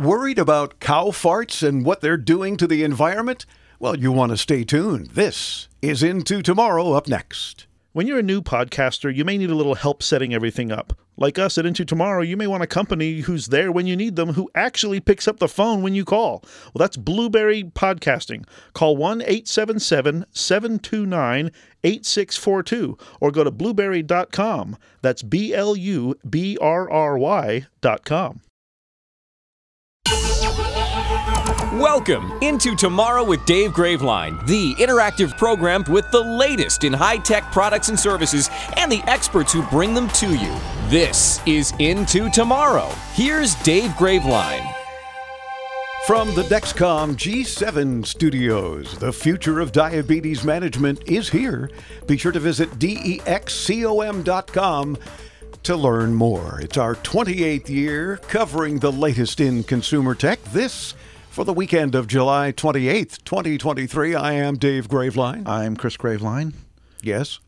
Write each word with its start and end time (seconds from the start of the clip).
Worried 0.00 0.38
about 0.38 0.80
cow 0.80 1.08
farts 1.08 1.62
and 1.62 1.84
what 1.84 2.00
they're 2.00 2.16
doing 2.16 2.56
to 2.56 2.66
the 2.66 2.84
environment? 2.84 3.44
Well, 3.78 3.98
you 3.98 4.10
want 4.12 4.30
to 4.30 4.38
stay 4.38 4.64
tuned. 4.64 5.08
This 5.08 5.68
is 5.82 6.02
Into 6.02 6.40
Tomorrow 6.40 6.92
up 6.92 7.06
next. 7.06 7.66
When 7.92 8.06
you're 8.06 8.20
a 8.20 8.22
new 8.22 8.40
podcaster, 8.40 9.14
you 9.14 9.26
may 9.26 9.36
need 9.36 9.50
a 9.50 9.54
little 9.54 9.74
help 9.74 10.02
setting 10.02 10.32
everything 10.32 10.72
up. 10.72 10.98
Like 11.18 11.38
us 11.38 11.58
at 11.58 11.66
Into 11.66 11.84
Tomorrow, 11.84 12.22
you 12.22 12.38
may 12.38 12.46
want 12.46 12.62
a 12.62 12.66
company 12.66 13.20
who's 13.20 13.48
there 13.48 13.70
when 13.70 13.86
you 13.86 13.94
need 13.94 14.16
them, 14.16 14.32
who 14.32 14.48
actually 14.54 15.00
picks 15.00 15.28
up 15.28 15.38
the 15.38 15.48
phone 15.48 15.82
when 15.82 15.94
you 15.94 16.06
call. 16.06 16.42
Well, 16.72 16.78
that's 16.78 16.96
Blubrry 16.96 17.64
Podcasting. 17.64 18.46
Call 18.72 18.96
1 18.96 19.20
877 19.20 20.24
729 20.32 21.50
8642 21.84 22.96
or 23.20 23.30
go 23.30 23.44
to 23.44 23.50
blubrry.com. 23.50 24.78
That's 25.02 25.22
B 25.22 25.52
L 25.52 25.76
U 25.76 26.14
B 26.26 26.56
R 26.58 26.90
R 26.90 27.18
Y.com. 27.18 28.40
Welcome 31.74 32.32
into 32.40 32.74
Tomorrow 32.74 33.22
with 33.22 33.44
Dave 33.44 33.70
Graveline, 33.70 34.44
the 34.44 34.74
interactive 34.74 35.38
program 35.38 35.84
with 35.88 36.10
the 36.10 36.20
latest 36.20 36.82
in 36.82 36.92
high 36.92 37.18
tech 37.18 37.52
products 37.52 37.88
and 37.88 38.00
services 38.00 38.50
and 38.76 38.90
the 38.90 39.00
experts 39.06 39.52
who 39.52 39.62
bring 39.68 39.94
them 39.94 40.08
to 40.08 40.34
you. 40.34 40.52
This 40.88 41.40
is 41.46 41.72
Into 41.78 42.28
Tomorrow. 42.28 42.88
Here's 43.12 43.54
Dave 43.62 43.90
Graveline. 43.92 44.68
From 46.08 46.34
the 46.34 46.42
Dexcom 46.42 47.14
G7 47.14 48.04
studios, 48.04 48.98
the 48.98 49.12
future 49.12 49.60
of 49.60 49.70
diabetes 49.70 50.42
management 50.42 51.08
is 51.08 51.28
here. 51.28 51.70
Be 52.08 52.16
sure 52.16 52.32
to 52.32 52.40
visit 52.40 52.80
dexcom.com 52.80 53.28
to 55.62 55.76
learn 55.76 56.14
more. 56.14 56.58
It's 56.60 56.78
our 56.78 56.96
28th 56.96 57.68
year 57.68 58.16
covering 58.16 58.80
the 58.80 58.90
latest 58.90 59.38
in 59.38 59.62
consumer 59.62 60.16
tech. 60.16 60.42
This 60.46 60.94
for 61.30 61.44
the 61.44 61.52
weekend 61.52 61.94
of 61.94 62.06
July 62.06 62.52
28th, 62.52 63.22
2023. 63.24 64.14
I 64.14 64.32
am 64.32 64.56
Dave 64.56 64.88
Graveline. 64.88 65.46
I'm 65.46 65.76
Chris 65.76 65.96
Graveline, 65.96 66.54
Yes. 67.02 67.38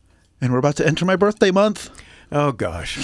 and 0.40 0.52
we're 0.52 0.58
about 0.58 0.76
to 0.76 0.86
enter 0.86 1.04
my 1.04 1.16
birthday 1.16 1.50
month. 1.50 1.90
Oh 2.34 2.50
gosh. 2.52 2.96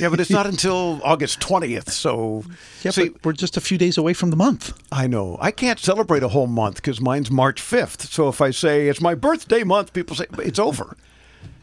Yeah, 0.00 0.08
but 0.08 0.18
it's 0.18 0.30
not 0.30 0.46
until 0.52 1.00
August 1.04 1.38
20th, 1.38 1.90
so 1.90 2.44
Yeah, 2.82 2.90
see, 2.90 3.10
but 3.10 3.24
we're 3.24 3.32
just 3.32 3.56
a 3.56 3.60
few 3.60 3.78
days 3.78 3.96
away 3.96 4.12
from 4.12 4.30
the 4.30 4.36
month. 4.36 4.76
I 4.90 5.06
know. 5.06 5.38
I 5.40 5.52
can't 5.52 5.78
celebrate 5.78 6.22
a 6.24 6.28
whole 6.28 6.48
month 6.48 6.76
because 6.76 7.00
mine's 7.00 7.30
March 7.30 7.62
5th. 7.62 8.10
So 8.10 8.28
if 8.28 8.40
I 8.40 8.50
say 8.50 8.88
it's 8.88 9.00
my 9.00 9.14
birthday 9.14 9.62
month, 9.62 9.92
people 9.92 10.16
say 10.16 10.26
it's 10.38 10.58
over. 10.58 10.96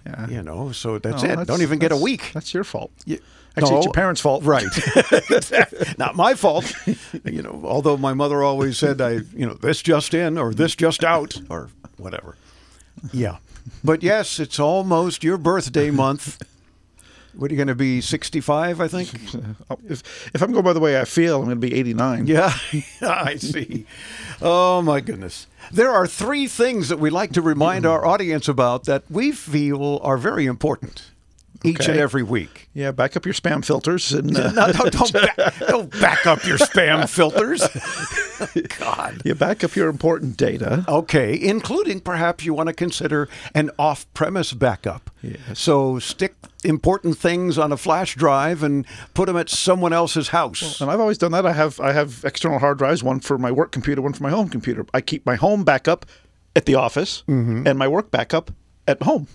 Yeah. 0.06 0.30
You 0.30 0.42
know, 0.44 0.72
so 0.72 0.98
that's 0.98 1.24
No, 1.24 1.42
it. 1.42 1.48
Don't 1.48 1.62
even 1.62 1.78
get 1.78 1.92
a 1.92 1.98
week. 1.98 2.32
That's 2.34 2.54
your 2.54 2.64
fault. 2.64 2.92
Actually, 3.58 3.72
No. 3.72 3.78
it's 3.78 3.86
your 3.86 3.94
parents' 3.94 4.22
fault. 4.22 4.44
Right. 4.44 4.66
Not 5.98 6.16
my 6.16 6.34
fault. 6.36 6.72
You 7.26 7.42
know, 7.42 7.62
although 7.66 7.98
my 7.98 8.14
mother 8.14 8.44
always 8.44 8.78
said 8.78 9.02
I, 9.02 9.12
you 9.36 9.46
know, 9.46 9.54
this 9.56 9.82
just 9.82 10.14
in 10.14 10.38
or 10.38 10.54
this 10.54 10.76
just 10.76 11.04
out 11.04 11.40
or 11.50 11.70
whatever. 11.98 12.36
Yeah. 13.12 13.38
But 13.84 14.04
yes, 14.04 14.40
it's 14.40 14.60
almost 14.60 15.24
your 15.24 15.38
birthday 15.38 15.90
month. 15.92 16.42
What 17.36 17.52
are 17.52 17.54
you 17.54 17.58
going 17.58 17.68
to 17.68 17.76
be 17.76 18.02
65, 18.02 18.82
I 18.82 18.88
think? 18.88 19.12
Oh, 19.70 19.78
If, 19.88 20.32
if 20.34 20.42
I'm 20.42 20.52
going 20.52 20.64
by 20.66 20.74
the 20.74 20.80
way 20.80 21.00
I 21.00 21.06
feel, 21.06 21.38
I'm 21.38 21.46
going 21.46 21.62
to 21.62 21.68
be 21.68 21.76
89. 21.76 22.26
Yeah, 22.28 22.54
I 23.02 23.36
see. 23.36 23.86
Oh 24.42 24.82
my 24.82 25.00
goodness. 25.00 25.46
There 25.72 25.92
are 25.92 26.08
three 26.08 26.48
things 26.48 26.90
that 26.90 26.98
we 27.00 27.10
like 27.12 27.32
to 27.34 27.42
remind 27.42 27.86
our 27.86 28.06
audience 28.06 28.48
about 28.48 28.86
that 28.86 29.04
we 29.10 29.32
feel 29.32 30.00
are 30.02 30.18
very 30.18 30.46
important 30.48 31.12
each 31.64 31.82
Okay. 31.82 31.92
and 31.94 32.00
every 32.02 32.24
week. 32.24 32.70
Yeah, 32.74 32.92
back 32.92 33.18
up 33.18 33.26
your 33.26 33.34
spam 33.34 33.64
filters 33.66 34.14
and 34.14 34.36
uh, 34.38 34.52
No, 34.54 34.72
don't, 34.72 34.92
don't, 34.94 35.14
back, 35.14 35.54
don't 35.68 36.02
back 36.02 36.26
up 36.26 36.46
your 36.46 36.58
spam 36.58 37.08
filters. 37.10 37.68
God. 38.80 39.22
you 39.26 39.36
back 39.36 39.64
up 39.64 39.76
your 39.76 39.90
important 39.90 40.38
data. 40.38 40.86
Okay, 40.88 41.38
including 41.40 42.00
perhaps 42.00 42.46
you 42.46 42.54
want 42.54 42.68
to 42.68 42.74
consider 42.74 43.28
an 43.54 43.72
off 43.78 44.12
premise 44.14 44.54
backup. 44.54 45.10
Yes. 45.22 45.60
So 45.60 46.00
stick 46.00 46.36
important 46.64 47.18
things 47.18 47.58
on 47.58 47.72
a 47.72 47.78
flash 47.78 48.16
drive 48.16 48.64
and 48.64 48.86
put 49.14 49.26
them 49.28 49.38
at 49.38 49.50
someone 49.50 49.94
else's 49.94 50.30
house. 50.30 50.80
And 50.82 50.90
I've 50.90 51.00
always 51.00 51.18
done 51.18 51.32
that. 51.34 51.46
I 51.46 51.54
have 51.54 51.80
I 51.80 51.92
have 51.94 52.24
external 52.24 52.60
hard 52.60 52.78
drives, 52.78 53.04
one 53.04 53.20
for 53.20 53.38
my 53.38 53.52
work 53.52 53.72
computer, 53.72 54.02
one 54.02 54.14
for 54.14 54.24
my 54.24 54.30
home 54.30 54.50
computer. 54.50 54.86
I 54.94 55.02
keep 55.02 55.26
my 55.26 55.36
home 55.36 55.64
backup 55.64 56.06
at 56.56 56.66
the 56.66 56.76
office 56.76 57.24
Mm-hmm. 57.28 57.68
and 57.68 57.78
my 57.78 57.88
work 57.88 58.12
backup 58.12 58.52
at 58.88 59.02
home. 59.04 59.28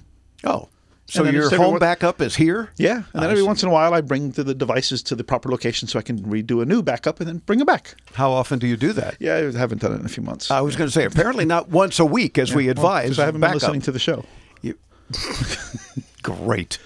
oh, 0.45 0.69
so 1.07 1.25
your 1.25 1.45
home 1.51 1.53
everyone- 1.55 1.79
backup 1.79 2.21
is 2.21 2.37
here? 2.37 2.71
Yeah, 2.77 2.97
and 2.97 3.05
then 3.13 3.23
I 3.25 3.27
every 3.27 3.43
see. 3.43 3.47
once 3.47 3.63
in 3.63 3.69
a 3.69 3.73
while 3.73 3.93
I 3.95 4.01
bring 4.01 4.31
the, 4.31 4.45
the 4.45 4.55
devices 4.55 5.03
to 5.05 5.15
the 5.15 5.25
proper 5.25 5.51
location 5.51 5.87
so 5.89 5.99
I 5.99 6.03
can 6.03 6.21
redo 6.21 6.63
a 6.63 6.65
new 6.65 6.83
backup 6.83 7.21
and 7.21 7.29
then 7.29 7.39
bring 7.39 7.59
them 7.59 7.67
back. 7.67 7.97
How 8.15 8.31
often 8.33 8.59
do 8.59 8.67
you 8.67 8.77
do 8.77 8.93
that? 8.95 9.17
Yeah, 9.21 9.37
I 9.37 9.59
haven't 9.59 9.81
done 9.81 9.93
it 9.93 10.01
in 10.01 10.07
a 10.07 10.09
few 10.09 10.23
months. 10.23 10.51
I 10.51 10.61
was 10.61 10.77
going 10.77 10.89
to 10.89 10.93
say, 10.93 11.05
apparently 11.05 11.45
not 11.45 11.69
once 11.69 11.99
a 11.99 12.05
week 12.05 12.39
as 12.39 12.55
we 12.55 12.73
Well, 12.73 12.87
I 12.87 13.03
haven't 13.07 13.41
been 13.41 13.53
listening 13.53 13.83
to 13.83 13.93
the 13.93 13.99
show. 13.99 14.25
You- 14.63 14.79
Great. 16.23 16.79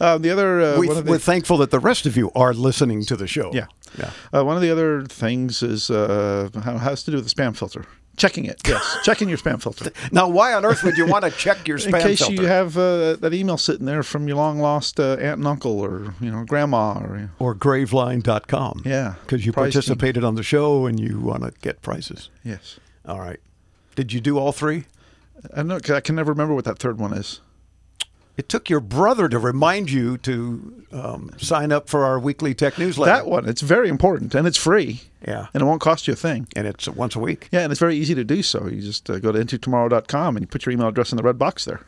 Uh, 0.00 0.18
the 0.18 0.30
other 0.30 0.60
uh, 0.60 0.78
we, 0.78 0.88
one 0.88 1.04
we're 1.04 1.18
thankful 1.18 1.58
that 1.58 1.70
the 1.70 1.78
rest 1.78 2.06
of 2.06 2.16
you 2.16 2.30
are 2.34 2.52
listening 2.52 3.04
to 3.04 3.16
the 3.16 3.26
show. 3.26 3.50
Yeah. 3.52 3.66
Yeah. 3.98 4.10
Uh, 4.34 4.44
one 4.44 4.56
of 4.56 4.62
the 4.62 4.70
other 4.70 5.04
things 5.04 5.62
is 5.62 5.90
uh, 5.90 6.48
how 6.64 6.78
has 6.78 7.02
to 7.04 7.10
do 7.10 7.18
with 7.18 7.28
the 7.28 7.34
spam 7.34 7.56
filter. 7.56 7.84
Checking 8.22 8.44
it, 8.44 8.60
yes. 8.68 8.98
Checking 9.04 9.28
your 9.28 9.36
spam 9.36 9.60
filter. 9.60 9.90
Now, 10.12 10.28
why 10.28 10.54
on 10.54 10.64
earth 10.64 10.84
would 10.84 10.96
you 10.96 11.06
want 11.06 11.24
to 11.24 11.30
check 11.44 11.66
your 11.66 11.78
spam 11.78 11.90
filter? 11.90 11.96
In 11.98 12.02
case 12.06 12.18
filter? 12.20 12.34
you 12.42 12.46
have 12.46 12.78
uh, 12.78 13.16
that 13.16 13.34
email 13.34 13.58
sitting 13.58 13.84
there 13.84 14.04
from 14.04 14.28
your 14.28 14.36
long 14.36 14.60
lost 14.60 15.00
uh, 15.00 15.14
aunt 15.14 15.38
and 15.38 15.46
uncle 15.48 15.80
or 15.80 16.14
you 16.20 16.30
know 16.30 16.44
grandma 16.44 17.00
or 17.00 17.30
or 17.40 17.54
graveline.com. 17.56 18.82
Yeah. 18.84 19.14
Because 19.22 19.44
you 19.44 19.52
Pricing. 19.52 19.72
participated 19.72 20.22
on 20.22 20.36
the 20.36 20.44
show 20.44 20.86
and 20.86 21.00
you 21.00 21.18
want 21.18 21.42
to 21.42 21.52
get 21.62 21.82
prices. 21.82 22.30
yes. 22.44 22.78
All 23.04 23.18
right. 23.18 23.40
Did 23.96 24.12
you 24.12 24.20
do 24.20 24.38
all 24.38 24.52
three? 24.52 24.84
I 25.56 25.64
know 25.64 25.80
'cause 25.80 25.90
I 25.90 26.00
can 26.00 26.14
never 26.14 26.30
remember 26.32 26.54
what 26.54 26.64
that 26.66 26.78
third 26.78 26.98
one 26.98 27.12
is. 27.12 27.40
It 28.36 28.48
took 28.48 28.70
your 28.70 28.80
brother 28.80 29.28
to 29.28 29.38
remind 29.38 29.90
you 29.90 30.16
to 30.18 30.84
um, 30.90 31.30
sign 31.36 31.70
up 31.70 31.88
for 31.88 32.04
our 32.04 32.18
weekly 32.18 32.54
tech 32.54 32.78
newsletter. 32.78 33.12
That 33.12 33.26
one, 33.26 33.46
it's 33.46 33.60
very 33.60 33.88
important 33.88 34.34
and 34.34 34.46
it's 34.46 34.56
free. 34.56 35.02
Yeah. 35.26 35.48
And 35.52 35.62
it 35.62 35.66
won't 35.66 35.82
cost 35.82 36.06
you 36.06 36.14
a 36.14 36.16
thing. 36.16 36.48
And 36.56 36.66
it's 36.66 36.88
once 36.88 37.14
a 37.14 37.20
week. 37.20 37.48
Yeah, 37.52 37.60
and 37.60 37.70
it's 37.70 37.80
very 37.80 37.96
easy 37.96 38.14
to 38.14 38.24
do 38.24 38.42
so. 38.42 38.66
You 38.66 38.80
just 38.80 39.08
uh, 39.10 39.18
go 39.18 39.32
to 39.32 39.38
intotomorrow.com 39.38 40.36
and 40.36 40.44
you 40.44 40.46
put 40.46 40.64
your 40.64 40.72
email 40.72 40.88
address 40.88 41.12
in 41.12 41.16
the 41.16 41.22
red 41.22 41.38
box 41.38 41.66
there. 41.66 41.80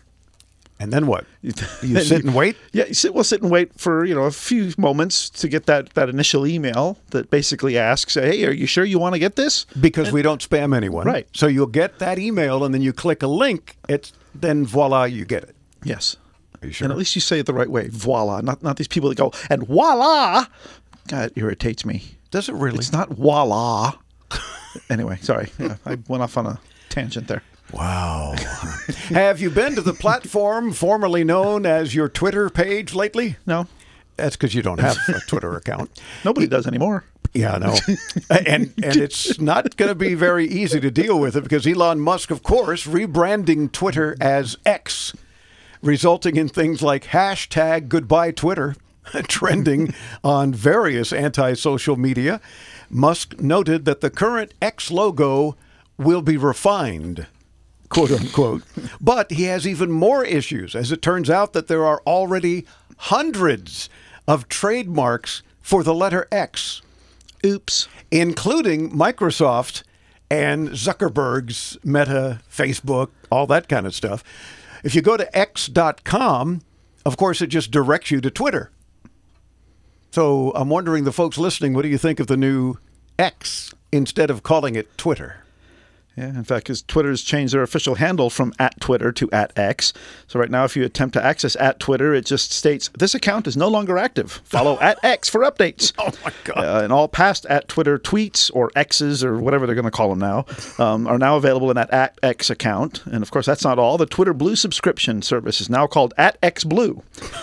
And 0.78 0.92
then 0.92 1.06
what? 1.06 1.24
You 1.82 2.00
sit 2.00 2.24
and 2.24 2.34
wait? 2.34 2.56
Yeah, 2.72 2.86
you 2.86 2.94
sit. 2.94 3.14
We'll 3.14 3.24
sit 3.24 3.40
and 3.42 3.50
wait 3.50 3.78
for 3.78 4.04
you 4.04 4.14
know 4.14 4.24
a 4.24 4.30
few 4.30 4.72
moments 4.76 5.30
to 5.30 5.48
get 5.48 5.66
that 5.66 5.90
that 5.94 6.08
initial 6.08 6.46
email 6.46 6.98
that 7.10 7.30
basically 7.30 7.78
asks, 7.78 8.14
"Hey, 8.14 8.44
are 8.44 8.50
you 8.50 8.66
sure 8.66 8.84
you 8.84 8.98
want 8.98 9.14
to 9.14 9.18
get 9.18 9.36
this?" 9.36 9.66
Because 9.80 10.10
we 10.10 10.22
don't 10.22 10.46
spam 10.46 10.74
anyone. 10.74 11.06
Right. 11.06 11.28
So 11.32 11.46
you'll 11.46 11.66
get 11.66 12.00
that 12.00 12.18
email 12.18 12.64
and 12.64 12.74
then 12.74 12.82
you 12.82 12.92
click 12.92 13.22
a 13.22 13.26
link. 13.28 13.76
It's 13.88 14.12
then 14.34 14.66
voila, 14.66 15.04
you 15.04 15.24
get 15.24 15.44
it. 15.44 15.54
Yes. 15.84 16.16
Are 16.64 16.66
you 16.66 16.72
sure? 16.72 16.86
And 16.86 16.92
at 16.92 16.98
least 16.98 17.14
you 17.14 17.20
say 17.20 17.38
it 17.38 17.46
the 17.46 17.52
right 17.54 17.68
way. 17.68 17.88
Voila, 17.88 18.40
not 18.40 18.62
not 18.62 18.78
these 18.78 18.88
people 18.88 19.10
that 19.10 19.18
go 19.18 19.32
and 19.50 19.66
voila. 19.66 20.46
God, 21.08 21.26
it 21.26 21.32
irritates 21.36 21.84
me. 21.84 22.02
Does 22.30 22.48
it 22.48 22.54
really? 22.54 22.78
It's 22.78 22.92
not 22.92 23.10
voila. 23.10 23.92
anyway, 24.90 25.18
sorry. 25.20 25.50
Yeah, 25.58 25.76
I 25.84 25.98
went 26.08 26.22
off 26.22 26.36
on 26.38 26.46
a 26.46 26.58
tangent 26.88 27.28
there. 27.28 27.42
Wow. 27.72 28.34
Have 29.08 29.40
you 29.40 29.50
been 29.50 29.74
to 29.74 29.82
the 29.82 29.92
platform 29.92 30.72
formerly 30.72 31.22
known 31.22 31.66
as 31.66 31.94
your 31.94 32.08
Twitter 32.08 32.48
page 32.48 32.94
lately? 32.94 33.36
No, 33.46 33.66
That's 34.16 34.36
because 34.36 34.54
you 34.54 34.62
don't 34.62 34.80
have 34.80 34.96
a 35.08 35.20
Twitter 35.26 35.54
account. 35.56 36.00
nobody 36.24 36.46
does 36.46 36.66
anymore. 36.66 37.04
Yeah, 37.32 37.58
no, 37.58 37.76
and 38.30 38.72
and 38.80 38.96
it's 38.96 39.40
not 39.40 39.76
going 39.76 39.88
to 39.88 39.96
be 39.96 40.14
very 40.14 40.46
easy 40.46 40.78
to 40.78 40.90
deal 40.90 41.18
with 41.18 41.34
it 41.34 41.42
because 41.42 41.66
Elon 41.66 41.98
Musk, 41.98 42.30
of 42.30 42.44
course, 42.44 42.86
rebranding 42.86 43.72
Twitter 43.72 44.16
as 44.20 44.56
X, 44.64 45.14
resulting 45.84 46.36
in 46.36 46.48
things 46.48 46.82
like 46.82 47.04
hashtag 47.04 47.88
goodbye 47.88 48.32
Twitter 48.32 48.74
trending 49.28 49.94
on 50.22 50.52
various 50.52 51.12
anti-social 51.12 51.96
media. 51.96 52.40
Musk 52.90 53.40
noted 53.40 53.84
that 53.84 54.00
the 54.00 54.10
current 54.10 54.54
X 54.60 54.90
logo 54.90 55.56
will 55.96 56.22
be 56.22 56.36
refined 56.36 57.26
quote 57.94 58.10
unquote. 58.10 58.62
But 59.00 59.30
he 59.30 59.44
has 59.44 59.66
even 59.66 59.90
more 59.90 60.24
issues, 60.24 60.74
as 60.74 60.90
it 60.92 61.00
turns 61.00 61.30
out 61.30 61.52
that 61.52 61.68
there 61.68 61.86
are 61.86 62.02
already 62.06 62.66
hundreds 62.96 63.88
of 64.26 64.48
trademarks 64.48 65.42
for 65.60 65.82
the 65.82 65.94
letter 65.94 66.26
X, 66.32 66.82
Oops. 67.44 67.88
including 68.10 68.90
Microsoft 68.90 69.82
and 70.30 70.70
Zuckerberg's 70.70 71.78
Meta, 71.84 72.40
Facebook, 72.50 73.10
all 73.30 73.46
that 73.46 73.68
kind 73.68 73.86
of 73.86 73.94
stuff. 73.94 74.24
If 74.84 74.94
you 74.94 75.00
go 75.00 75.16
to 75.16 75.36
x.com, 75.36 76.60
of 77.06 77.16
course, 77.16 77.40
it 77.40 77.48
just 77.48 77.70
directs 77.70 78.10
you 78.10 78.20
to 78.20 78.30
Twitter. 78.30 78.70
So 80.10 80.52
I'm 80.54 80.68
wondering, 80.68 81.04
the 81.04 81.12
folks 81.12 81.38
listening, 81.38 81.72
what 81.72 81.82
do 81.82 81.88
you 81.88 81.98
think 81.98 82.20
of 82.20 82.26
the 82.28 82.36
new 82.36 82.76
X 83.18 83.74
instead 83.90 84.30
of 84.30 84.42
calling 84.42 84.76
it 84.76 84.96
Twitter? 84.98 85.43
Yeah, 86.16 86.28
in 86.28 86.44
fact, 86.44 86.66
because 86.66 86.82
Twitter's 86.82 87.22
changed 87.22 87.54
their 87.54 87.62
official 87.62 87.96
handle 87.96 88.30
from 88.30 88.52
at 88.58 88.80
Twitter 88.80 89.10
to 89.12 89.30
at 89.32 89.56
X. 89.58 89.92
So 90.28 90.38
right 90.38 90.50
now, 90.50 90.64
if 90.64 90.76
you 90.76 90.84
attempt 90.84 91.14
to 91.14 91.24
access 91.24 91.56
at 91.56 91.80
Twitter, 91.80 92.14
it 92.14 92.24
just 92.24 92.52
states 92.52 92.88
this 92.96 93.14
account 93.14 93.48
is 93.48 93.56
no 93.56 93.66
longer 93.68 93.98
active. 93.98 94.40
Follow 94.44 94.78
at 94.80 95.02
X 95.02 95.28
for 95.28 95.40
updates. 95.40 95.92
Oh 96.04 96.12
my 96.22 96.32
God. 96.44 96.58
Uh, 96.58 96.84
and 96.84 96.92
all 96.92 97.08
past 97.08 97.46
at 97.46 97.66
Twitter 97.66 97.98
tweets 97.98 98.50
or 98.52 98.70
X's 98.76 99.24
or 99.24 99.38
whatever 99.38 99.64
they're 99.64 99.74
going 99.74 99.86
to 99.86 99.90
call 99.90 100.10
them 100.10 100.18
now 100.18 100.44
um, 100.78 101.06
are 101.06 101.16
now 101.16 101.36
available 101.36 101.70
in 101.70 101.76
that 101.76 101.90
at 101.90 102.18
X 102.22 102.50
account. 102.50 103.04
And 103.06 103.22
of 103.22 103.30
course, 103.30 103.46
that's 103.46 103.64
not 103.64 103.78
all. 103.78 103.96
The 103.96 104.04
Twitter 104.04 104.34
Blue 104.34 104.54
subscription 104.54 105.22
service 105.22 105.62
is 105.62 105.70
now 105.70 105.86
called 105.86 106.12
at 106.18 106.36
X 106.42 106.62
Blue 106.64 107.02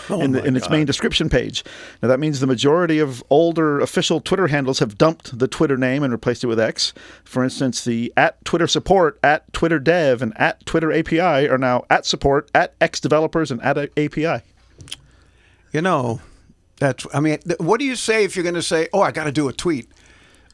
in, 0.09 0.33
the, 0.33 0.43
in 0.43 0.55
its 0.55 0.69
main 0.69 0.85
description 0.85 1.27
page. 1.27 1.63
Now 2.03 2.09
that 2.09 2.19
means 2.19 2.39
the 2.39 2.45
majority 2.47 2.99
of 2.99 3.23
older 3.31 3.79
official 3.79 4.21
Twitter 4.21 4.47
handles 4.47 4.77
have 4.77 4.97
dumped 4.97 5.39
the 5.39 5.47
Twitter 5.47 5.77
name 5.77 6.03
and 6.03 6.11
replaced 6.13 6.43
it 6.43 6.47
with 6.47 6.59
X. 6.59 6.93
For 7.23 7.43
instance, 7.43 7.83
the 7.83 8.13
at 8.15 8.43
Twitter 8.45 8.60
support, 8.67 9.19
at 9.23 9.51
Twitter 9.53 9.79
dev, 9.79 10.21
and 10.21 10.33
at 10.39 10.65
Twitter 10.65 10.91
API 10.91 11.19
are 11.49 11.57
now 11.57 11.85
at 11.89 12.05
support, 12.05 12.49
at 12.55 12.73
X 12.81 12.99
developers, 12.99 13.51
and 13.51 13.61
at 13.61 13.77
API. 13.97 14.43
You 15.73 15.81
know, 15.81 16.19
that's. 16.79 17.05
I 17.13 17.19
mean, 17.19 17.39
th- 17.39 17.59
what 17.59 17.79
do 17.79 17.85
you 17.85 17.95
say 17.95 18.23
if 18.23 18.35
you're 18.35 18.43
going 18.43 18.55
to 18.55 18.61
say, 18.61 18.87
"Oh, 18.93 19.01
I 19.01 19.11
got 19.11 19.23
to 19.25 19.31
do 19.31 19.47
a 19.47 19.53
tweet"? 19.53 19.89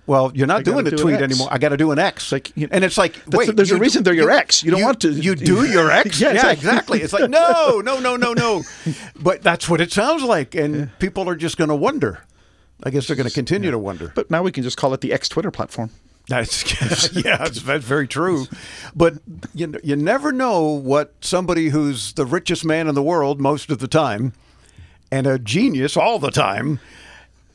Well, 0.06 0.31
you're 0.33 0.48
not 0.48 0.63
doing 0.63 0.88
a 0.88 0.89
do 0.89 0.95
tweet 0.95 1.19
anymore. 1.19 1.50
I 1.51 1.57
got 1.57 1.69
to 1.69 1.77
do 1.77 1.92
an 1.92 2.00
X. 2.00 2.31
Like, 2.31 2.56
you- 2.56 2.69
and 2.71 2.86
it's 2.86 2.98
like, 2.98 3.21
wait, 3.27 3.54
there's 3.57 3.71
a 3.71 3.75
you 3.75 3.81
reason 3.81 4.04
do- 4.04 4.06
they're 4.06 4.13
your 4.13 4.31
X. 4.31 4.63
You 4.63 4.71
don't 4.71 4.81
want 4.81 5.01
to- 5.01 5.12
You 5.12 5.36
do 5.36 5.65
your 5.69 5.92
X. 5.92 6.21
Yeah, 6.21 6.30
yeah, 6.31 6.51
exactly. 6.51 6.54
exactly. 6.54 7.01
It's 7.01 7.12
like 7.13 7.30
no, 7.30 7.81
no, 7.86 8.00
no, 8.00 8.15
no, 8.15 8.31
no. 8.33 8.63
But 9.19 9.42
that's 9.44 9.68
what 9.68 9.81
it 9.81 9.92
sounds 9.92 10.24
like, 10.24 10.56
and 10.56 10.98
people 11.00 11.27
are 11.27 11.36
just 11.36 11.57
going 11.57 11.69
to 11.69 11.75
wonder. 11.75 12.19
I 12.83 12.89
guess 12.92 13.07
they're 13.07 13.18
going 13.18 13.27
to 13.27 13.33
continue 13.33 13.69
to 13.71 13.77
wonder. 13.80 14.12
But 14.15 14.31
now 14.31 14.44
we 14.44 14.51
can 14.51 14.63
just 14.63 14.77
call 14.77 14.94
it 14.94 15.01
the 15.01 15.12
X 15.12 15.27
Twitter 15.27 15.51
platform. 15.51 15.89
That's 16.30 17.14
yeah, 17.16 17.38
that's, 17.38 17.62
that's 17.62 17.86
very 17.86 18.06
true. 18.06 18.48
But 18.94 19.14
you 19.54 19.76
you 19.82 19.96
never 19.96 20.34
know 20.34 20.64
what 20.64 21.14
somebody 21.22 21.70
who's 21.70 22.12
the 22.14 22.26
richest 22.26 22.66
man 22.66 22.90
in 22.90 22.96
the 22.96 23.04
world 23.04 23.40
most 23.40 23.72
of 23.72 23.80
the 23.80 23.88
time 23.88 24.34
and 25.10 25.26
a 25.26 25.40
genius 25.40 25.96
all 25.96 26.20
the 26.20 26.32
time 26.32 26.82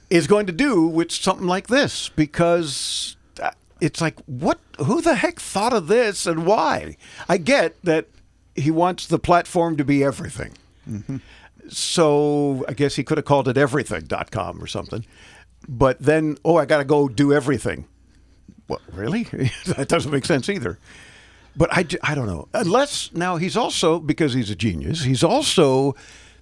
is 0.09 0.27
going 0.27 0.47
to 0.47 0.53
do 0.53 0.87
with 0.87 1.13
something 1.13 1.47
like 1.47 1.67
this 1.67 2.09
because 2.11 3.17
uh, 3.43 3.51
it's 3.83 4.01
like 4.01 4.19
what 4.25 4.59
who 4.79 5.03
the 5.03 5.17
heck 5.17 5.39
thought 5.39 5.75
of 5.75 5.87
this 5.89 6.27
and 6.27 6.47
why? 6.47 6.97
I 7.29 7.37
get 7.37 7.77
that 7.85 8.07
he 8.55 8.71
wants 8.71 9.07
the 9.07 9.19
platform 9.19 9.77
to 9.77 9.85
be 9.85 10.03
everything. 10.03 10.53
So 11.69 12.65
I 12.69 12.73
guess 12.73 12.97
he 12.97 13.05
could 13.05 13.19
have 13.19 13.25
called 13.25 13.49
it 13.49 13.57
everything.com 13.57 14.63
or 14.63 14.67
something. 14.67 15.05
But 15.69 15.99
then, 16.01 16.39
oh, 16.45 16.57
I 16.57 16.65
got 16.65 16.79
to 16.79 16.85
go 16.85 17.09
do 17.09 17.33
everything. 17.33 17.87
What, 18.73 18.81
really? 18.95 19.25
that 19.67 19.89
doesn't 19.89 20.11
make 20.11 20.25
sense 20.25 20.49
either. 20.49 20.79
But 21.55 21.69
I, 21.71 21.85
I 22.03 22.15
don't 22.15 22.27
know. 22.27 22.49
Unless 22.55 23.13
now 23.13 23.37
he's 23.37 23.55
also, 23.57 23.99
because 23.99 24.33
he's 24.33 24.49
a 24.49 24.57
genius, 24.57 25.05
he's 25.05 25.23
also 25.23 25.95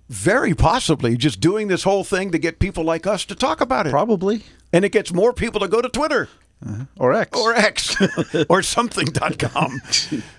very 0.08 0.54
possibly 0.54 1.16
just 1.16 1.40
doing 1.40 1.66
this 1.66 1.82
whole 1.82 2.04
thing 2.04 2.30
to 2.30 2.38
get 2.38 2.60
people 2.60 2.84
like 2.84 3.06
us 3.06 3.24
to 3.24 3.34
talk 3.34 3.60
about 3.60 3.88
it. 3.88 3.90
Probably. 3.90 4.44
And 4.72 4.84
it 4.84 4.92
gets 4.92 5.12
more 5.12 5.32
people 5.32 5.60
to 5.60 5.66
go 5.66 5.80
to 5.80 5.88
Twitter 5.88 6.28
uh-huh. 6.64 6.84
Or 6.98 7.12
X. 7.12 7.36
or 7.36 7.54
X 7.54 7.96
or 8.48 8.62
something.com 8.62 9.80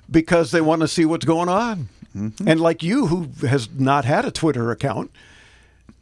because 0.10 0.52
they 0.52 0.62
want 0.62 0.82
to 0.82 0.88
see 0.88 1.04
what's 1.04 1.26
going 1.26 1.50
on. 1.50 1.90
Mm-hmm. 2.16 2.48
And 2.48 2.62
like 2.62 2.84
you, 2.84 3.08
who 3.08 3.30
has 3.46 3.70
not 3.72 4.06
had 4.06 4.24
a 4.24 4.32
Twitter 4.32 4.72
account, 4.72 5.12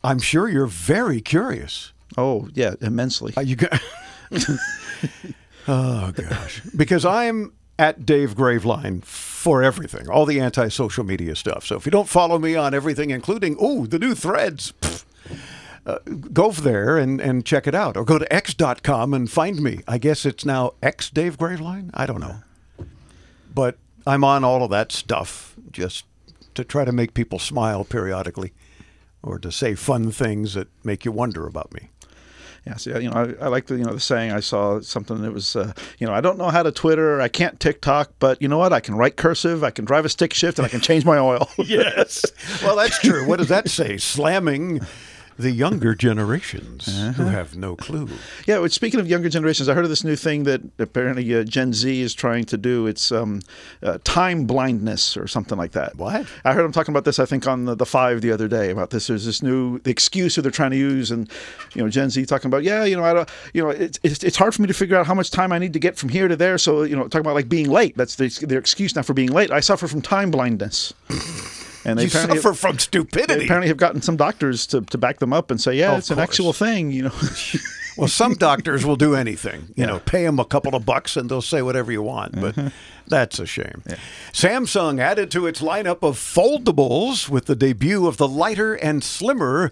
I'm 0.04 0.20
sure 0.20 0.48
you're 0.48 0.68
very 0.68 1.22
curious. 1.22 1.94
oh, 2.18 2.50
yeah, 2.54 2.76
immensely. 2.82 3.34
You 3.42 3.56
go- 3.56 3.68
oh 5.68 6.12
gosh, 6.12 6.62
because 6.76 7.06
I'm 7.06 7.54
at 7.78 8.06
Dave 8.06 8.36
Graveline 8.36 9.04
for 9.04 9.64
everything, 9.64 10.10
all 10.10 10.26
the 10.26 10.40
anti-social 10.40 11.04
media 11.04 11.36
stuff. 11.36 11.66
So 11.66 11.76
if 11.78 11.86
you 11.86 11.92
don't 11.92 12.10
follow 12.10 12.38
me 12.40 12.56
on 12.56 12.74
everything, 12.74 13.10
including 13.10 13.56
oh 13.60 13.86
the 13.86 14.00
new 14.00 14.16
threads. 14.16 14.74
pff, 14.82 15.06
Uh, 15.86 15.98
go 16.34 16.52
there 16.52 16.98
and, 16.98 17.20
and 17.22 17.46
check 17.46 17.66
it 17.66 17.74
out, 17.74 17.98
or 17.98 18.04
go 18.04 18.20
to 18.20 18.32
x.com 18.32 19.14
and 19.14 19.32
find 19.32 19.60
me. 19.64 19.80
I 19.88 19.98
guess 19.98 20.24
it's 20.26 20.46
now 20.46 20.74
X 20.84 21.10
Dave 21.10 21.38
Graveline. 21.38 21.90
I 21.96 22.06
don't 22.06 22.20
know, 22.20 22.44
but 23.56 23.78
I'm 24.06 24.24
on 24.24 24.44
all 24.44 24.62
of 24.64 24.70
that 24.70 24.92
stuff 24.92 25.56
just 25.72 26.06
to 26.54 26.64
try 26.64 26.86
to 26.86 26.92
make 26.92 27.14
people 27.14 27.40
smile 27.40 27.86
periodically, 27.86 28.52
or 29.24 29.40
to 29.40 29.52
say 29.52 29.74
fun 29.74 30.12
things 30.12 30.54
that 30.54 30.68
make 30.84 31.06
you 31.06 31.12
wonder 31.14 31.48
about 31.48 31.74
me. 31.74 31.90
Yeah, 32.86 32.98
you 32.98 33.10
know, 33.10 33.36
I, 33.40 33.46
I 33.46 33.48
like 33.48 33.68
the 33.68 33.78
you 33.78 33.84
know 33.84 33.94
the 33.94 34.00
saying. 34.00 34.32
I 34.32 34.40
saw 34.40 34.80
something 34.82 35.22
that 35.22 35.34
was, 35.34 35.56
uh, 35.56 35.74
you 35.98 36.08
know, 36.08 36.14
I 36.14 36.22
don't 36.22 36.38
know 36.38 36.50
how 36.50 36.64
to 36.64 36.72
Twitter, 36.72 37.22
I 37.22 37.28
can't 37.28 37.60
TikTok, 37.60 38.12
but 38.20 38.42
you 38.42 38.48
know 38.48 38.58
what? 38.58 38.74
I 38.74 38.80
can 38.80 38.96
write 38.96 39.16
cursive, 39.16 39.64
I 39.64 39.72
can 39.72 39.86
drive 39.86 40.06
a 40.06 40.10
stick 40.10 40.34
shift, 40.34 40.60
and 40.60 40.66
I 40.66 40.70
can 40.70 40.82
change 40.82 41.06
my 41.06 41.18
oil. 41.18 41.50
yes. 41.58 42.26
Well, 42.64 42.76
that's 42.76 43.00
true. 43.00 43.28
What 43.28 43.38
does 43.38 43.50
that 43.50 43.70
say? 43.70 43.98
Slamming 43.98 44.82
the 45.40 45.52
younger 45.52 45.96
generations 46.10 46.86
who 47.16 47.24
have 47.24 47.56
no 47.56 47.76
clue. 47.76 48.10
yeah. 48.46 48.66
Speaking 48.68 49.00
of 49.00 49.08
younger 49.08 49.30
generations, 49.30 49.70
I 49.70 49.74
heard 49.74 49.86
of 49.86 49.90
this 49.90 50.04
new 50.04 50.18
thing 50.18 50.44
that 50.44 50.62
apparently 50.78 51.34
uh, 51.34 51.44
Gen 51.44 51.74
Z 51.74 52.02
is 52.02 52.14
trying 52.14 52.44
to 52.46 52.58
do. 52.58 52.86
It's 52.88 53.12
um, 53.12 53.42
uh, 53.82 54.00
time 54.04 54.46
blindness 54.46 55.16
or 55.16 55.28
something 55.28 55.58
like 55.58 55.72
that. 55.72 55.96
What? 55.96 56.28
I 56.44 56.54
heard 56.54 56.64
them 56.64 56.74
talking 56.74 56.92
about 56.92 57.06
this. 57.06 57.20
I 57.20 57.26
think 57.26 57.48
on 57.48 57.66
the, 57.66 57.76
the 57.76 57.86
five 57.86 58.22
the 58.22 58.32
other 58.32 58.48
day 58.48 58.70
about 58.70 58.90
this. 58.90 59.08
There's 59.08 59.26
this 59.26 59.42
new 59.42 59.80
the 59.80 59.92
excuse 59.92 60.36
that 60.36 60.42
they're 60.42 60.52
trying 60.52 60.72
to 60.72 60.78
use, 60.78 61.10
and 61.10 61.30
you 61.74 61.82
know 61.82 61.90
Gen 61.90 62.10
Z 62.10 62.26
talking 62.26 62.50
about 62.50 62.64
yeah, 62.64 62.84
you 62.84 62.98
know 62.98 63.04
I 63.04 63.14
don't, 63.14 63.30
you 63.54 63.64
know 63.64 63.70
it's, 63.70 63.98
it's 64.04 64.24
it's 64.24 64.38
hard 64.38 64.54
for 64.54 64.62
me 64.62 64.68
to 64.68 64.74
figure 64.74 64.98
out 64.98 65.08
how 65.08 65.14
much 65.14 65.32
time 65.32 65.54
I 65.54 65.60
need 65.60 65.74
to 65.74 65.80
get 65.80 65.98
from 65.98 66.10
here 66.10 66.28
to 66.28 66.36
there. 66.36 66.58
So 66.58 66.84
you 66.84 66.96
know 66.96 67.04
talking 67.04 67.22
about 67.22 67.36
like 67.36 67.48
being 67.50 67.70
late. 67.70 67.96
That's 67.96 68.16
the, 68.16 68.28
their 68.46 68.60
excuse 68.60 68.96
now 68.96 69.04
for 69.04 69.14
being 69.14 69.32
late. 69.32 69.52
I 69.52 69.62
suffer 69.62 69.88
from 69.88 70.02
time 70.02 70.32
blindness. 70.32 70.94
And 71.90 72.00
they 72.00 72.04
You 72.04 72.10
apparently 72.10 72.38
suffer 72.38 72.54
from 72.54 72.76
they 72.76 72.80
stupidity. 72.80 73.46
apparently 73.46 73.68
have 73.68 73.78
gotten 73.78 74.02
some 74.02 74.18
doctors 74.18 74.68
to, 74.68 74.82
to 74.82 74.98
back 74.98 75.20
them 75.20 75.34
up 75.34 75.52
and 75.52 75.60
say, 75.60 75.74
yeah, 75.74 75.94
Of 75.94 76.00
it's 76.00 76.12
an 76.12 76.20
actual 76.20 76.54
thing. 76.54 76.92
You 76.92 77.04
know, 77.04 77.12
Well, 78.00 78.08
some 78.08 78.36
doctors 78.36 78.86
will 78.86 78.96
do 78.96 79.14
anything. 79.14 79.74
You 79.76 79.86
know, 79.86 80.00
pay 80.00 80.24
them 80.24 80.40
a 80.40 80.46
couple 80.46 80.74
of 80.74 80.86
bucks 80.86 81.18
and 81.18 81.30
they'll 81.30 81.42
say 81.42 81.62
whatever 81.62 81.92
you 81.92 82.02
want. 82.02 82.40
But 82.40 82.58
uh-huh. 82.58 82.70
that's 83.08 83.40
a 83.40 83.46
shame. 83.46 83.84
Samsung 84.32 85.02
added 85.02 85.30
to 85.32 85.46
its 85.48 85.60
lineup 85.62 86.02
of 86.02 86.18
foldables 86.18 87.28
with 87.28 87.48
the 87.48 87.58
debut 87.58 88.08
of 88.08 88.16
the 88.16 88.28
lighter 88.28 88.74
and 88.74 89.04
slimmer 89.04 89.70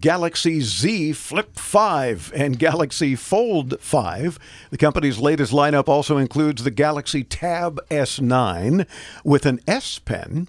Galaxy 0.00 0.60
Z 0.60 1.12
Flip 1.12 1.54
5 1.56 2.32
and 2.34 2.58
Galaxy 2.58 3.14
Fold 3.14 3.80
5. 3.80 4.40
The 4.70 4.76
company's 4.76 5.20
latest 5.20 5.52
lineup 5.52 5.86
also 5.86 6.16
includes 6.16 6.64
the 6.64 6.72
Galaxy 6.72 7.22
Tab 7.22 7.78
S9 7.90 8.88
with 9.22 9.46
an 9.46 9.60
S 9.68 10.00
Pen 10.00 10.48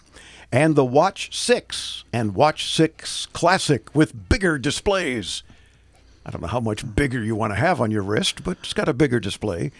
and 0.51 0.75
the 0.75 0.85
Watch 0.85 1.35
6 1.35 2.03
and 2.11 2.35
Watch 2.35 2.73
6 2.73 3.27
Classic 3.27 3.93
with 3.95 4.29
bigger 4.29 4.57
displays. 4.57 5.43
I 6.25 6.31
don't 6.31 6.41
know 6.41 6.47
how 6.47 6.59
much 6.59 6.95
bigger 6.95 7.23
you 7.23 7.35
want 7.35 7.53
to 7.53 7.59
have 7.59 7.81
on 7.81 7.91
your 7.91 8.03
wrist, 8.03 8.43
but 8.43 8.57
it's 8.59 8.73
got 8.73 8.89
a 8.89 8.93
bigger 8.93 9.19
display. 9.19 9.71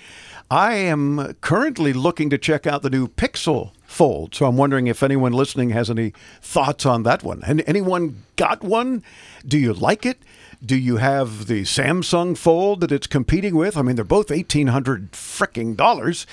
I 0.51 0.73
am 0.73 1.35
currently 1.41 1.93
looking 1.93 2.31
to 2.31 2.37
check 2.37 2.65
out 2.65 2.81
the 2.81 2.89
new 2.89 3.07
Pixel 3.07 3.71
Fold, 3.83 4.33
so 4.33 4.47
I'm 4.47 4.57
wondering 4.57 4.87
if 4.87 5.03
anyone 5.03 5.31
listening 5.31 5.69
has 5.71 5.91
any 5.91 6.13
thoughts 6.41 6.85
on 6.87 7.03
that 7.03 7.23
one. 7.23 7.43
And 7.45 7.63
anyone 7.67 8.23
got 8.35 8.63
one? 8.63 9.03
Do 9.45 9.59
you 9.59 9.73
like 9.73 10.05
it? 10.07 10.17
Do 10.65 10.75
you 10.75 10.97
have 10.97 11.45
the 11.45 11.61
Samsung 11.61 12.35
Fold 12.35 12.81
that 12.81 12.91
it's 12.91 13.07
competing 13.07 13.55
with? 13.55 13.77
I 13.77 13.83
mean, 13.83 13.95
they're 13.95 14.03
both 14.03 14.31
eighteen 14.31 14.67
hundred 14.67 15.11
fricking 15.11 15.75
dollars. 15.75 16.25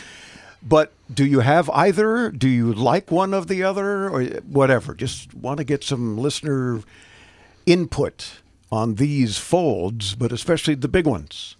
But 0.68 0.92
do 1.12 1.24
you 1.24 1.40
have 1.40 1.70
either? 1.70 2.30
Do 2.30 2.48
you 2.48 2.72
like 2.72 3.10
one 3.10 3.32
of 3.32 3.46
the 3.46 3.62
other, 3.62 4.08
or 4.08 4.24
whatever? 4.48 4.94
Just 4.94 5.32
want 5.32 5.58
to 5.58 5.64
get 5.64 5.84
some 5.84 6.18
listener 6.18 6.80
input 7.66 8.40
on 8.72 8.96
these 8.96 9.38
folds, 9.38 10.16
but 10.16 10.32
especially 10.32 10.74
the 10.74 10.88
big 10.88 11.06
ones, 11.06 11.54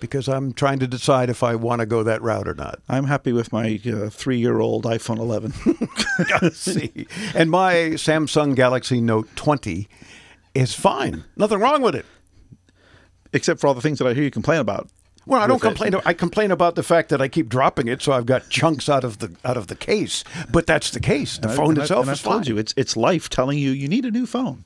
because 0.00 0.28
I'm 0.28 0.52
trying 0.52 0.80
to 0.80 0.86
decide 0.86 1.30
if 1.30 1.42
I 1.42 1.54
want 1.54 1.80
to 1.80 1.86
go 1.86 2.02
that 2.02 2.20
route 2.20 2.46
or 2.46 2.54
not. 2.54 2.80
I'm 2.90 3.04
happy 3.04 3.32
with 3.32 3.52
my 3.52 3.80
uh, 3.86 4.10
three 4.10 4.38
year 4.38 4.60
old 4.60 4.84
iPhone 4.84 5.18
11. 5.18 6.50
See, 6.52 7.06
and 7.34 7.50
my 7.50 7.74
Samsung 7.94 8.54
Galaxy 8.54 9.00
Note 9.00 9.34
20 9.34 9.88
is 10.54 10.74
fine. 10.74 11.24
Nothing 11.36 11.58
wrong 11.58 11.80
with 11.80 11.94
it. 11.94 12.04
Except 13.32 13.60
for 13.60 13.66
all 13.66 13.74
the 13.74 13.80
things 13.80 13.98
that 13.98 14.06
I 14.06 14.12
hear 14.12 14.24
you 14.24 14.30
complain 14.30 14.60
about. 14.60 14.90
Well, 15.26 15.40
I 15.40 15.46
don't 15.46 15.62
with 15.62 15.64
it. 15.64 15.76
complain. 15.76 16.02
I 16.04 16.12
complain 16.14 16.50
about 16.50 16.74
the 16.74 16.82
fact 16.82 17.08
that 17.10 17.20
I 17.22 17.28
keep 17.28 17.48
dropping 17.48 17.86
it, 17.88 18.02
so 18.02 18.12
I've 18.12 18.26
got 18.26 18.48
chunks 18.50 18.88
out 18.88 19.04
of 19.04 19.18
the 19.18 19.34
out 19.44 19.56
of 19.56 19.68
the 19.68 19.76
case. 19.76 20.24
But 20.50 20.66
that's 20.66 20.90
the 20.90 21.00
case. 21.00 21.38
The 21.38 21.44
And 21.48 21.52
I- 21.52 21.56
phone 21.56 21.78
I- 21.78 21.82
itself 21.82 22.06
and 22.06 22.12
is 22.12 22.18
I've 22.20 22.24
told 22.24 22.44
fine. 22.44 22.54
you, 22.54 22.58
it's 22.58 22.74
it's 22.76 22.96
life 22.96 23.28
telling 23.30 23.58
you 23.58 23.70
you 23.70 23.88
need 23.88 24.04
a 24.04 24.10
new 24.10 24.26
phone. 24.26 24.64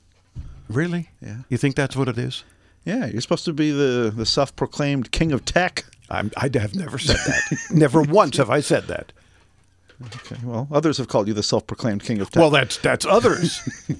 Really? 0.67 1.09
Yeah. 1.21 1.37
You 1.49 1.57
think 1.57 1.75
that's 1.75 1.95
what 1.95 2.07
it 2.07 2.17
is? 2.17 2.43
Yeah, 2.85 3.05
you're 3.05 3.21
supposed 3.21 3.45
to 3.45 3.53
be 3.53 3.71
the, 3.71 4.11
the 4.15 4.25
self 4.25 4.55
proclaimed 4.55 5.11
king 5.11 5.31
of 5.31 5.45
tech. 5.45 5.85
I'm, 6.09 6.31
I 6.37 6.49
have 6.53 6.73
never 6.73 6.97
said 6.97 7.17
that. 7.17 7.57
never 7.69 8.01
once 8.01 8.37
have 8.37 8.49
I 8.49 8.61
said 8.61 8.87
that. 8.87 9.11
Okay, 10.15 10.37
well, 10.43 10.67
others 10.71 10.97
have 10.99 11.07
called 11.07 11.27
you 11.27 11.33
the 11.33 11.43
self 11.43 11.67
proclaimed 11.67 12.03
king 12.03 12.19
of 12.21 12.29
tech. 12.31 12.39
Well, 12.41 12.49
that's 12.49 12.77
that's 12.77 13.05
others. 13.05 13.59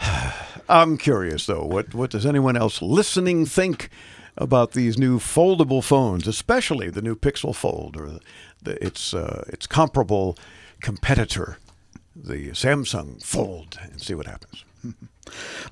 I'm 0.68 0.96
curious 0.96 1.46
though. 1.46 1.64
What 1.64 1.94
what 1.94 2.10
does 2.10 2.24
anyone 2.26 2.56
else 2.56 2.80
listening 2.82 3.46
think 3.46 3.90
about 4.36 4.72
these 4.72 4.98
new 4.98 5.18
foldable 5.18 5.82
phones, 5.82 6.26
especially 6.26 6.90
the 6.90 7.02
new 7.02 7.14
Pixel 7.14 7.54
Fold 7.54 7.96
or 7.96 8.18
the, 8.62 8.84
its 8.84 9.14
uh, 9.14 9.44
its 9.48 9.66
comparable 9.66 10.36
competitor, 10.80 11.58
the 12.14 12.50
Samsung 12.50 13.22
Fold, 13.22 13.78
and 13.82 14.00
see 14.00 14.14
what 14.14 14.26
happens. 14.26 14.64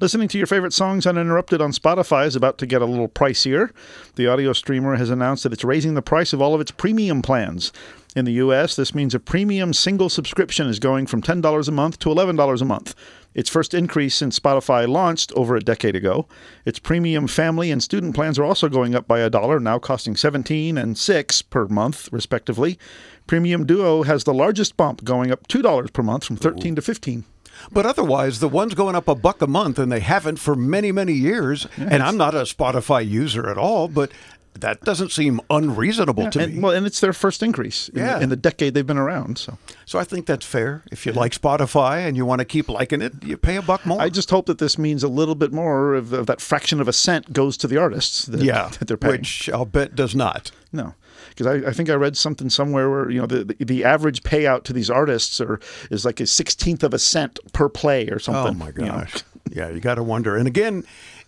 Listening 0.00 0.28
to 0.28 0.38
your 0.38 0.46
favorite 0.46 0.72
songs 0.72 1.06
uninterrupted 1.06 1.60
on 1.60 1.72
Spotify 1.72 2.26
is 2.26 2.36
about 2.36 2.58
to 2.58 2.66
get 2.66 2.82
a 2.82 2.86
little 2.86 3.08
pricier. 3.08 3.70
The 4.16 4.26
audio 4.26 4.52
streamer 4.52 4.96
has 4.96 5.10
announced 5.10 5.42
that 5.42 5.52
it's 5.52 5.64
raising 5.64 5.94
the 5.94 6.02
price 6.02 6.32
of 6.32 6.40
all 6.40 6.54
of 6.54 6.60
its 6.60 6.70
premium 6.70 7.20
plans. 7.20 7.72
In 8.16 8.24
the 8.24 8.32
US, 8.32 8.76
this 8.76 8.94
means 8.94 9.14
a 9.14 9.20
premium 9.20 9.72
single 9.72 10.08
subscription 10.08 10.66
is 10.68 10.78
going 10.78 11.06
from 11.06 11.22
$10 11.22 11.68
a 11.68 11.70
month 11.70 11.98
to 12.00 12.08
$11 12.08 12.60
a 12.60 12.64
month. 12.64 12.94
Its 13.34 13.48
first 13.48 13.74
increase 13.74 14.14
since 14.14 14.38
Spotify 14.38 14.88
launched 14.88 15.32
over 15.32 15.56
a 15.56 15.60
decade 15.60 15.96
ago. 15.96 16.26
Its 16.64 16.78
premium 16.78 17.26
family 17.26 17.70
and 17.70 17.82
student 17.82 18.14
plans 18.14 18.38
are 18.38 18.44
also 18.44 18.68
going 18.68 18.94
up 18.94 19.08
by 19.08 19.20
a 19.20 19.30
dollar, 19.30 19.58
now 19.58 19.78
costing 19.78 20.16
17 20.16 20.76
and 20.76 20.98
6 20.98 21.42
per 21.42 21.66
month, 21.66 22.08
respectively. 22.12 22.78
Premium 23.26 23.64
Duo 23.64 24.02
has 24.02 24.24
the 24.24 24.34
largest 24.34 24.76
bump, 24.76 25.04
going 25.04 25.30
up 25.30 25.48
$2 25.48 25.92
per 25.92 26.02
month 26.02 26.24
from 26.24 26.36
13 26.36 26.76
to 26.76 26.82
15. 26.82 27.24
But 27.70 27.86
otherwise, 27.86 28.40
the 28.40 28.48
one's 28.48 28.74
going 28.74 28.96
up 28.96 29.08
a 29.08 29.14
buck 29.14 29.42
a 29.42 29.46
month, 29.46 29.78
and 29.78 29.92
they 29.92 30.00
haven't 30.00 30.38
for 30.38 30.54
many, 30.54 30.90
many 30.90 31.12
years. 31.12 31.66
And 31.76 32.02
I'm 32.02 32.16
not 32.16 32.34
a 32.34 32.42
Spotify 32.42 33.06
user 33.08 33.48
at 33.48 33.58
all, 33.58 33.88
but 33.88 34.10
that 34.54 34.80
doesn't 34.82 35.10
seem 35.10 35.40
unreasonable 35.50 36.30
to 36.30 36.40
and, 36.40 36.54
me. 36.54 36.60
Well, 36.60 36.72
and 36.72 36.86
it's 36.86 37.00
their 37.00 37.12
first 37.12 37.42
increase 37.42 37.88
in, 37.88 37.98
Yeah. 37.98 38.18
the, 38.18 38.24
in 38.24 38.28
the 38.28 38.36
decade 38.36 38.74
they've 38.74 38.86
been 38.86 38.98
around. 38.98 39.38
So 39.38 39.58
so 39.86 39.98
I 39.98 40.04
think 40.04 40.26
that's 40.26 40.46
fair. 40.46 40.82
If 40.90 41.06
you 41.06 41.12
like 41.12 41.32
Spotify 41.32 42.06
and 42.06 42.16
you 42.16 42.24
want 42.24 42.40
to 42.40 42.44
keep 42.44 42.68
liking 42.68 43.02
it, 43.02 43.12
you 43.22 43.36
pay 43.36 43.56
a 43.56 43.62
buck 43.62 43.84
more. 43.86 44.00
I 44.00 44.08
just 44.08 44.30
hope 44.30 44.46
that 44.46 44.58
this 44.58 44.78
means 44.78 45.02
a 45.02 45.08
little 45.08 45.34
bit 45.34 45.52
more 45.52 45.94
of, 45.94 46.12
of 46.12 46.26
that 46.26 46.40
fraction 46.40 46.80
of 46.80 46.88
a 46.88 46.92
cent 46.92 47.32
goes 47.32 47.56
to 47.58 47.66
the 47.66 47.76
artists 47.78 48.26
that, 48.26 48.42
yeah, 48.42 48.70
that 48.78 48.88
they're 48.88 48.96
paying. 48.96 49.12
which 49.12 49.50
I'll 49.50 49.64
bet 49.64 49.94
does 49.94 50.14
not. 50.14 50.50
No, 50.72 50.94
because 51.30 51.46
I, 51.46 51.68
I 51.68 51.72
think 51.72 51.90
I 51.90 51.94
read 51.94 52.16
something 52.16 52.48
somewhere 52.48 52.88
where 52.90 53.10
you 53.10 53.20
know 53.20 53.26
the, 53.26 53.44
the 53.44 53.64
the 53.64 53.84
average 53.84 54.22
payout 54.22 54.64
to 54.64 54.72
these 54.72 54.90
artists 54.90 55.40
are 55.40 55.60
is 55.90 56.04
like 56.04 56.20
a 56.20 56.26
sixteenth 56.26 56.82
of 56.82 56.94
a 56.94 56.98
cent 56.98 57.38
per 57.52 57.68
play 57.68 58.08
or 58.08 58.16
oh, 58.16 58.18
something. 58.18 58.54
Oh 58.54 58.64
my 58.64 58.68
you 58.68 58.84
know. 58.84 58.98
gosh. 58.98 59.22
yeah, 59.50 59.68
you 59.68 59.80
got 59.80 59.96
to 59.96 60.02
wonder. 60.02 60.36
And 60.36 60.46
again, 60.46 60.84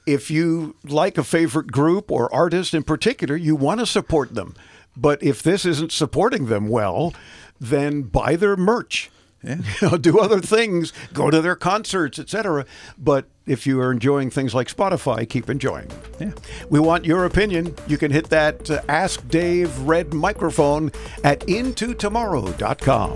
if 0.06 0.30
you 0.30 0.76
like 0.84 1.18
a 1.18 1.24
favorite 1.24 1.68
group 1.72 2.10
or 2.10 2.32
artist 2.34 2.74
in 2.74 2.82
particular, 2.82 3.36
you 3.36 3.56
want 3.56 3.80
to 3.80 3.86
support 3.86 4.34
them. 4.34 4.54
But 4.96 5.22
if 5.22 5.42
this 5.42 5.64
isn't 5.64 5.92
supporting 5.92 6.46
them 6.46 6.68
well, 6.68 7.14
then 7.60 8.02
buy 8.02 8.36
their 8.36 8.56
merch. 8.56 9.10
Yeah. 9.42 9.56
You 9.82 9.90
know, 9.90 9.96
do 9.98 10.18
other 10.20 10.40
things, 10.40 10.92
go 11.12 11.30
to 11.30 11.42
their 11.42 11.56
concerts, 11.56 12.18
etc. 12.18 12.64
But 12.96 13.26
if 13.46 13.66
you 13.66 13.78
are 13.80 13.92
enjoying 13.92 14.30
things 14.30 14.54
like 14.54 14.68
Spotify, 14.68 15.28
keep 15.28 15.50
enjoying. 15.50 15.88
them. 15.88 16.00
Yeah. 16.18 16.32
We 16.70 16.80
want 16.80 17.04
your 17.04 17.26
opinion. 17.26 17.74
You 17.86 17.98
can 17.98 18.10
hit 18.10 18.30
that 18.30 18.70
uh, 18.70 18.80
Ask 18.88 19.28
Dave 19.28 19.78
red 19.80 20.14
microphone 20.14 20.92
at 21.22 21.40
intotomorrow.com. 21.40 23.14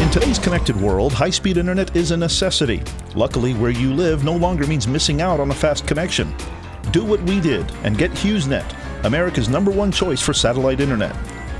In 0.00 0.10
today's 0.10 0.38
connected 0.38 0.80
world, 0.80 1.12
high 1.12 1.28
speed 1.28 1.58
internet 1.58 1.94
is 1.94 2.10
a 2.10 2.16
necessity. 2.16 2.82
Luckily, 3.14 3.52
where 3.52 3.70
you 3.70 3.92
live 3.92 4.24
no 4.24 4.34
longer 4.34 4.66
means 4.66 4.88
missing 4.88 5.20
out 5.20 5.40
on 5.40 5.50
a 5.50 5.54
fast 5.54 5.86
connection. 5.86 6.34
Do 6.90 7.04
what 7.04 7.20
we 7.24 7.38
did 7.38 7.70
and 7.84 7.98
get 7.98 8.10
HughesNet, 8.12 9.04
America's 9.04 9.50
number 9.50 9.70
one 9.70 9.92
choice 9.92 10.22
for 10.22 10.32
satellite 10.32 10.80
internet. 10.80 11.14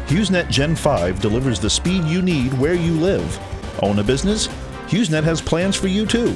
HughesNet 0.07 0.49
Gen 0.49 0.75
5 0.75 1.21
delivers 1.21 1.61
the 1.61 1.69
speed 1.69 2.03
you 2.05 2.23
need 2.23 2.55
where 2.55 2.73
you 2.73 2.95
live. 2.95 3.39
Own 3.83 3.99
a 3.99 4.03
business? 4.03 4.49
HughesNet 4.89 5.23
has 5.23 5.43
plans 5.43 5.77
for 5.77 5.89
you 5.89 6.07
too. 6.07 6.35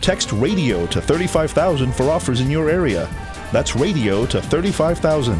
Text 0.00 0.30
radio 0.30 0.86
to 0.86 1.00
35,000 1.00 1.92
for 1.92 2.10
offers 2.10 2.40
in 2.40 2.48
your 2.48 2.70
area. 2.70 3.10
That's 3.52 3.74
radio 3.74 4.24
to 4.26 4.40
35,000. 4.40 5.34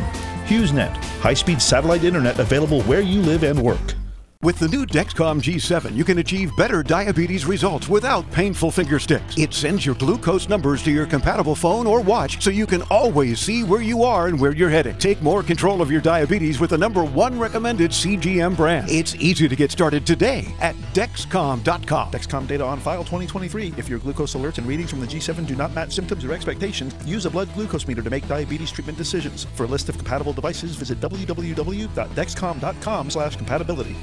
HughesNet, 0.46 0.96
high 1.20 1.34
speed 1.34 1.62
satellite 1.62 2.02
internet 2.02 2.40
available 2.40 2.82
where 2.82 3.00
you 3.00 3.20
live 3.20 3.44
and 3.44 3.62
work. 3.62 3.94
With 4.42 4.59
the 4.59 4.68
new 4.68 4.87
Dexcom 4.87 5.42
G7, 5.42 5.94
you 5.94 6.02
can 6.02 6.16
achieve 6.16 6.56
better 6.56 6.82
diabetes 6.82 7.44
results 7.44 7.90
without 7.90 8.30
painful 8.30 8.70
finger 8.70 8.99
sticks. 8.99 9.37
It 9.37 9.52
sends 9.52 9.85
your 9.85 9.97
glucose 9.97 10.49
numbers 10.49 10.82
to 10.85 10.90
your 10.90 11.04
compatible 11.04 11.54
phone 11.54 11.87
or 11.87 12.00
watch 12.00 12.42
so 12.42 12.49
you 12.49 12.66
can 12.66 12.80
always 12.90 13.38
see 13.38 13.64
where 13.64 13.82
you 13.82 14.02
are 14.02 14.28
and 14.28 14.40
where 14.40 14.54
you're 14.54 14.70
headed. 14.70 14.99
Take 14.99 15.20
more 15.20 15.42
control 15.42 15.82
of 15.82 15.90
your 15.90 16.00
diabetes 16.00 16.59
with 16.59 16.70
the 16.70 16.78
number 16.78 17.04
one 17.04 17.38
recommended 17.38 17.90
CGM 17.90 18.56
brand. 18.56 18.88
It's 18.88 19.14
easy 19.16 19.47
to 19.47 19.54
get 19.54 19.70
started 19.70 20.06
today 20.06 20.47
at 20.61 20.75
Dexcom.com. 20.94 22.11
Dexcom 22.11 22.47
data 22.47 22.64
on 22.64 22.80
file 22.80 23.04
2023. 23.04 23.75
If 23.76 23.90
your 23.90 23.99
glucose 23.99 24.32
alerts 24.32 24.56
and 24.56 24.66
readings 24.66 24.88
from 24.88 25.00
the 25.00 25.06
G7 25.06 25.47
do 25.47 25.54
not 25.54 25.75
match 25.75 25.92
symptoms 25.92 26.25
or 26.25 26.32
expectations, 26.32 26.94
use 27.04 27.26
a 27.26 27.30
blood 27.30 27.52
glucose 27.52 27.87
meter 27.87 28.00
to 28.00 28.09
make 28.09 28.26
diabetes 28.26 28.70
treatment 28.70 28.97
decisions. 28.97 29.44
For 29.54 29.64
a 29.64 29.68
list 29.68 29.90
of 29.90 29.99
compatible 29.99 30.32
devices, 30.32 30.76
visit 30.76 30.99
www.dexcom.com/compatibility. 30.99 33.97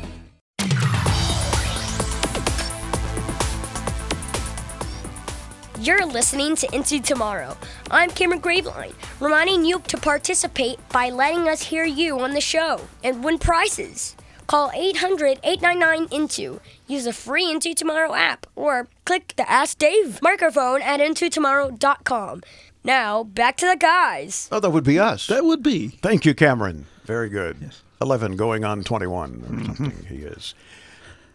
You're 5.80 6.06
listening 6.06 6.56
to 6.58 6.76
Into 6.76 7.00
Tomorrow. 7.00 7.56
I'm 7.92 8.10
Cameron 8.10 8.42
Graveline, 8.42 8.94
reminding 9.22 9.64
you 9.64 9.80
to 9.88 9.98
participate 9.98 10.80
by 10.90 11.12
letting 11.12 11.48
us 11.48 11.62
hear 11.62 11.86
you 11.86 12.20
on 12.20 12.34
the 12.34 12.42
show 12.42 12.82
and 13.04 13.24
win 13.24 13.38
prizes. 13.38 14.16
Call 14.48 14.72
800 14.74 15.40
899 15.44 16.08
INTO, 16.12 16.60
use 16.88 17.06
the 17.06 17.14
free 17.14 17.50
Into 17.50 17.74
Tomorrow 17.74 18.14
app, 18.16 18.48
or 18.56 18.88
click 19.06 19.34
the 19.38 19.50
Ask 19.50 19.78
Dave 19.78 20.20
microphone 20.22 20.82
at 20.82 21.00
IntoTomorrow.com. 21.00 22.42
Now, 22.84 23.24
back 23.24 23.56
to 23.58 23.68
the 23.68 23.78
guys. 23.78 24.50
Oh, 24.52 24.60
that 24.60 24.72
would 24.72 24.84
be 24.84 25.00
us. 25.00 25.28
That 25.28 25.46
would 25.46 25.64
be. 25.64 25.90
Thank 25.90 26.26
you, 26.26 26.34
Cameron. 26.34 26.86
Very 27.06 27.30
good. 27.30 27.72
11 28.02 28.36
going 28.36 28.64
on 28.64 28.84
21 28.84 29.32
or 29.32 29.36
mm-hmm. 29.36 29.66
something 29.66 30.06
he 30.06 30.24
is. 30.24 30.54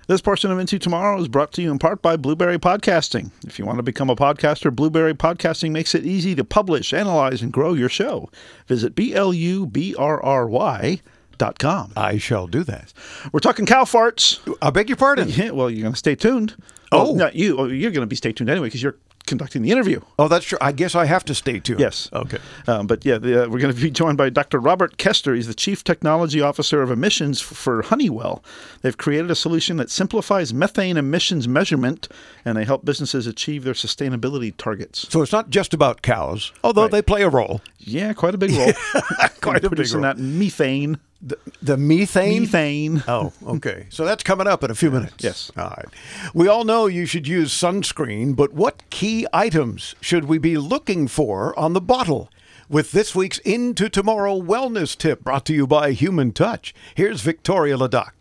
This 0.09 0.21
portion 0.21 0.50
of 0.50 0.59
Into 0.59 0.78
Tomorrow 0.78 1.21
is 1.21 1.28
brought 1.28 1.52
to 1.52 1.62
you 1.62 1.71
in 1.71 1.78
part 1.78 2.02
by 2.02 2.16
Blubrry 2.16 2.59
Podcasting. 2.59 3.31
If 3.47 3.59
you 3.59 3.64
want 3.64 3.78
to 3.78 3.85
become 3.85 4.11
a 4.11 4.16
podcaster, 4.16 4.75
Blubrry 4.75 5.14
Podcasting 5.14 5.71
makes 5.71 5.95
it 5.95 6.04
easy 6.04 6.35
to 6.35 6.45
publish, 6.45 6.92
analyze, 6.92 7.40
and 7.40 7.52
grow 7.52 7.73
your 7.73 7.88
show. 7.88 8.28
Visit 8.66 8.97
B 8.97 9.14
L 9.14 9.33
U 9.33 9.64
B 9.64 9.95
R 9.97 10.21
R 10.23 10.49
Y 10.49 11.00
dot 11.38 11.61
com. 11.61 11.92
I 11.97 12.19
shall 12.19 12.49
do 12.49 12.64
that. 12.64 12.92
We're 13.33 13.40
talking 13.40 13.64
cow 13.64 13.85
farts. 13.85 14.40
I 14.61 14.71
beg 14.71 14.88
your 14.88 14.97
pardon. 14.97 15.28
Yeah, 15.28 15.50
well, 15.50 15.71
you're 15.71 15.83
going 15.83 15.95
to 15.95 15.99
stay 15.99 16.16
tuned. 16.16 16.57
Oh. 16.90 17.04
Well, 17.04 17.14
not 17.14 17.37
you. 17.37 17.59
Oh, 17.59 17.66
you're 17.66 17.92
going 17.92 18.02
to 18.02 18.07
be 18.07 18.16
stay 18.16 18.33
tuned 18.33 18.50
anyway 18.50 18.66
because 18.66 18.83
you're 18.83 18.97
conducting 19.32 19.62
the 19.62 19.70
interview. 19.70 20.00
Oh, 20.18 20.28
that's 20.28 20.44
true. 20.44 20.58
I 20.60 20.72
guess 20.72 20.94
I 20.94 21.06
have 21.06 21.24
to 21.24 21.34
stay 21.34 21.58
tuned. 21.58 21.80
Yes. 21.80 22.08
Okay. 22.12 22.38
Um, 22.66 22.86
but 22.86 23.04
yeah, 23.04 23.16
the, 23.18 23.44
uh, 23.44 23.48
we're 23.48 23.58
going 23.60 23.74
to 23.74 23.80
be 23.80 23.90
joined 24.02 24.18
by 24.18 24.28
Dr. 24.30 24.58
Robert 24.60 24.98
Kester. 24.98 25.34
He's 25.34 25.46
the 25.46 25.54
Chief 25.54 25.82
Technology 25.82 26.40
Officer 26.40 26.82
of 26.82 26.90
Emissions 26.90 27.40
for 27.40 27.82
Honeywell. 27.82 28.44
They've 28.82 28.96
created 28.96 29.30
a 29.30 29.34
solution 29.34 29.78
that 29.78 29.90
simplifies 29.90 30.52
methane 30.52 30.96
emissions 30.96 31.48
measurement 31.48 32.08
and 32.44 32.56
they 32.58 32.64
help 32.64 32.84
businesses 32.84 33.26
achieve 33.26 33.64
their 33.64 33.74
sustainability 33.74 34.54
targets. 34.56 35.06
So 35.10 35.22
it's 35.22 35.32
not 35.32 35.48
just 35.50 35.72
about 35.72 36.02
cows, 36.02 36.52
although 36.62 36.82
Right. 36.82 36.90
they 36.92 37.02
play 37.02 37.22
a 37.22 37.28
role. 37.30 37.60
Yeah, 37.78 38.12
quite 38.12 38.34
a 38.34 38.38
big 38.38 38.50
role. 38.52 38.72
Quite 39.40 39.64
a 39.64 39.70
big 39.70 39.92
role. 39.92 40.02
that 40.02 40.18
methane. 40.18 40.98
The, 41.24 41.38
the 41.62 41.76
methane. 41.76 42.42
Methane. 42.42 43.04
Oh, 43.06 43.32
okay. 43.46 43.86
So 43.90 44.04
that's 44.04 44.24
coming 44.24 44.46
up 44.48 44.64
in 44.64 44.70
a 44.70 44.74
few 44.74 44.90
minutes. 44.90 45.22
Yes. 45.22 45.52
All 45.56 45.68
right. 45.68 45.86
We 46.34 46.48
all 46.48 46.64
know 46.64 46.86
you 46.86 47.06
should 47.06 47.28
use 47.28 47.52
sunscreen, 47.52 48.34
but 48.34 48.52
what 48.52 48.82
key 48.90 49.26
items 49.32 49.94
should 50.00 50.24
we 50.24 50.38
be 50.38 50.56
looking 50.56 51.06
for 51.06 51.56
on 51.58 51.74
the 51.74 51.80
bottle? 51.80 52.28
With 52.68 52.92
this 52.92 53.14
week's 53.14 53.38
Into 53.38 53.88
Tomorrow 53.88 54.40
Wellness 54.40 54.96
Tip 54.96 55.22
brought 55.22 55.44
to 55.46 55.54
you 55.54 55.66
by 55.66 55.92
Human 55.92 56.32
Touch, 56.32 56.74
here's 56.94 57.20
Victoria 57.20 57.76
Ladoc. 57.76 58.12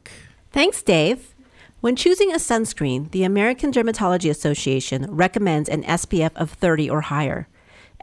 Thanks, 0.51 0.81
Dave. 0.81 1.34
When 1.79 1.96
choosing 1.96 2.31
a 2.31 2.36
sunscreen, 2.36 3.10
the 3.12 3.24
American 3.24 3.72
Dermatology 3.72 4.29
Association 4.29 5.08
recommends 5.10 5.67
an 5.70 5.84
SPF 5.84 6.31
of 6.36 6.51
30 6.51 6.89
or 6.89 7.01
higher. 7.01 7.48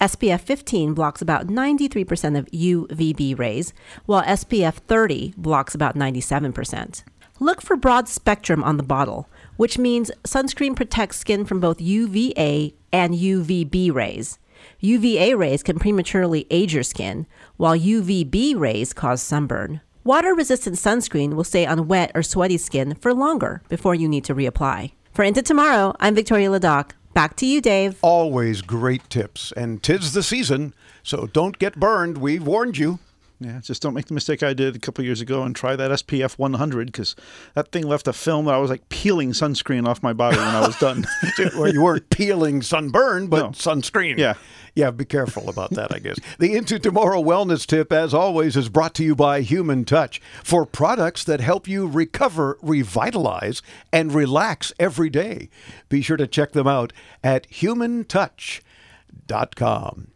SPF 0.00 0.40
15 0.40 0.94
blocks 0.94 1.20
about 1.20 1.48
93% 1.48 2.38
of 2.38 2.46
UVB 2.46 3.38
rays, 3.38 3.72
while 4.06 4.22
SPF 4.22 4.74
30 4.74 5.34
blocks 5.36 5.74
about 5.74 5.96
97%. 5.96 7.02
Look 7.40 7.62
for 7.62 7.76
broad 7.76 8.08
spectrum 8.08 8.64
on 8.64 8.76
the 8.76 8.82
bottle, 8.82 9.28
which 9.56 9.78
means 9.78 10.10
sunscreen 10.24 10.74
protects 10.74 11.18
skin 11.18 11.44
from 11.44 11.60
both 11.60 11.80
UVA 11.80 12.74
and 12.92 13.14
UVB 13.14 13.92
rays. 13.92 14.38
UVA 14.80 15.34
rays 15.34 15.62
can 15.62 15.78
prematurely 15.78 16.46
age 16.50 16.74
your 16.74 16.82
skin, 16.82 17.26
while 17.56 17.78
UVB 17.78 18.58
rays 18.58 18.92
cause 18.92 19.22
sunburn. 19.22 19.80
Water 20.04 20.34
resistant 20.34 20.76
sunscreen 20.76 21.34
will 21.34 21.44
stay 21.44 21.66
on 21.66 21.86
wet 21.86 22.10
or 22.14 22.22
sweaty 22.22 22.56
skin 22.56 22.94
for 22.94 23.12
longer 23.12 23.62
before 23.68 23.94
you 23.94 24.08
need 24.08 24.24
to 24.24 24.34
reapply. 24.34 24.92
For 25.12 25.24
Into 25.24 25.42
Tomorrow, 25.42 25.94
I'm 26.00 26.14
Victoria 26.14 26.48
Ladoc. 26.48 26.92
Back 27.18 27.34
to 27.38 27.46
you, 27.46 27.60
Dave. 27.60 27.98
Always 28.00 28.62
great 28.62 29.10
tips, 29.10 29.50
and 29.56 29.82
tis 29.82 30.12
the 30.12 30.22
season, 30.22 30.72
so 31.02 31.26
don't 31.26 31.58
get 31.58 31.74
burned. 31.74 32.18
We've 32.18 32.46
warned 32.46 32.78
you. 32.78 33.00
Yeah, 33.40 33.60
just 33.60 33.80
don't 33.82 33.94
make 33.94 34.06
the 34.06 34.14
mistake 34.14 34.42
I 34.42 34.52
did 34.52 34.74
a 34.74 34.80
couple 34.80 35.04
years 35.04 35.20
ago 35.20 35.44
and 35.44 35.54
try 35.54 35.76
that 35.76 35.92
SPF 35.92 36.38
100 36.38 36.86
because 36.86 37.14
that 37.54 37.70
thing 37.70 37.86
left 37.86 38.08
a 38.08 38.12
film 38.12 38.46
that 38.46 38.54
I 38.54 38.58
was 38.58 38.68
like 38.68 38.88
peeling 38.88 39.30
sunscreen 39.30 39.86
off 39.86 40.02
my 40.02 40.12
body 40.12 40.36
when 40.38 40.46
I 40.48 40.66
was 40.66 40.76
done. 40.78 41.06
well, 41.56 41.72
you 41.72 41.80
weren't 41.82 42.10
peeling 42.10 42.62
sunburn, 42.62 43.28
but 43.28 43.38
No. 43.38 43.48
sunscreen. 43.50 44.18
Yeah. 44.18 44.34
Yeah, 44.74 44.90
be 44.90 45.04
careful 45.04 45.48
about 45.48 45.70
that, 45.70 45.94
I 45.94 46.00
guess. 46.00 46.18
The 46.40 46.56
Into 46.56 46.80
Tomorrow 46.80 47.22
Wellness 47.22 47.64
Tip, 47.64 47.92
as 47.92 48.12
always, 48.12 48.56
is 48.56 48.68
brought 48.68 48.94
to 48.96 49.04
you 49.04 49.14
by 49.16 49.40
Human 49.42 49.84
Touch 49.84 50.20
for 50.42 50.66
products 50.66 51.22
that 51.24 51.40
help 51.40 51.68
you 51.68 51.86
recover, 51.86 52.58
revitalize, 52.60 53.62
and 53.92 54.12
relax 54.12 54.72
every 54.80 55.10
day. 55.10 55.48
Be 55.88 56.02
sure 56.02 56.16
to 56.16 56.26
check 56.26 56.52
them 56.52 56.66
out 56.66 56.92
at 57.24 57.48
humantouch.com. 57.50 60.08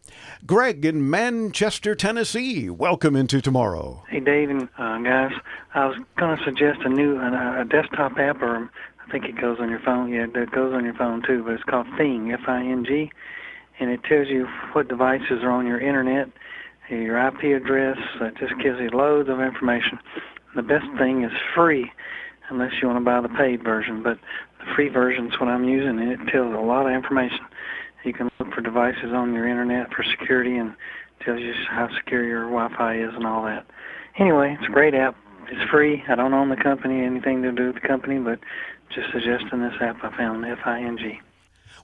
Greg 0.45 0.85
in 0.85 1.09
Manchester, 1.09 1.95
Tennessee, 1.95 2.69
welcome 2.69 3.15
into 3.15 3.41
tomorrow. 3.41 4.03
Hey, 4.09 4.19
Dave 4.19 4.49
and 4.49 4.63
uh, 4.77 4.97
guys, 4.99 5.31
I 5.73 5.85
was 5.85 5.97
going 6.17 6.37
to 6.37 6.43
suggest 6.43 6.79
a 6.85 6.89
new 6.89 7.17
a, 7.17 7.61
a 7.61 7.65
desktop 7.65 8.17
app, 8.17 8.41
or 8.41 8.69
I 9.05 9.11
think 9.11 9.25
it 9.25 9.39
goes 9.39 9.57
on 9.59 9.69
your 9.69 9.79
phone. 9.79 10.11
Yeah, 10.11 10.25
it 10.33 10.51
goes 10.51 10.73
on 10.73 10.83
your 10.83 10.95
phone 10.95 11.23
too, 11.25 11.43
but 11.43 11.53
it's 11.53 11.63
called 11.63 11.87
Fing, 11.97 12.31
F-I-N-G, 12.31 13.11
and 13.79 13.89
it 13.89 14.03
tells 14.03 14.27
you 14.27 14.47
what 14.73 14.87
devices 14.87 15.43
are 15.43 15.51
on 15.51 15.65
your 15.65 15.79
internet, 15.79 16.29
your 16.89 17.17
IP 17.27 17.61
address. 17.61 17.97
It 18.21 18.35
just 18.37 18.57
gives 18.61 18.79
you 18.79 18.89
loads 18.89 19.29
of 19.29 19.39
information. 19.39 19.99
The 20.55 20.61
best 20.61 20.85
thing 20.97 21.23
is 21.23 21.31
free, 21.55 21.91
unless 22.49 22.73
you 22.81 22.87
want 22.87 22.99
to 22.99 23.05
buy 23.05 23.21
the 23.21 23.29
paid 23.29 23.63
version. 23.63 24.03
But 24.03 24.19
the 24.59 24.65
free 24.75 24.89
version 24.89 25.27
is 25.27 25.39
what 25.39 25.49
I'm 25.49 25.63
using, 25.63 25.99
and 25.99 26.11
it 26.11 26.19
tells 26.31 26.53
a 26.53 26.59
lot 26.59 26.85
of 26.85 26.93
information. 26.93 27.39
You 28.03 28.13
can 28.13 28.29
look 28.39 28.53
for 28.53 28.61
devices 28.61 29.13
on 29.13 29.33
your 29.33 29.47
internet 29.47 29.93
for 29.93 30.03
security 30.03 30.57
and 30.57 30.75
tells 31.25 31.39
you 31.39 31.53
how 31.69 31.87
secure 31.97 32.25
your 32.25 32.43
Wi-Fi 32.43 32.97
is 32.97 33.11
and 33.15 33.25
all 33.25 33.43
that. 33.45 33.65
Anyway, 34.19 34.55
it's 34.59 34.69
a 34.69 34.71
great 34.71 34.93
app. 34.93 35.15
It's 35.49 35.69
free. 35.71 36.03
I 36.07 36.15
don't 36.15 36.33
own 36.33 36.49
the 36.49 36.55
company, 36.55 37.05
anything 37.05 37.41
to 37.43 37.51
do 37.51 37.67
with 37.67 37.75
the 37.75 37.87
company, 37.87 38.19
but 38.19 38.39
just 38.93 39.07
suggesting 39.11 39.61
this 39.61 39.73
app 39.81 39.97
I 40.03 40.15
found, 40.17 40.45
F-I-N-G. 40.45 41.19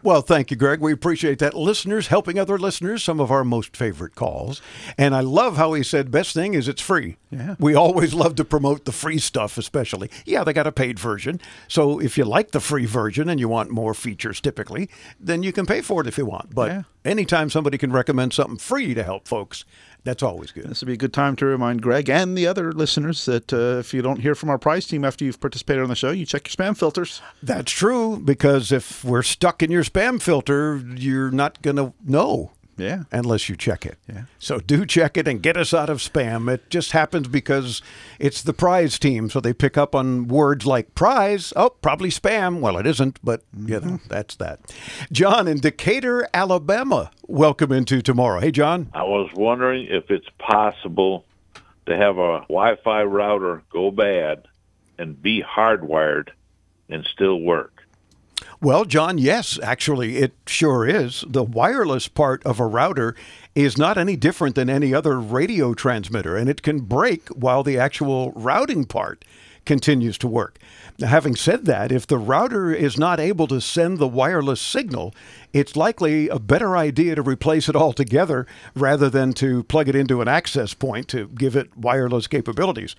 Well, 0.02 0.22
thank 0.22 0.50
you, 0.50 0.56
Greg. 0.56 0.80
We 0.80 0.94
appreciate 0.94 1.40
that. 1.40 1.54
Listeners 1.54 2.08
helping 2.08 2.40
other 2.40 2.58
listeners, 2.58 3.04
some 3.04 3.20
of 3.20 3.32
our 3.32 3.44
most 3.44 3.76
favorite 3.76 4.16
calls. 4.16 4.62
And 4.98 5.14
I 5.14 5.20
love 5.20 5.58
how 5.58 5.74
he 5.74 5.84
said, 5.84 6.10
best 6.10 6.34
thing 6.34 6.54
is 6.54 6.70
it's 6.70 6.82
free. 6.82 7.18
Yeah. 7.30 7.56
We 7.60 7.76
always 7.76 8.14
love 8.14 8.36
to 8.36 8.46
promote 8.46 8.86
the 8.86 8.94
free 8.94 9.20
stuff, 9.20 9.58
especially. 9.58 10.10
Yeah, 10.26 10.46
they 10.46 10.54
got 10.54 10.68
a 10.68 10.72
paid 10.72 11.00
version. 11.00 11.42
So 11.68 12.00
if 12.00 12.18
you 12.18 12.24
like 12.24 12.52
the 12.52 12.62
free 12.62 12.86
version 12.86 13.28
and 13.30 13.40
you 13.42 13.50
want 13.50 13.72
more 13.72 13.94
features 13.94 14.40
typically, 14.40 14.90
then 15.20 15.44
you 15.44 15.52
can 15.52 15.66
pay 15.66 15.82
for 15.82 16.00
it 16.02 16.08
if 16.08 16.18
you 16.18 16.26
want. 16.26 16.56
But 16.56 16.70
Yeah. 16.72 16.82
anytime 17.04 17.50
somebody 17.50 17.78
can 17.78 17.92
recommend 17.92 18.32
something 18.34 18.58
free 18.58 18.94
to 18.94 19.04
help 19.04 19.28
folks, 19.28 19.66
that's 20.04 20.24
always 20.24 20.52
good. 20.52 20.66
This 20.66 20.82
would 20.82 20.88
be 20.88 20.94
a 20.94 20.98
good 20.98 21.14
time 21.14 21.36
to 21.38 21.46
remind 21.46 21.82
Greg 21.82 22.10
and 22.10 22.38
the 22.38 22.48
other 22.48 22.72
listeners 22.72 23.26
that 23.26 23.52
uh, 23.54 23.80
if 23.80 23.94
you 23.94 24.02
don't 24.02 24.22
hear 24.22 24.36
from 24.36 24.50
our 24.50 24.58
prize 24.58 24.88
team 24.88 25.04
after 25.04 25.26
you've 25.26 25.40
participated 25.40 25.84
on 25.84 25.90
the 25.90 25.96
show, 25.96 26.12
you 26.12 26.26
check 26.26 26.48
your 26.48 26.54
spam 26.54 26.78
filters. 26.78 27.22
That's 27.44 27.72
true, 27.72 28.18
because 28.18 28.72
if 28.72 29.04
we're 29.04 29.24
stuck 29.24 29.62
in 29.62 29.72
your 29.72 29.84
spam 29.84 30.22
filter, 30.22 30.82
you're 30.96 31.32
not 31.32 31.62
going 31.62 31.76
to 31.78 31.94
know. 32.06 32.52
Yeah. 32.80 33.04
unless 33.12 33.50
you 33.50 33.56
check 33.56 33.86
it. 33.86 33.98
Yeah. 34.08 34.24
So 34.40 34.60
do 34.60 34.86
check 34.86 35.18
it 35.18 35.28
and 35.28 35.42
get 35.42 35.58
us 35.58 35.74
out 35.74 35.90
of 35.90 36.00
spam. 36.00 36.52
It 36.52 36.70
just 36.70 36.92
happens 36.92 37.28
because 37.28 37.82
it's 38.20 38.42
the 38.42 38.54
prize 38.54 38.98
team, 38.98 39.30
so 39.30 39.40
they 39.40 39.54
pick 39.54 39.78
up 39.78 39.94
on 39.94 40.28
words 40.28 40.66
like 40.66 40.96
prize. 40.96 41.54
Oh, 41.56 41.70
probably 41.70 42.10
spam. 42.10 42.60
Well, 42.60 42.78
it 42.78 42.88
isn't, 42.88 43.20
but 43.24 43.44
you 43.56 43.80
know 43.80 43.80
mm-hmm. 43.80 44.08
that's 44.08 44.36
that. 44.38 44.60
John 45.12 45.48
in 45.48 45.60
Decatur, 45.60 46.28
Alabama. 46.34 47.12
Welcome 47.28 47.72
into 47.72 48.02
tomorrow. 48.02 48.40
Hey, 48.40 48.52
John. 48.52 48.90
I 48.94 49.04
was 49.04 49.30
wondering 49.36 49.88
if 49.90 50.10
it's 50.10 50.30
possible 50.38 51.26
to 51.86 51.96
have 51.96 52.18
a 52.18 52.42
Wi-Fi 52.50 53.04
router 53.04 53.64
go 53.72 53.92
bad 53.92 54.48
and 54.98 55.20
be 55.22 55.42
hardwired 55.42 56.30
and 56.90 57.06
still 57.06 57.40
work. 57.40 57.79
Well, 58.62 58.84
John, 58.84 59.18
yes, 59.18 59.58
actually, 59.64 60.18
it 60.18 60.34
sure 60.46 60.86
is. 60.86 61.24
The 61.26 61.44
wireless 61.44 62.10
part 62.10 62.44
of 62.46 62.60
a 62.60 62.66
router 62.66 63.16
is 63.56 63.78
not 63.78 63.98
any 63.98 64.18
different 64.18 64.56
than 64.56 64.70
any 64.70 64.94
other 64.94 65.18
radio 65.18 65.74
transmitter, 65.74 66.36
and 66.36 66.50
it 66.50 66.62
can 66.62 66.82
break 66.82 67.30
while 67.30 67.64
the 67.64 67.80
actual 67.80 68.34
routing 68.34 68.84
part 68.84 69.24
continues 69.66 70.18
to 70.18 70.28
work. 70.28 70.60
Now, 70.98 71.08
having 71.08 71.38
said 71.38 71.66
that, 71.66 71.90
if 71.90 72.06
the 72.06 72.18
router 72.18 72.74
is 72.74 72.98
not 72.98 73.20
able 73.20 73.48
to 73.48 73.62
send 73.62 73.98
the 73.98 74.08
wireless 74.08 74.60
signal, 74.60 75.16
it's 75.54 75.78
likely 75.78 76.28
a 76.28 76.40
better 76.40 76.76
idea 76.76 77.16
to 77.16 77.22
replace 77.22 77.70
it 77.70 77.78
altogether 77.78 78.46
rather 78.76 79.10
than 79.10 79.32
to 79.34 79.64
plug 79.64 79.88
it 79.88 79.96
into 79.96 80.22
an 80.22 80.28
access 80.28 80.74
point 80.74 81.08
to 81.10 81.28
give 81.30 81.56
it 81.56 81.78
wireless 81.78 82.28
capabilities. 82.28 82.98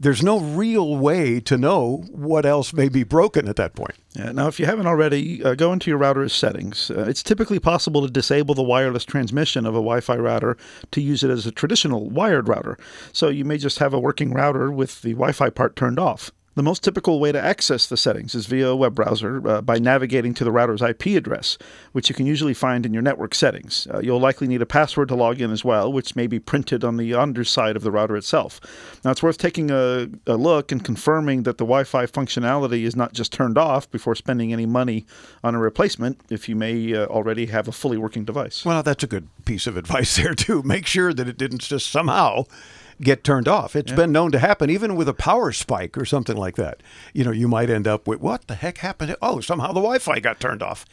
There's 0.00 0.22
no 0.22 0.38
real 0.38 0.96
way 0.96 1.40
to 1.40 1.58
know 1.58 2.04
what 2.10 2.46
else 2.46 2.72
may 2.72 2.88
be 2.88 3.02
broken 3.02 3.48
at 3.48 3.56
that 3.56 3.74
point. 3.74 3.96
Yeah, 4.14 4.30
now, 4.30 4.46
if 4.46 4.60
you 4.60 4.66
haven't 4.66 4.86
already, 4.86 5.42
uh, 5.42 5.54
go 5.54 5.72
into 5.72 5.90
your 5.90 5.98
router's 5.98 6.32
settings. 6.32 6.90
Uh, 6.90 7.04
it's 7.08 7.22
typically 7.22 7.58
possible 7.58 8.02
to 8.02 8.10
disable 8.10 8.54
the 8.54 8.62
wireless 8.62 9.04
transmission 9.04 9.66
of 9.66 9.74
a 9.74 9.78
Wi 9.78 10.00
Fi 10.00 10.16
router 10.16 10.56
to 10.92 11.00
use 11.00 11.24
it 11.24 11.30
as 11.30 11.46
a 11.46 11.52
traditional 11.52 12.08
wired 12.10 12.46
router. 12.46 12.78
So 13.12 13.28
you 13.28 13.44
may 13.44 13.58
just 13.58 13.80
have 13.80 13.92
a 13.92 13.98
working 13.98 14.32
router 14.32 14.70
with 14.70 15.02
the 15.02 15.14
Wi 15.14 15.32
Fi 15.32 15.50
part 15.50 15.74
turned 15.74 15.98
off. 15.98 16.30
The 16.58 16.64
most 16.64 16.82
typical 16.82 17.20
way 17.20 17.30
to 17.30 17.40
access 17.40 17.86
the 17.86 17.96
settings 17.96 18.34
is 18.34 18.46
via 18.46 18.70
a 18.70 18.74
web 18.74 18.92
browser 18.92 19.48
uh, 19.48 19.62
by 19.62 19.78
navigating 19.78 20.34
to 20.34 20.42
the 20.42 20.50
router's 20.50 20.82
IP 20.82 21.06
address, 21.16 21.56
which 21.92 22.08
you 22.08 22.16
can 22.16 22.26
usually 22.26 22.52
find 22.52 22.84
in 22.84 22.92
your 22.92 23.00
network 23.00 23.32
settings. 23.36 23.86
Uh, 23.94 24.00
you'll 24.00 24.18
likely 24.18 24.48
need 24.48 24.60
a 24.60 24.66
password 24.66 25.06
to 25.10 25.14
log 25.14 25.40
in 25.40 25.52
as 25.52 25.64
well, 25.64 25.92
which 25.92 26.16
may 26.16 26.26
be 26.26 26.40
printed 26.40 26.82
on 26.82 26.96
the 26.96 27.14
underside 27.14 27.76
of 27.76 27.82
the 27.82 27.92
router 27.92 28.16
itself. 28.16 28.60
Now, 29.04 29.12
it's 29.12 29.22
worth 29.22 29.38
taking 29.38 29.70
a, 29.70 30.08
a 30.26 30.34
look 30.34 30.72
and 30.72 30.84
confirming 30.84 31.44
that 31.44 31.58
the 31.58 31.64
Wi 31.64 31.84
Fi 31.84 32.06
functionality 32.06 32.82
is 32.82 32.96
not 32.96 33.12
just 33.12 33.32
turned 33.32 33.56
off 33.56 33.88
before 33.92 34.16
spending 34.16 34.52
any 34.52 34.66
money 34.66 35.06
on 35.44 35.54
a 35.54 35.60
replacement 35.60 36.20
if 36.28 36.48
you 36.48 36.56
may 36.56 36.92
uh, 36.92 37.06
already 37.06 37.46
have 37.46 37.68
a 37.68 37.72
fully 37.72 37.98
working 37.98 38.24
device. 38.24 38.64
Well, 38.64 38.82
that's 38.82 39.04
a 39.04 39.06
good 39.06 39.28
piece 39.44 39.68
of 39.68 39.76
advice 39.76 40.16
there, 40.20 40.34
too. 40.34 40.64
Make 40.64 40.86
sure 40.86 41.14
that 41.14 41.28
it 41.28 41.38
didn't 41.38 41.60
just 41.60 41.88
somehow 41.88 42.46
get 43.00 43.24
turned 43.24 43.48
off. 43.48 43.76
It's 43.76 43.92
been 43.92 44.12
known 44.12 44.32
to 44.32 44.38
happen 44.38 44.70
even 44.70 44.96
with 44.96 45.08
a 45.08 45.14
power 45.14 45.52
spike 45.52 45.96
or 45.96 46.04
something 46.04 46.36
like 46.36 46.56
that. 46.56 46.82
You 47.12 47.24
know, 47.24 47.30
you 47.30 47.48
might 47.48 47.70
end 47.70 47.86
up 47.86 48.06
with 48.06 48.20
what 48.20 48.46
the 48.46 48.54
heck 48.54 48.78
happened? 48.78 49.16
Oh, 49.22 49.40
somehow 49.40 49.68
the 49.68 49.80
Wi 49.80 49.98
Fi 49.98 50.20
got 50.20 50.40
turned 50.40 50.62
off. 50.62 50.84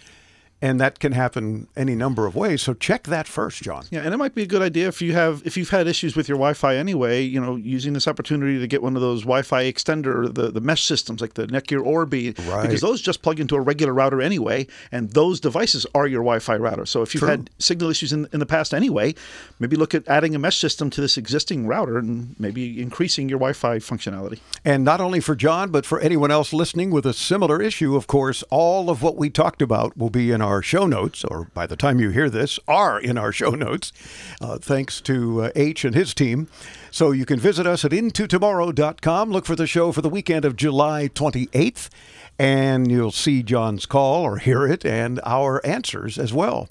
And 0.61 0.79
that 0.79 0.99
can 0.99 1.11
happen 1.11 1.67
any 1.75 1.95
number 1.95 2.25
of 2.25 2.35
ways. 2.35 2.61
So 2.61 2.73
check 2.73 3.03
that 3.03 3.27
first, 3.27 3.61
John. 3.61 3.83
Yeah, 3.91 4.01
and 4.03 4.13
it 4.13 4.17
might 4.17 4.33
be 4.33 4.41
a 4.41 4.47
good 4.47 4.61
idea 4.61 4.87
if 4.87 5.01
you 5.01 5.13
have 5.13 5.41
if 5.45 5.57
you've 5.57 5.69
had 5.69 5.85
issues 5.85 6.15
with 6.15 6.29
your 6.29 6.37
Wi-Fi 6.37 6.75
anyway. 6.77 7.21
You 7.21 7.41
know, 7.41 7.55
using 7.57 7.91
this 7.93 8.07
opportunity 8.07 8.57
to 8.59 8.65
get 8.65 8.81
one 8.81 8.95
of 8.95 9.01
those 9.01 9.21
Wi-Fi 9.23 9.63
extender, 9.71 10.33
the 10.33 10.49
the 10.51 10.61
mesh 10.61 10.83
systems 10.85 11.19
like 11.21 11.33
the 11.33 11.45
Netgear 11.47 11.85
Orbi, 11.85 12.33
Right. 12.47 12.63
because 12.63 12.81
those 12.81 13.01
just 13.01 13.21
plug 13.21 13.39
into 13.39 13.55
a 13.55 13.61
regular 13.61 13.93
router 13.93 14.21
anyway, 14.21 14.65
and 14.93 15.11
those 15.11 15.39
devices 15.41 15.85
are 15.93 16.07
your 16.07 16.21
Wi-Fi 16.21 16.55
router. 16.55 16.85
So 16.85 17.01
if 17.01 17.13
you've 17.13 17.19
True. 17.19 17.29
had 17.29 17.49
signal 17.59 17.89
issues 17.91 18.13
in 18.13 18.27
in 18.31 18.39
the 18.39 18.45
past 18.45 18.73
anyway, 18.73 19.13
maybe 19.59 19.75
look 19.75 19.93
at 19.93 20.07
adding 20.07 20.35
a 20.35 20.39
mesh 20.39 20.57
system 20.57 20.89
to 20.91 21.01
this 21.01 21.17
existing 21.17 21.67
router 21.67 21.97
and 21.97 22.33
maybe 22.39 22.81
increasing 22.81 23.27
your 23.29 23.39
Wi-Fi 23.39 23.79
functionality. 23.79 24.39
And 24.63 24.83
not 24.85 25.01
only 25.01 25.19
for 25.19 25.35
John, 25.35 25.69
but 25.69 25.85
for 25.85 25.99
anyone 25.99 26.31
else 26.31 26.53
listening 26.53 26.91
with 26.91 27.05
a 27.05 27.13
similar 27.13 27.61
issue, 27.61 27.95
of 27.97 28.07
course, 28.07 28.41
all 28.49 28.89
of 28.89 29.01
what 29.03 29.17
we 29.17 29.29
talked 29.29 29.61
about 29.61 29.97
will 29.97 30.09
be 30.09 30.31
in 30.31 30.41
our 30.45 30.61
show 30.61 30.85
notes, 30.85 31.23
or 31.25 31.49
by 31.53 31.65
the 31.65 31.75
time 31.75 31.99
you 31.99 32.11
hear 32.11 32.29
this, 32.29 32.59
are 32.67 32.99
in 32.99 33.17
our 33.17 33.31
show 33.31 33.51
notes, 33.51 33.91
uh, 34.39 34.57
thanks 34.59 35.01
to 35.01 35.43
uh, 35.43 35.49
H 35.55 35.83
and 35.83 35.95
his 35.95 36.13
team. 36.13 36.47
So 36.91 37.11
you 37.11 37.25
can 37.25 37.39
visit 37.39 37.65
us 37.65 37.83
at 37.83 37.91
intotomorrow.com. 37.91 39.31
Look 39.31 39.45
for 39.45 39.55
the 39.55 39.67
show 39.67 39.91
for 39.91 40.01
the 40.01 40.09
weekend 40.09 40.45
of 40.45 40.55
July 40.55 41.09
28th, 41.13 41.89
and 42.37 42.89
you'll 42.89 43.11
see 43.11 43.43
John's 43.43 43.85
call 43.85 44.23
or 44.23 44.37
hear 44.37 44.67
it 44.67 44.85
and 44.85 45.19
our 45.23 45.65
answers 45.65 46.17
as 46.17 46.31
well. 46.31 46.69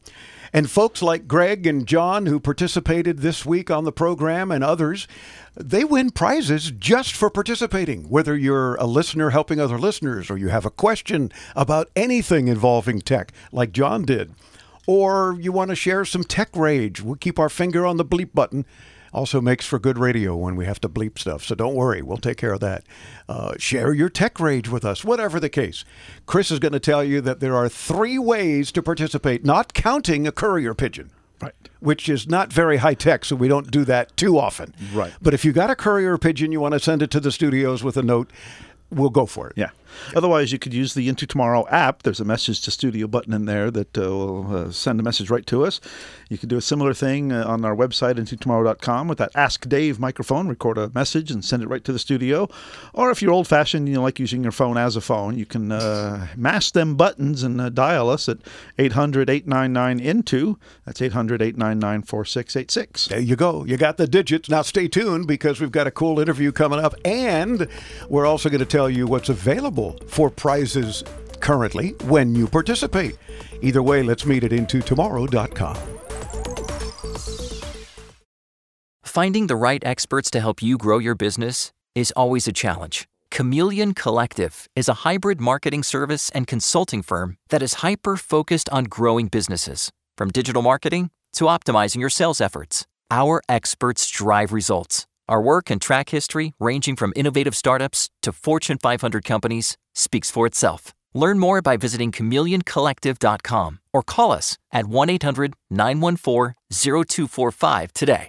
And 0.54 0.70
folks 0.70 1.02
like 1.02 1.26
Greg 1.26 1.66
and 1.66 1.84
John, 1.84 2.26
who 2.26 2.38
participated 2.38 3.18
this 3.18 3.44
week 3.44 3.72
on 3.72 3.82
the 3.82 3.90
program, 3.90 4.52
and 4.52 4.62
others, 4.62 5.08
they 5.56 5.84
win 5.84 6.10
prizes 6.10 6.70
just 6.72 7.14
for 7.14 7.30
participating. 7.30 8.08
Whether 8.08 8.36
you're 8.36 8.74
a 8.76 8.86
listener 8.86 9.30
helping 9.30 9.60
other 9.60 9.78
listeners, 9.78 10.30
or 10.30 10.36
you 10.36 10.48
have 10.48 10.66
a 10.66 10.70
question 10.70 11.30
about 11.54 11.90
anything 11.94 12.48
involving 12.48 13.00
tech, 13.00 13.32
like 13.52 13.72
John 13.72 14.04
did, 14.04 14.32
or 14.86 15.36
you 15.40 15.52
want 15.52 15.70
to 15.70 15.76
share 15.76 16.04
some 16.04 16.24
tech 16.24 16.54
rage, 16.56 17.00
we'll 17.00 17.14
keep 17.14 17.38
our 17.38 17.48
finger 17.48 17.86
on 17.86 17.96
the 17.96 18.04
bleep 18.04 18.32
button. 18.34 18.66
Also 19.12 19.40
makes 19.40 19.64
for 19.64 19.78
good 19.78 19.96
radio 19.96 20.34
when 20.34 20.56
we 20.56 20.64
have 20.64 20.80
to 20.80 20.88
bleep 20.88 21.20
stuff, 21.20 21.44
so 21.44 21.54
don't 21.54 21.76
worry, 21.76 22.02
we'll 22.02 22.16
take 22.16 22.36
care 22.36 22.52
of 22.52 22.58
that. 22.58 22.82
Uh, 23.28 23.54
share 23.58 23.94
your 23.94 24.08
tech 24.08 24.40
rage 24.40 24.68
with 24.68 24.84
us, 24.84 25.04
whatever 25.04 25.38
the 25.38 25.48
case. 25.48 25.84
Chris 26.26 26.50
is 26.50 26.58
going 26.58 26.72
to 26.72 26.80
tell 26.80 27.04
you 27.04 27.20
that 27.20 27.38
there 27.38 27.54
are 27.54 27.68
three 27.68 28.18
ways 28.18 28.72
to 28.72 28.82
participate, 28.82 29.44
not 29.44 29.72
counting 29.72 30.26
a 30.26 30.32
courier 30.32 30.74
pigeon. 30.74 31.12
Right. 31.40 31.52
Which 31.80 32.08
is 32.08 32.28
not 32.28 32.52
very 32.52 32.78
high 32.78 32.94
tech, 32.94 33.24
so 33.24 33.36
we 33.36 33.48
don't 33.48 33.70
do 33.70 33.84
that 33.84 34.16
too 34.16 34.38
often. 34.38 34.74
Right. 34.92 35.12
But 35.20 35.34
if 35.34 35.44
you 35.44 35.52
got 35.52 35.70
a 35.70 35.76
courier 35.76 36.16
pigeon, 36.16 36.52
you 36.52 36.60
want 36.60 36.72
to 36.72 36.80
send 36.80 37.02
it 37.02 37.10
to 37.10 37.20
the 37.20 37.32
studios 37.32 37.82
with 37.82 37.96
a 37.96 38.02
note. 38.02 38.30
We'll 38.94 39.10
go 39.10 39.26
for 39.26 39.48
it. 39.48 39.54
Yeah. 39.56 39.70
Otherwise, 40.14 40.52
you 40.52 40.58
could 40.58 40.74
use 40.74 40.94
the 40.94 41.08
Into 41.08 41.26
Tomorrow 41.26 41.66
app. 41.68 42.02
There's 42.02 42.20
a 42.20 42.24
message 42.24 42.60
to 42.62 42.70
studio 42.70 43.06
button 43.06 43.32
in 43.32 43.44
there 43.44 43.70
that 43.70 43.96
uh, 43.96 44.02
will 44.02 44.56
uh, 44.56 44.70
send 44.70 45.00
a 45.00 45.02
message 45.02 45.30
right 45.30 45.46
to 45.46 45.64
us. 45.64 45.80
You 46.28 46.38
could 46.38 46.48
do 46.48 46.56
a 46.56 46.62
similar 46.62 46.94
thing 46.94 47.32
uh, 47.32 47.44
on 47.46 47.64
our 47.64 47.76
website, 47.76 48.14
intotomorrow.com, 48.14 49.08
with 49.08 49.18
that 49.18 49.30
Ask 49.34 49.68
Dave 49.68 50.00
microphone. 50.00 50.48
Record 50.48 50.78
a 50.78 50.90
message 50.94 51.30
and 51.30 51.44
send 51.44 51.62
it 51.62 51.68
right 51.68 51.84
to 51.84 51.92
the 51.92 51.98
studio. 51.98 52.48
Or 52.92 53.10
if 53.10 53.22
you're 53.22 53.32
old 53.32 53.46
fashioned, 53.46 53.82
and 53.82 53.88
you 53.88 53.94
know, 53.94 54.02
like 54.02 54.18
using 54.18 54.42
your 54.42 54.52
phone 54.52 54.76
as 54.76 54.96
a 54.96 55.00
phone, 55.00 55.38
you 55.38 55.46
can 55.46 55.70
uh, 55.72 56.28
mash 56.36 56.70
them 56.70 56.96
buttons 56.96 57.42
and 57.42 57.60
uh, 57.60 57.68
dial 57.68 58.08
us 58.08 58.28
at 58.28 58.38
800 58.78 59.30
899 59.30 60.00
INTO. 60.00 60.58
That's 60.84 61.02
800 61.02 61.42
899 61.42 62.02
4686. 62.02 63.08
There 63.08 63.20
you 63.20 63.36
go. 63.36 63.64
You 63.64 63.76
got 63.76 63.96
the 63.96 64.06
digits. 64.06 64.48
Now 64.48 64.62
stay 64.62 64.88
tuned 64.88 65.26
because 65.26 65.60
we've 65.60 65.72
got 65.72 65.86
a 65.86 65.90
cool 65.90 66.18
interview 66.20 66.52
coming 66.52 66.78
up, 66.78 66.94
and 67.04 67.68
we're 68.08 68.26
also 68.26 68.48
going 68.48 68.60
to 68.60 68.66
tell 68.66 68.83
you 68.88 69.06
what's 69.06 69.28
available 69.28 69.98
for 70.06 70.30
prizes 70.30 71.04
currently 71.40 71.90
when 72.04 72.34
you 72.34 72.46
participate. 72.46 73.16
Either 73.62 73.82
way, 73.82 74.02
let's 74.02 74.24
meet 74.26 74.44
at 74.44 74.50
intotomorrow.com. 74.50 75.76
Finding 79.04 79.46
the 79.46 79.56
right 79.56 79.84
experts 79.84 80.30
to 80.30 80.40
help 80.40 80.60
you 80.60 80.76
grow 80.76 80.98
your 80.98 81.14
business 81.14 81.72
is 81.94 82.12
always 82.16 82.48
a 82.48 82.52
challenge. 82.52 83.06
Chameleon 83.30 83.94
Collective 83.94 84.68
is 84.74 84.88
a 84.88 85.00
hybrid 85.06 85.40
marketing 85.40 85.82
service 85.82 86.30
and 86.30 86.46
consulting 86.46 87.02
firm 87.02 87.36
that 87.48 87.62
is 87.62 87.74
hyper 87.74 88.16
focused 88.16 88.68
on 88.70 88.84
growing 88.84 89.28
businesses, 89.28 89.90
from 90.16 90.30
digital 90.30 90.62
marketing 90.62 91.10
to 91.34 91.44
optimizing 91.44 92.00
your 92.00 92.10
sales 92.10 92.40
efforts. 92.40 92.86
Our 93.10 93.40
experts 93.48 94.08
drive 94.10 94.52
results. 94.52 95.06
Our 95.28 95.40
work 95.40 95.70
and 95.70 95.80
track 95.80 96.10
history, 96.10 96.52
ranging 96.58 96.96
from 96.96 97.12
innovative 97.16 97.54
startups 97.56 98.10
to 98.22 98.32
Fortune 98.32 98.78
500 98.78 99.24
companies, 99.24 99.76
speaks 99.94 100.30
for 100.30 100.46
itself. 100.46 100.92
Learn 101.14 101.38
more 101.38 101.62
by 101.62 101.76
visiting 101.76 102.12
chameleoncollective.com 102.12 103.78
or 103.92 104.02
call 104.02 104.32
us 104.32 104.58
at 104.72 104.86
1 104.86 105.10
800 105.10 105.54
914 105.70 106.54
0245 106.70 107.92
today. 107.92 108.28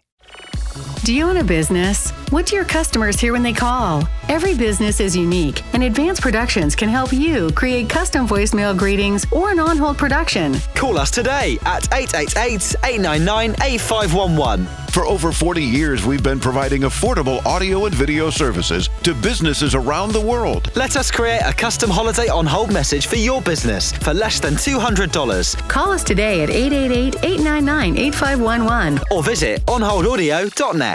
Do 1.06 1.14
you 1.14 1.26
own 1.26 1.38
a 1.38 1.44
business? 1.44 2.10
What 2.32 2.48
do 2.48 2.56
your 2.56 2.66
customers 2.66 3.20
hear 3.20 3.34
when 3.34 3.44
they 3.44 3.54
call? 3.54 4.10
Every 4.28 4.56
business 4.56 5.00
is 5.00 5.16
unique, 5.16 5.62
and 5.76 5.84
Advanced 5.84 6.24
Productions 6.24 6.76
can 6.76 6.90
help 6.90 7.14
you 7.14 7.52
create 7.52 7.88
custom 7.88 8.28
voicemail 8.28 8.76
greetings 8.76 9.24
or 9.32 9.52
an 9.52 9.60
on 9.60 9.78
hold 9.78 10.00
production. 10.00 10.56
Call 10.74 10.98
us 10.98 11.12
today 11.12 11.60
at 11.64 11.88
888 11.94 12.76
899 12.84 13.52
8511. 13.62 14.86
For 14.96 15.06
over 15.06 15.34
40 15.34 15.62
years, 15.62 16.06
we've 16.06 16.24
been 16.24 16.40
providing 16.40 16.84
affordable 16.84 17.46
audio 17.46 17.86
and 17.86 17.94
video 17.94 18.30
services 18.30 18.90
to 19.04 19.14
businesses 19.14 19.76
around 19.76 20.14
the 20.14 20.22
world. 20.22 20.72
Let 20.74 20.96
us 20.96 21.12
create 21.12 21.42
a 21.44 21.52
custom 21.52 21.90
holiday 21.90 22.30
on 22.30 22.46
hold 22.46 22.72
message 22.72 23.08
for 23.08 23.18
your 23.18 23.42
business 23.42 23.92
for 23.92 24.14
less 24.14 24.40
than 24.40 24.54
$200. 24.54 25.68
Call 25.68 25.92
us 25.92 26.02
today 26.02 26.44
at 26.44 26.50
888 26.50 27.16
899 27.26 27.98
8511 27.98 29.04
or 29.12 29.22
visit 29.22 29.66
onholdaudio.net. 29.66 30.95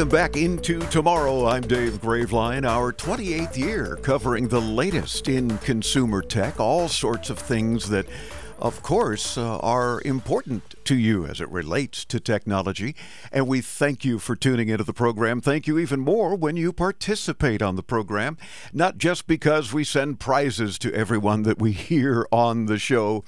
Welcome 0.00 0.16
back 0.16 0.34
into 0.34 0.78
tomorrow. 0.88 1.46
I'm 1.46 1.60
Dave 1.60 2.00
Graveline, 2.00 2.66
our 2.66 2.90
28th 2.90 3.58
year 3.58 3.96
covering 3.96 4.48
the 4.48 4.58
latest 4.58 5.28
in 5.28 5.58
consumer 5.58 6.22
tech, 6.22 6.58
all 6.58 6.88
sorts 6.88 7.28
of 7.28 7.38
things 7.38 7.90
that, 7.90 8.06
of 8.58 8.82
course, 8.82 9.36
uh, 9.36 9.58
are 9.58 10.00
important 10.06 10.74
to 10.86 10.96
you 10.96 11.26
as 11.26 11.42
it 11.42 11.50
relates 11.50 12.06
to 12.06 12.18
technology. 12.18 12.96
And 13.30 13.46
we 13.46 13.60
thank 13.60 14.02
you 14.02 14.18
for 14.18 14.34
tuning 14.34 14.70
into 14.70 14.84
the 14.84 14.94
program. 14.94 15.42
Thank 15.42 15.66
you 15.66 15.78
even 15.78 16.00
more 16.00 16.34
when 16.34 16.56
you 16.56 16.72
participate 16.72 17.60
on 17.60 17.76
the 17.76 17.82
program, 17.82 18.38
not 18.72 18.96
just 18.96 19.26
because 19.26 19.70
we 19.70 19.84
send 19.84 20.18
prizes 20.18 20.78
to 20.78 20.94
everyone 20.94 21.42
that 21.42 21.58
we 21.58 21.72
hear 21.90 22.26
on 22.32 22.64
the 22.64 22.78
show 22.78 23.22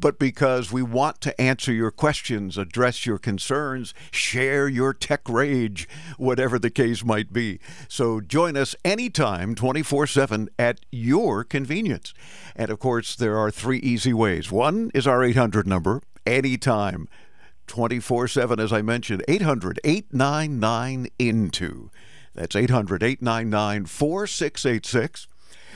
but 0.00 0.18
because 0.18 0.72
we 0.72 0.82
want 0.82 1.20
to 1.20 1.38
answer 1.40 1.72
your 1.72 1.90
questions, 1.90 2.56
address 2.56 3.04
your 3.04 3.18
concerns, 3.18 3.94
share 4.10 4.68
your 4.68 4.94
tech 4.94 5.28
rage, 5.28 5.88
whatever 6.16 6.58
the 6.58 6.70
case 6.70 7.04
might 7.04 7.32
be. 7.32 7.60
So 7.88 8.20
join 8.20 8.56
us 8.56 8.74
anytime, 8.84 9.54
24 9.54 10.06
7, 10.06 10.48
at 10.58 10.80
your 10.90 11.44
convenience. 11.44 12.14
And 12.56 12.70
of 12.70 12.78
course, 12.78 13.14
there 13.14 13.38
are 13.38 13.50
three 13.50 13.78
easy 13.78 14.12
ways. 14.12 14.50
One 14.50 14.90
is 14.94 15.06
our 15.06 15.22
800 15.22 15.66
number, 15.66 16.02
anytime. 16.26 17.08
24 17.66 18.26
7, 18.26 18.58
as 18.58 18.72
I 18.72 18.82
mentioned, 18.82 19.22
800 19.28 19.78
899 19.84 21.08
INTO. 21.18 21.90
That's 22.34 22.56
800 22.56 23.02
899 23.02 23.86
4686. 23.86 25.28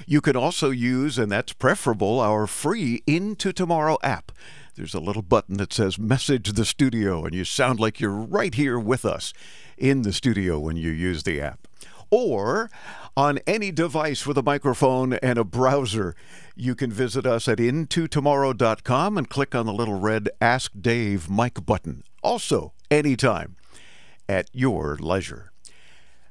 You 0.06 0.20
can 0.20 0.36
also 0.36 0.70
use, 0.70 1.18
and 1.18 1.30
that's 1.30 1.52
preferable, 1.52 2.20
our 2.20 2.46
free 2.46 3.02
Into 3.06 3.52
Tomorrow 3.52 3.98
app. 4.02 4.32
There's 4.76 4.94
a 4.94 5.00
little 5.00 5.22
button 5.22 5.56
that 5.58 5.72
says 5.72 5.98
Message 5.98 6.52
the 6.52 6.64
Studio, 6.64 7.24
and 7.24 7.34
you 7.34 7.44
sound 7.44 7.78
like 7.78 8.00
you're 8.00 8.10
right 8.10 8.54
here 8.54 8.78
with 8.78 9.04
us 9.04 9.32
in 9.78 10.02
the 10.02 10.12
studio 10.12 10.58
when 10.58 10.76
you 10.76 10.90
use 10.90 11.22
the 11.22 11.40
app. 11.40 11.68
Or 12.10 12.70
on 13.16 13.38
any 13.46 13.70
device 13.70 14.26
with 14.26 14.36
a 14.36 14.42
microphone 14.42 15.14
and 15.14 15.38
a 15.38 15.44
browser, 15.44 16.14
you 16.56 16.74
can 16.74 16.90
visit 16.90 17.26
us 17.26 17.48
at 17.48 17.58
intotomorrow.com 17.58 19.18
and 19.18 19.28
click 19.28 19.54
on 19.54 19.66
the 19.66 19.72
little 19.72 19.98
red 19.98 20.28
Ask 20.40 20.72
Dave 20.80 21.30
mic 21.30 21.64
button. 21.64 22.02
Also, 22.22 22.72
anytime 22.90 23.56
at 24.28 24.48
your 24.52 24.96
leisure. 24.96 25.53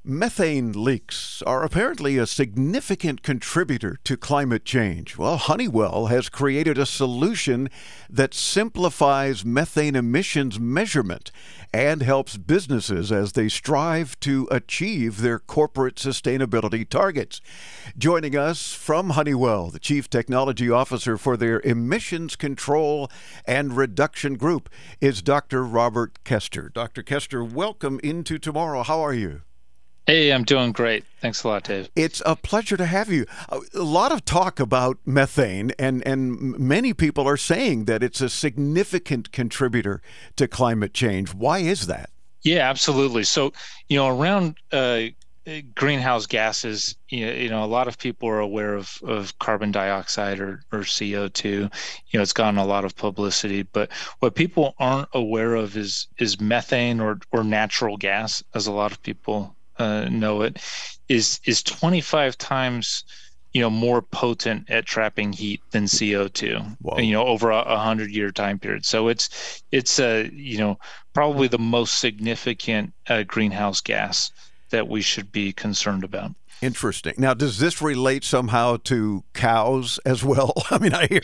Methane 0.06 0.74
leaks 0.74 1.42
are 1.44 1.64
apparently 1.64 2.18
a 2.18 2.28
significant 2.28 3.24
contributor 3.24 3.98
to 4.04 4.18
climate 4.18 4.66
change. 4.66 5.18
Well, 5.18 5.38
Honeywell 5.38 6.08
has 6.08 6.28
created 6.28 6.78
a 6.78 6.86
solution 6.86 7.70
that 8.10 8.34
simplifies 8.34 9.46
methane 9.46 9.96
emissions 9.96 10.60
measurement 10.60 11.32
and 11.74 12.02
helps 12.02 12.36
businesses 12.36 13.14
as 13.14 13.32
they 13.32 13.48
strive 13.48 14.20
to 14.20 14.46
achieve 14.52 15.22
their 15.22 15.40
corporate 15.40 15.96
sustainability 15.96 16.86
targets. 16.86 17.40
Joining 17.98 18.36
us 18.36 18.74
from 18.74 19.12
Honeywell, 19.12 19.70
the 19.70 19.80
Chief 19.80 20.10
Technology 20.10 20.70
Officer 20.70 21.18
for 21.18 21.38
their 21.38 21.62
Emissions 21.62 22.36
Control 22.36 23.10
and 23.46 23.78
Reduction 23.78 24.36
Group, 24.36 24.70
is 25.00 25.22
Dr. 25.22 25.64
Robert 25.64 26.26
Kester. 26.26 26.70
Dr. 26.74 27.04
Kester, 27.04 27.42
welcome 27.42 28.02
into 28.04 28.38
tomorrow. 28.38 28.84
How 28.84 29.00
are 29.00 29.14
you? 29.14 29.44
Hey, 30.06 30.34
I'm 30.34 30.44
doing 30.44 30.74
great. 30.74 31.06
Thanks 31.22 31.44
a 31.44 31.48
lot, 31.48 31.64
Dave. 31.64 31.90
It's 31.96 32.22
a 32.26 32.36
pleasure 32.36 32.76
to 32.76 32.86
have 32.86 33.10
you. 33.10 33.26
A 33.50 33.80
lot 33.82 34.12
of 34.12 34.26
talk 34.26 34.60
about 34.60 34.98
methane, 35.06 35.72
and, 35.80 36.06
and 36.06 36.60
many 36.60 36.94
people 36.94 37.26
are 37.26 37.38
saying 37.38 37.86
that 37.86 38.04
it's 38.04 38.20
a 38.20 38.28
significant 38.28 39.32
contributor 39.32 40.02
to 40.36 40.50
climate 40.50 40.94
change. 40.94 41.34
Why 41.34 41.60
is 41.60 41.88
that? 41.88 42.10
Yeah, 42.42 42.70
absolutely. 42.70 43.24
So, 43.24 43.54
you 43.88 43.98
know, 43.98 44.10
around 44.10 44.58
uh, 44.74 45.04
greenhouse 45.76 46.26
gases, 46.26 46.98
you 47.08 47.26
know, 47.26 47.32
you 47.32 47.50
know, 47.50 47.64
a 47.64 47.66
lot 47.66 47.88
of 47.88 47.98
people 47.98 48.28
are 48.28 48.40
aware 48.40 48.76
of, 48.76 49.00
of 49.04 49.38
carbon 49.40 49.72
dioxide 49.72 50.42
or, 50.42 50.64
or 50.74 50.80
CO2. 50.80 51.46
You 51.46 51.70
know, 52.14 52.22
it's 52.22 52.34
gotten 52.34 52.58
a 52.58 52.66
lot 52.66 52.84
of 52.84 52.96
publicity, 52.96 53.64
but 53.64 53.90
what 54.20 54.36
people 54.36 54.76
aren't 54.80 55.10
aware 55.14 55.56
of 55.56 55.78
is 55.78 56.08
is 56.18 56.42
methane 56.42 57.00
or, 57.00 57.20
or 57.32 57.44
natural 57.44 57.96
gas, 57.96 58.44
as 58.54 58.68
a 58.68 58.72
lot 58.74 58.92
of 58.92 59.02
people 59.02 59.53
uh, 59.78 60.06
know 60.10 60.42
it, 60.42 60.58
is 61.10 61.40
is 61.46 61.64
25 61.64 62.38
times 62.38 63.04
you 63.54 63.62
know 63.62 63.70
more 63.70 64.02
potent 64.02 64.70
at 64.70 64.86
trapping 64.86 65.32
heat 65.32 65.62
than 65.72 65.86
CO2. 65.86 66.78
Wow. 66.82 66.98
You 66.98 67.14
know, 67.14 67.26
over 67.26 67.52
a, 67.52 67.60
a 67.60 67.78
hundred 67.78 68.12
year 68.12 68.32
time 68.32 68.60
period. 68.60 68.86
So 68.86 69.08
it's 69.08 69.64
it's 69.72 70.00
a 70.00 70.26
uh, 70.26 70.30
you 70.34 70.58
know 70.58 70.80
probably 71.14 71.48
the 71.48 71.60
most 71.60 72.00
significant 72.00 72.94
uh, 73.08 73.24
greenhouse 73.24 73.80
gas 73.80 74.32
that 74.72 74.88
we 74.88 75.02
should 75.02 75.32
be 75.32 75.54
concerned 75.54 76.04
about. 76.04 76.32
Interesting. 76.64 77.14
Now, 77.18 77.34
does 77.34 77.60
this 77.60 77.82
relate 77.82 78.24
somehow 78.24 78.78
to 78.86 79.24
cows 79.34 80.00
as 80.06 80.24
well? 80.24 80.54
I 80.72 80.80
mean, 80.80 80.94
I 80.94 81.08
hear 81.08 81.24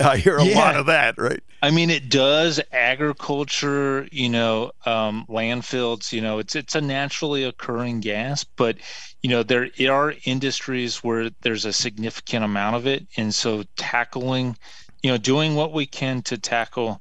I 0.00 0.18
hear 0.18 0.36
a 0.36 0.44
Yeah. 0.44 0.58
lot 0.58 0.76
of 0.76 0.86
that, 0.86 1.16
right? 1.18 1.40
I 1.62 1.70
mean, 1.70 1.88
it 1.88 2.10
does. 2.10 2.60
Agriculture, 2.72 4.06
you 4.12 4.28
know, 4.28 4.72
um, 4.84 5.24
landfills, 5.30 6.12
you 6.12 6.20
know, 6.20 6.38
it's 6.38 6.54
it's 6.54 6.74
a 6.74 6.80
naturally 6.82 7.44
occurring 7.44 8.00
gas, 8.00 8.44
but 8.44 8.76
you 9.22 9.30
know, 9.30 9.42
there 9.42 9.70
are 9.90 10.14
industries 10.26 10.98
where 10.98 11.30
there's 11.40 11.64
a 11.64 11.72
significant 11.72 12.44
amount 12.44 12.76
of 12.76 12.86
it, 12.86 13.06
and 13.16 13.34
so 13.34 13.64
tackling, 13.76 14.56
you 15.02 15.10
know, 15.10 15.16
doing 15.16 15.54
what 15.54 15.72
we 15.72 15.86
can 15.86 16.20
to 16.22 16.36
tackle 16.36 17.00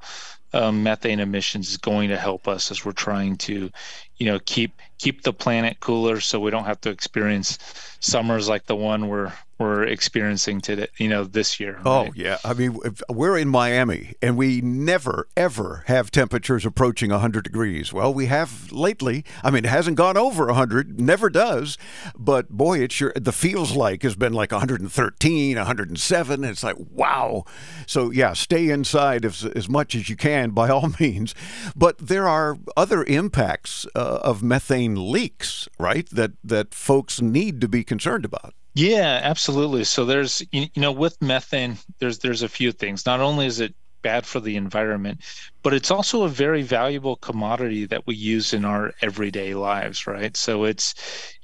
um, 0.53 0.83
methane 0.83 1.19
emissions 1.19 1.69
is 1.69 1.77
going 1.77 2.09
to 2.09 2.17
help 2.17 2.47
us 2.47 2.71
as 2.71 2.85
we're 2.85 2.91
trying 2.93 3.37
to, 3.37 3.69
you 4.17 4.25
know, 4.25 4.39
keep 4.45 4.79
keep 4.97 5.23
the 5.23 5.33
planet 5.33 5.79
cooler, 5.79 6.19
so 6.19 6.39
we 6.39 6.51
don't 6.51 6.65
have 6.65 6.81
to 6.81 6.89
experience 6.89 7.57
summers 7.99 8.47
like 8.47 8.65
the 8.65 8.75
one 8.75 9.07
we're 9.07 9.31
we're 9.59 9.83
experiencing 9.83 10.59
today, 10.59 10.87
you 10.97 11.07
know, 11.07 11.23
this 11.23 11.59
year. 11.59 11.79
Oh 11.85 12.11
yeah, 12.15 12.37
I 12.43 12.53
mean 12.53 12.77
we're 13.07 13.37
in 13.37 13.49
Miami 13.49 14.13
and 14.21 14.35
we 14.35 14.61
never 14.61 15.27
ever 15.37 15.83
have 15.87 16.11
temperatures 16.11 16.65
approaching 16.65 17.11
100 17.11 17.43
degrees. 17.43 17.93
Well, 17.93 18.13
we 18.13 18.25
have 18.25 18.71
lately. 18.71 19.23
I 19.43 19.51
mean, 19.51 19.63
it 19.63 19.69
hasn't 19.69 19.95
gone 19.95 20.17
over 20.17 20.47
100, 20.47 20.99
never 20.99 21.29
does, 21.29 21.77
but 22.17 22.49
boy, 22.49 22.79
it 22.79 22.91
sure 22.91 23.13
the 23.15 23.31
feels 23.31 23.75
like 23.75 24.03
has 24.03 24.15
been 24.15 24.33
like 24.33 24.51
113, 24.51 25.55
107. 25.55 26.43
It's 26.43 26.63
like 26.63 26.77
wow. 26.91 27.45
So 27.87 28.11
yeah, 28.11 28.33
stay 28.33 28.69
inside 28.69 29.23
as 29.23 29.45
as 29.45 29.69
much 29.69 29.95
as 29.95 30.09
you 30.09 30.15
can 30.15 30.49
by 30.49 30.69
all 30.69 30.91
means. 30.99 31.35
But 31.75 31.99
there 31.99 32.27
are 32.27 32.57
other 32.75 33.03
impacts 33.05 33.85
uh, 33.95 34.02
Uh, 34.03 34.19
of 34.21 34.43
methane 34.43 35.11
leaks, 35.13 35.69
right? 35.79 36.09
That 36.09 36.31
that 36.43 36.75
folks 36.75 37.21
need 37.21 37.61
to 37.61 37.69
be 37.69 37.85
concerned 37.85 38.25
about. 38.25 38.53
Yeah, 38.75 39.21
absolutely. 39.23 39.85
So 39.85 40.03
there's 40.03 40.41
you 40.51 40.67
you 40.73 40.81
know 40.81 40.91
with 40.91 41.21
methane 41.21 41.77
there's 41.99 42.19
there's 42.19 42.41
a 42.41 42.49
few 42.49 42.73
things. 42.73 43.05
Not 43.05 43.21
only 43.21 43.45
is 43.45 43.61
it 43.61 43.73
bad 44.01 44.25
for 44.25 44.41
the 44.41 44.57
environment, 44.57 45.21
but 45.61 45.73
it's 45.73 45.89
also 45.89 46.23
a 46.23 46.27
very 46.27 46.63
valuable 46.63 47.15
commodity 47.15 47.85
that 47.85 48.05
we 48.05 48.15
use 48.15 48.53
in 48.53 48.65
our 48.65 48.91
everyday 49.01 49.53
lives, 49.53 50.05
right? 50.05 50.35
So 50.35 50.65
it's 50.65 50.95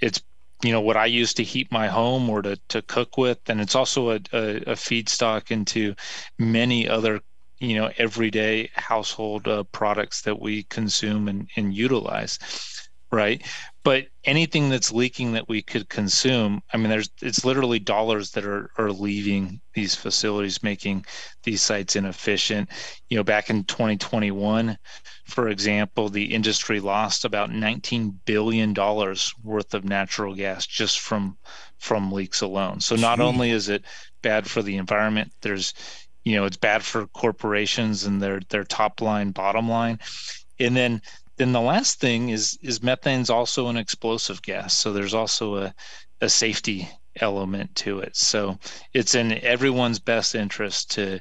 it's 0.02 0.22
you 0.62 0.74
know 0.74 0.82
what 0.82 0.98
I 0.98 1.06
use 1.06 1.34
to 1.36 1.44
heat 1.44 1.72
my 1.72 1.88
home 1.88 2.30
or 2.30 2.42
to 2.42 2.60
to 2.70 2.82
cook 2.82 3.18
with, 3.18 3.40
and 3.48 3.62
it's 3.62 3.76
also 3.76 4.10
a 4.10 4.20
a, 4.34 4.58
a 4.74 4.76
feedstock 4.76 5.50
into 5.50 5.96
many 6.38 6.90
other 6.90 7.22
you 7.60 7.76
know 7.76 7.92
everyday 7.98 8.70
household 8.74 9.48
uh, 9.48 9.64
products 9.72 10.22
that 10.22 10.40
we 10.40 10.64
consume 10.64 11.28
and, 11.28 11.50
and 11.56 11.74
utilize 11.74 12.40
right? 13.12 13.44
But 13.84 14.08
anything 14.24 14.70
that's 14.70 14.92
leaking 14.92 15.32
that 15.32 15.50
we 15.50 15.62
could 15.62 15.90
consume 15.90 16.62
i 16.74 16.78
mean 16.78 16.90
there's 16.90 17.10
it's 17.22 17.46
literally 17.46 17.80
dollars 17.80 18.32
that 18.32 18.46
are 18.46 18.70
are 18.78 18.92
leaving 18.92 19.60
these 19.74 19.96
facilities 19.96 20.62
making 20.62 21.06
these 21.44 21.62
sites 21.62 21.96
inefficient. 21.96 22.70
You 23.10 23.18
know 23.18 23.24
back 23.24 23.50
in 23.50 23.64
2021 23.64 24.78
for 25.26 25.48
example 25.48 26.10
the 26.10 26.34
industry 26.34 26.80
lost 26.80 27.26
about 27.26 27.52
19 27.52 28.20
billion 28.26 28.74
dollars 28.74 29.34
worth 29.44 29.74
of 29.74 29.86
natural 29.86 30.36
gas 30.36 30.68
just 30.68 31.00
from 31.00 31.38
from 31.80 32.12
leaks 32.12 32.42
alone. 32.42 32.82
So 32.82 32.96
not 32.96 33.22
only 33.22 33.52
is 33.52 33.70
it 33.70 33.86
bad 34.22 34.48
for 34.48 34.62
the 34.62 34.76
environment 34.76 35.32
there's 35.42 35.74
you 36.24 36.36
know 36.36 36.46
it's 36.46 36.58
bad 36.58 36.84
for 36.84 37.08
corporations 37.08 38.06
and 38.06 38.22
their 38.22 38.40
their 38.50 38.64
top 38.64 39.02
line 39.02 39.32
bottom 39.32 39.70
line. 39.70 40.00
And 40.60 40.76
then 40.76 41.02
then 41.38 41.52
the 41.54 41.62
last 41.62 42.00
thing 42.00 42.30
is 42.30 42.58
is 42.62 42.80
methane's 42.80 43.30
also 43.30 43.68
an 43.68 43.78
explosive 43.78 44.42
gas. 44.42 44.78
So 44.78 44.94
there's 44.94 45.14
also 45.14 45.56
a 45.58 45.74
a 46.22 46.30
safety 46.30 46.90
element 47.22 47.76
to 47.76 48.00
it. 48.00 48.16
So 48.16 48.60
it's 48.94 49.16
in 49.16 49.34
everyone's 49.44 50.00
best 50.00 50.36
interest 50.36 50.92
to 50.92 51.20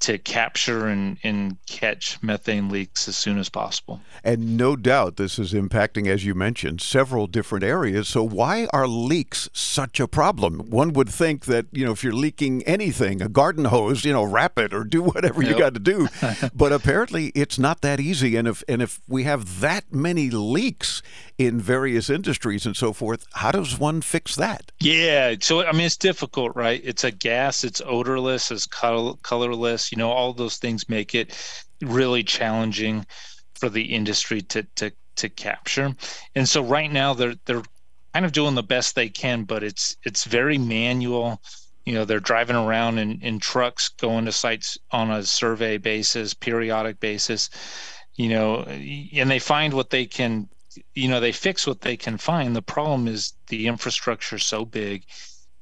to 0.00 0.18
capture 0.18 0.86
and, 0.86 1.18
and 1.22 1.56
catch 1.66 2.22
methane 2.22 2.68
leaks 2.68 3.08
as 3.08 3.16
soon 3.16 3.38
as 3.38 3.48
possible 3.48 4.00
And 4.22 4.56
no 4.56 4.76
doubt 4.76 5.16
this 5.16 5.38
is 5.38 5.52
impacting, 5.52 6.06
as 6.06 6.24
you 6.24 6.34
mentioned, 6.34 6.80
several 6.80 7.26
different 7.26 7.64
areas. 7.64 8.08
So, 8.08 8.22
why 8.22 8.68
are 8.72 8.86
leaks 8.86 9.48
such 9.52 10.00
a 10.00 10.08
problem? 10.08 10.70
One 10.70 10.92
would 10.92 11.08
think 11.08 11.46
that, 11.46 11.66
you 11.72 11.84
know, 11.84 11.92
if 11.92 12.04
you're 12.04 12.12
leaking 12.12 12.62
anything, 12.64 13.22
a 13.22 13.28
garden 13.28 13.66
hose, 13.66 14.04
you 14.04 14.12
know, 14.12 14.24
wrap 14.24 14.58
it 14.58 14.72
or 14.72 14.84
do 14.84 15.02
whatever 15.10 15.42
you 15.42 15.58
got 15.58 15.74
to 15.74 15.80
do. 15.80 16.08
but 16.54 16.72
apparently 16.72 17.26
it's 17.34 17.58
not 17.58 17.80
that 17.82 18.00
easy. 18.00 18.36
And 18.36 18.46
if, 18.46 18.62
and 18.68 18.82
if 18.82 19.00
we 19.08 19.24
have 19.24 19.60
that 19.60 19.92
many 19.92 20.30
leaks 20.30 21.02
in 21.38 21.60
various 21.60 22.10
industries 22.10 22.66
and 22.66 22.76
so 22.76 22.92
forth, 22.92 23.24
how 23.34 23.52
does 23.52 23.78
one 23.78 24.00
fix 24.00 24.34
that? 24.36 24.72
Yeah, 24.80 25.36
so 25.40 25.64
I 25.64 25.72
mean 25.72 25.86
it's 25.86 25.96
difficult, 25.96 26.54
right? 26.56 26.80
It's 26.84 27.04
a 27.04 27.10
gas, 27.10 27.64
it's 27.64 27.80
odorless, 27.84 28.50
it's 28.50 28.66
color, 28.66 29.14
You 29.92 29.98
know, 29.98 30.10
all 30.10 30.32
those 30.32 30.56
things 30.56 30.88
make 30.88 31.14
it 31.14 31.36
really 31.82 32.22
challenging 32.22 33.06
for 33.54 33.68
the 33.68 33.94
industry 33.94 34.42
to 34.42 34.62
to 34.76 34.92
to 35.16 35.28
capture. 35.28 35.94
And 36.34 36.48
so 36.48 36.62
right 36.62 36.90
now 36.90 37.14
they're 37.14 37.36
they're 37.44 37.62
kind 38.14 38.24
of 38.24 38.32
doing 38.32 38.54
the 38.54 38.62
best 38.62 38.94
they 38.94 39.08
can, 39.08 39.44
but 39.44 39.62
it's 39.62 39.96
it's 40.04 40.24
very 40.24 40.58
manual. 40.58 41.40
You 41.84 41.94
know, 41.94 42.04
they're 42.04 42.20
driving 42.20 42.56
around 42.56 42.98
in, 42.98 43.20
in 43.22 43.38
trucks, 43.38 43.88
going 43.88 44.26
to 44.26 44.32
sites 44.32 44.76
on 44.90 45.10
a 45.10 45.22
survey 45.22 45.78
basis, 45.78 46.34
periodic 46.34 47.00
basis. 47.00 47.48
You 48.14 48.28
know, 48.28 48.62
and 48.62 49.30
they 49.30 49.38
find 49.38 49.72
what 49.72 49.90
they 49.90 50.04
can 50.04 50.48
you 50.94 51.08
know 51.08 51.20
they 51.20 51.32
fix 51.32 51.66
what 51.66 51.80
they 51.80 51.96
can 51.96 52.18
find 52.18 52.54
the 52.54 52.62
problem 52.62 53.08
is 53.08 53.34
the 53.48 53.66
infrastructure 53.66 54.36
is 54.36 54.44
so 54.44 54.64
big 54.64 55.04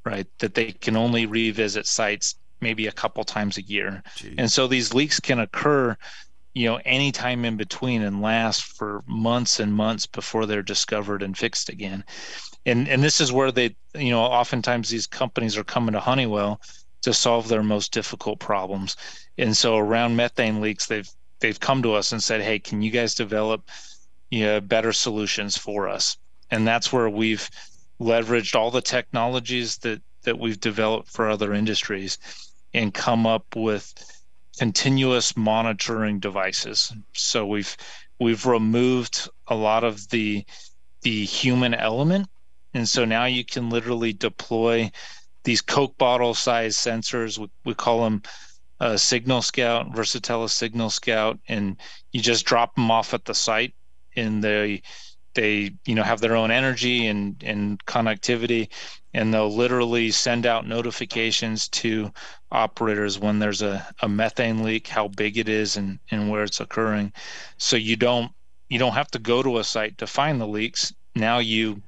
right 0.05 0.27
that 0.39 0.55
they 0.55 0.73
can 0.73 0.97
only 0.97 1.27
revisit 1.27 1.87
sites 1.87 2.35
maybe 2.61 2.87
a 2.87 2.93
couple 2.93 3.25
times 3.25 3.59
a 3.59 3.63
year. 3.63 4.03
And 4.39 4.51
so 4.51 4.67
these 4.67 4.95
leaks 4.95 5.21
can 5.21 5.39
occur 5.41 5.97
you 6.57 6.67
know 6.67 6.81
anytime 6.87 7.45
in 7.45 7.59
between 7.59 8.03
and 8.03 8.23
last 8.23 8.63
for 8.63 9.05
months 9.07 9.61
and 9.61 9.75
months 9.75 10.07
before 10.07 10.47
they're 10.47 10.63
discovered 10.63 11.23
and 11.23 11.37
fixed 11.37 11.69
again. 11.69 12.03
And 12.65 12.89
and 12.89 13.03
this 13.03 13.21
is 13.21 13.31
where 13.31 13.53
they 13.53 13.77
you 13.95 14.11
know 14.11 14.23
oftentimes 14.23 14.89
these 14.89 15.07
companies 15.07 15.59
are 15.59 15.65
coming 15.65 15.93
to 15.93 16.01
honeywell 16.01 16.63
to 17.03 17.13
solve 17.13 17.49
their 17.49 17.63
most 17.63 17.93
difficult 17.93 18.41
problems. 18.41 18.97
And 19.37 19.55
so 19.55 19.77
around 19.77 20.17
methane 20.17 20.63
leaks 20.63 20.87
they've 20.87 21.11
they've 21.41 21.61
come 21.61 21.83
to 21.83 21.93
us 21.93 22.13
and 22.13 22.23
said 22.23 22.41
hey 22.41 22.59
can 22.59 22.81
you 22.81 22.91
guys 22.91 23.15
develop 23.15 23.71
you 24.31 24.45
know, 24.45 24.61
better 24.61 24.93
solutions 24.93 25.59
for 25.59 25.89
us. 25.89 26.17
And 26.51 26.67
that's 26.67 26.91
where 26.93 27.11
we've 27.11 27.49
leveraged 28.01 28.55
all 28.57 28.71
the 28.71 28.81
technologies 28.81 29.77
that 29.79 30.01
that 30.23 30.39
we've 30.39 30.59
developed 30.59 31.09
for 31.09 31.29
other 31.29 31.53
industries 31.53 32.19
and 32.77 32.93
come 32.93 33.27
up 33.27 33.57
with 33.57 33.93
continuous 34.59 35.37
monitoring 35.37 36.21
devices. 36.21 36.93
So 37.15 37.47
we've 37.47 37.77
we've 38.21 38.47
removed 38.47 39.29
a 39.49 39.55
lot 39.55 39.83
of 39.83 40.09
the 40.11 40.45
the 41.03 41.25
human 41.25 41.75
element. 41.75 42.29
And 42.75 42.89
so 42.89 43.05
now 43.05 43.25
you 43.25 43.45
can 43.45 43.71
literally 43.71 44.13
deploy 44.13 44.91
these 45.45 45.63
coke 45.63 45.97
bottle 45.97 46.35
size 46.35 46.77
sensors. 46.77 47.39
We, 47.39 47.49
we 47.65 47.75
call 47.75 48.05
them 48.05 48.23
uh, 48.79 48.99
signal 48.99 49.41
scout 49.41 49.91
Versatilis 49.93 50.51
signal 50.51 50.91
scout. 50.91 51.39
And 51.49 51.79
you 52.13 52.21
just 52.21 52.45
drop 52.45 52.75
them 52.75 52.91
off 52.91 53.15
at 53.15 53.25
the 53.25 53.35
site 53.35 53.75
and 54.17 54.45
they 54.45 54.83
they 55.35 55.71
you 55.87 55.95
know 55.95 56.03
have 56.03 56.21
their 56.21 56.37
own 56.37 56.51
energy 56.51 57.07
and 57.07 57.43
and 57.45 57.85
connectivity 57.87 58.69
and 59.17 59.33
they'll 59.33 59.55
literally 59.55 60.11
send 60.11 60.45
out 60.45 60.67
notifications 60.67 61.69
to 61.69 62.13
operators 62.53 63.19
when 63.19 63.39
there's 63.39 63.63
a, 63.63 63.87
a 64.01 64.09
methane 64.09 64.63
leak 64.63 64.87
how 64.87 65.09
big 65.09 65.39
it 65.39 65.49
is 65.49 65.77
and 65.79 65.99
and 66.11 66.31
where 66.31 66.45
it's 66.45 66.61
occurring. 66.61 67.13
So 67.57 67.77
you 67.77 67.97
don't 67.97 68.31
you 68.69 68.79
don't 68.79 68.93
have 68.93 69.11
to 69.13 69.19
go 69.19 69.43
to 69.43 69.59
a 69.59 69.65
site 69.65 69.97
to 69.99 70.07
find 70.07 70.39
the 70.39 70.47
leaks. 70.47 70.93
Now 71.15 71.39
you 71.39 71.83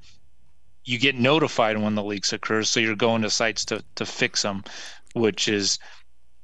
you 0.85 0.97
get 0.97 1.15
notified 1.15 1.77
when 1.77 1.93
the 1.93 2.03
leaks 2.03 2.33
occur 2.33 2.63
so 2.63 2.79
you're 2.79 2.95
going 2.95 3.21
to 3.21 3.29
sites 3.29 3.63
to 3.65 3.83
to 3.95 4.05
fix 4.07 4.41
them 4.41 4.63
which 5.13 5.47
is 5.47 5.77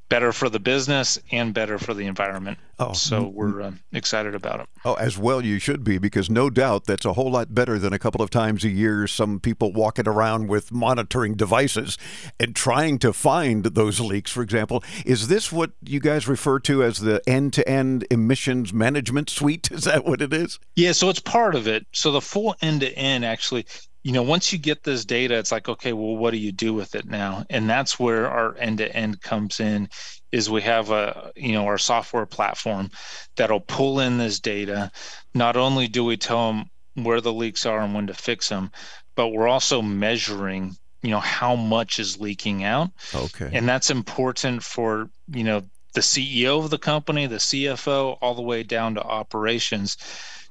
better 0.10 0.32
for 0.32 0.50
the 0.50 0.60
business 0.60 1.20
and 1.32 1.54
better 1.54 1.78
for 1.78 1.94
the 1.94 2.06
environment 2.06 2.58
Oh, 2.78 2.91
so 2.91 3.24
mm, 3.24 3.34
we're 3.34 3.62
uh, 3.62 3.72
excited 3.94 4.36
about 4.36 4.60
it 4.60 4.68
Oh, 4.84 4.96
as 4.96 5.18
well 5.18 5.44
you 5.44 5.60
should 5.60 5.84
be, 5.84 5.98
because 5.98 6.30
no 6.30 6.50
doubt 6.50 6.86
that's 6.86 7.06
a 7.06 7.13
whole 7.13 7.32
lot 7.32 7.54
better 7.56 7.80
than 7.80 7.94
a 7.94 8.00
couple 8.00 8.22
of 8.22 8.30
times 8.30 8.63
a 8.63 8.70
year 8.70 9.08
some 9.08 9.39
people 9.39 9.72
walking 9.72 10.08
around 10.08 10.48
with 10.48 10.72
monitoring 10.72 11.36
devices 11.36 11.98
and 12.39 12.56
trying 12.56 13.00
to 13.00 13.13
find 13.13 13.63
those 13.63 14.00
leaks, 14.00 14.30
for 14.32 14.44
example. 14.44 14.84
Is 15.06 15.28
this 15.28 15.52
what 15.52 15.72
you 15.82 16.00
guys 16.00 16.28
refer 16.28 16.60
to 16.60 16.84
as 16.84 17.00
the 17.00 17.22
end 17.28 17.54
to 17.54 17.68
end 17.68 18.06
emissions 18.12 18.74
management 18.74 19.30
suite? 19.30 19.72
Is 19.72 19.86
that 19.86 20.06
what 20.06 20.22
it 20.22 20.34
is? 20.34 20.60
Yeah, 20.76 20.91
so 20.91 21.10
it's 21.10 21.20
part 21.20 21.56
of 21.56 21.68
it. 21.68 21.86
So 21.94 22.12
the 22.12 22.22
full 22.22 22.56
end 22.62 22.82
to 22.82 22.91
end 22.98 23.26
actually, 23.26 23.65
you 24.06 24.12
know, 24.12 24.24
once 24.24 24.54
you 24.54 24.60
get 24.60 24.84
this 24.84 25.04
data, 25.04 25.36
it's 25.36 25.52
like, 25.52 25.68
okay, 25.68 25.91
well, 25.91 26.15
what 26.15 26.32
do 26.32 26.38
you 26.38 26.52
do 26.52 26.76
with 26.76 26.94
it 26.94 27.06
now? 27.08 27.44
And 27.50 27.68
that's 27.68 28.00
where 28.00 28.30
our 28.30 28.56
end 28.58 28.78
to 28.78 28.96
end 28.96 29.22
comes 29.22 29.60
in 29.60 29.89
is 30.32 30.50
we 30.50 30.62
have 30.62 30.91
a, 30.91 31.32
you 31.36 31.54
know, 31.54 31.65
our 31.65 31.80
software 31.80 32.28
platform 32.28 32.91
that'll 33.36 33.62
pull 33.62 34.00
in 34.00 34.20
this 34.20 34.39
data. 34.39 34.91
Not 35.34 35.58
only 35.58 35.88
do 35.88 36.06
we 36.06 36.18
tell 36.18 36.54
them 36.54 36.65
where 37.04 37.20
the 37.20 37.34
leaks 37.34 37.65
are 37.65 37.82
and 37.82 37.96
when 37.96 38.08
to 38.08 38.13
fix 38.13 38.50
them, 38.50 38.72
but 39.15 39.30
we're 39.30 39.48
also 39.48 39.82
measuring 39.82 40.76
you 41.02 41.12
know 41.12 41.20
how 41.20 41.56
much 41.56 42.00
is 42.00 42.20
leaking 42.20 42.63
out 42.63 42.89
Okay. 43.13 43.50
and 43.54 43.70
that's 43.70 43.91
important 43.91 44.63
for 44.63 45.10
you 45.28 45.44
know 45.44 45.62
the 45.94 46.02
ceo 46.02 46.63
of 46.63 46.72
the 46.72 46.80
company 46.80 47.28
the 47.28 47.36
cfo 47.36 48.18
all 48.22 48.34
the 48.34 48.41
way 48.41 48.63
down 48.63 48.96
to 48.96 49.04
operations 49.04 49.98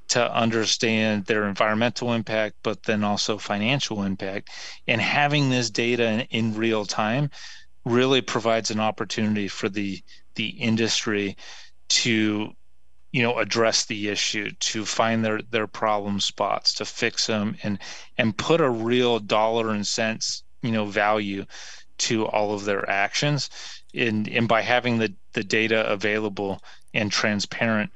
to 0.07 0.33
understand 0.33 1.25
their 1.25 1.47
environmental 1.47 2.13
impact 2.13 2.55
but 2.63 2.83
then 2.83 3.03
also 3.03 3.37
financial 3.37 4.03
impact. 4.03 4.49
And 4.87 5.01
having 5.01 5.49
this 5.49 5.69
data 5.69 6.05
in, 6.05 6.19
in 6.21 6.55
real 6.55 6.85
time 6.85 7.29
really 7.85 8.21
provides 8.21 8.71
an 8.71 8.79
opportunity 8.79 9.47
for 9.47 9.69
the 9.69 10.01
the 10.35 10.47
industry 10.47 11.37
to 11.87 12.51
you 13.11 13.23
know 13.23 13.37
address 13.39 13.85
the 13.85 14.09
issue 14.09 14.51
to 14.59 14.85
find 14.85 15.23
their 15.23 15.41
their 15.41 15.67
problem 15.67 16.19
spots 16.19 16.73
to 16.73 16.85
fix 16.85 17.27
them 17.27 17.55
and 17.63 17.79
and 18.17 18.37
put 18.37 18.59
a 18.59 18.69
real 18.69 19.19
dollar 19.19 19.69
and 19.69 19.87
cents 19.87 20.43
you 20.61 20.71
know 20.71 20.85
value 20.85 21.45
to 21.97 22.25
all 22.27 22.53
of 22.53 22.65
their 22.65 22.89
actions. 22.89 23.49
And 23.93 24.27
and 24.27 24.47
by 24.47 24.61
having 24.61 24.97
the 24.97 25.13
the 25.33 25.43
data 25.43 25.85
available 25.87 26.61
and 26.93 27.11
transparent 27.11 27.91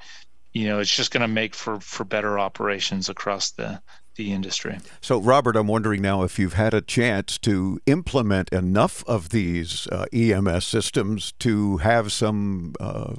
you 0.53 0.67
know 0.67 0.79
it's 0.79 0.95
just 0.95 1.11
going 1.11 1.21
to 1.21 1.27
make 1.27 1.55
for 1.55 1.79
for 1.79 2.03
better 2.03 2.39
operations 2.39 3.09
across 3.09 3.51
the 3.51 3.81
the 4.15 4.33
industry 4.33 4.77
So, 4.99 5.17
Robert, 5.21 5.55
I'm 5.55 5.67
wondering 5.67 6.01
now 6.01 6.23
if 6.23 6.37
you've 6.37 6.53
had 6.53 6.73
a 6.73 6.81
chance 6.81 7.37
to 7.37 7.79
implement 7.85 8.49
enough 8.49 9.01
of 9.07 9.29
these 9.29 9.87
uh, 9.87 10.07
EMS 10.11 10.67
systems 10.67 11.31
to 11.39 11.77
have 11.77 12.11
some 12.11 12.73
uh, 12.81 13.13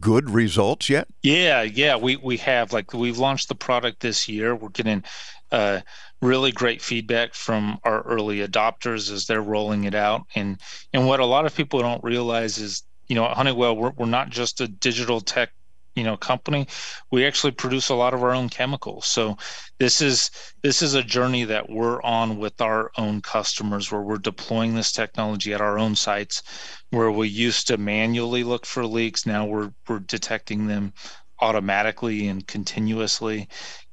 good 0.00 0.30
results 0.30 0.88
yet? 0.88 1.08
Yeah, 1.22 1.60
yeah, 1.60 1.96
we 1.96 2.16
we 2.16 2.38
have 2.38 2.72
like 2.72 2.94
we've 2.94 3.18
launched 3.18 3.48
the 3.48 3.54
product 3.54 4.00
this 4.00 4.28
year. 4.28 4.56
We're 4.56 4.70
getting 4.70 5.04
uh, 5.52 5.80
really 6.22 6.52
great 6.52 6.82
feedback 6.82 7.34
from 7.34 7.78
our 7.84 8.02
early 8.02 8.46
adopters 8.46 9.10
as 9.10 9.26
they're 9.26 9.42
rolling 9.42 9.84
it 9.84 9.94
out. 9.94 10.22
And 10.34 10.60
and 10.92 11.06
what 11.06 11.20
a 11.20 11.26
lot 11.26 11.46
of 11.46 11.54
people 11.54 11.80
don't 11.80 12.02
realize 12.02 12.58
is, 12.58 12.82
you 13.08 13.14
know, 13.14 13.26
at 13.26 13.36
Honeywell, 13.36 13.76
we're 13.76 13.92
we're 13.96 14.06
not 14.06 14.30
just 14.30 14.60
a 14.60 14.68
digital 14.68 15.20
tech, 15.20 15.50
you 15.96 16.04
know, 16.04 16.16
company. 16.16 16.68
We 17.10 17.26
actually 17.26 17.52
produce 17.52 17.88
a 17.88 17.94
lot 17.94 18.14
of 18.14 18.22
our 18.22 18.34
own 18.34 18.48
chemicals. 18.50 19.06
So 19.06 19.36
this 19.78 20.00
is 20.00 20.30
this 20.62 20.82
is 20.82 20.94
a 20.94 21.02
journey 21.02 21.44
that 21.44 21.68
we're 21.68 22.00
on 22.02 22.38
with 22.38 22.60
our 22.60 22.92
own 22.98 23.22
customers 23.22 23.90
where 23.90 24.02
we're 24.02 24.18
deploying 24.18 24.74
this 24.74 24.92
technology 24.92 25.52
at 25.54 25.60
our 25.60 25.78
own 25.78 25.96
sites 25.96 26.42
where 26.90 27.10
we 27.10 27.28
used 27.28 27.66
to 27.68 27.78
manually 27.78 28.44
look 28.44 28.64
for 28.64 28.86
leaks 28.86 29.26
now 29.26 29.44
we're 29.44 29.72
we're 29.88 29.98
detecting 29.98 30.66
them 30.66 30.92
automatically 31.40 32.28
and 32.28 32.46
continuously 32.46 33.48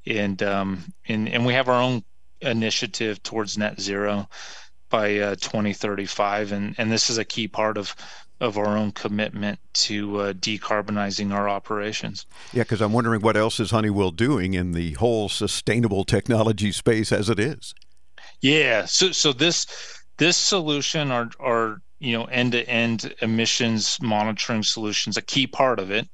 and 0.05 0.43
um 0.43 0.83
and 1.07 1.27
and 1.29 1.45
we 1.45 1.53
have 1.53 1.69
our 1.69 1.81
own 1.81 2.03
initiative 2.41 3.21
towards 3.23 3.57
net 3.57 3.79
zero 3.79 4.27
by 4.89 5.17
uh, 5.17 5.35
2035 5.35 6.51
and 6.51 6.75
and 6.77 6.91
this 6.91 7.09
is 7.09 7.17
a 7.17 7.25
key 7.25 7.47
part 7.47 7.77
of 7.77 7.95
of 8.43 8.57
our 8.57 8.77
own 8.77 8.91
commitment 8.91 9.57
to 9.73 10.17
uh, 10.17 10.33
decarbonizing 10.33 11.33
our 11.33 11.47
operations 11.47 12.25
Yeah, 12.51 12.63
because 12.63 12.81
I'm 12.81 12.91
wondering 12.91 13.21
what 13.21 13.37
else 13.37 13.59
is 13.59 13.71
Honeywell 13.71 14.11
doing 14.11 14.53
in 14.53 14.73
the 14.73 14.93
whole 14.93 15.29
sustainable 15.29 16.03
technology 16.03 16.73
space 16.73 17.13
as 17.13 17.29
it 17.29 17.39
is. 17.39 17.73
Yeah. 18.41 18.83
So 18.83 19.13
so 19.13 19.31
this 19.31 19.65
this 20.17 20.35
solution 20.35 21.09
are 21.09 21.29
are 21.39 21.81
you 21.99 22.17
know 22.17 22.25
end 22.25 22.51
to 22.51 22.67
end 22.69 23.15
emissions 23.21 23.97
monitoring 24.01 24.63
solutions 24.63 25.15
a 25.15 25.21
key 25.21 25.47
part 25.47 25.79
of 25.79 25.89
it 25.89 26.09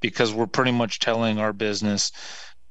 because 0.00 0.32
we're 0.32 0.46
pretty 0.46 0.72
much 0.72 1.00
telling 1.00 1.38
our 1.38 1.52
business 1.52 2.10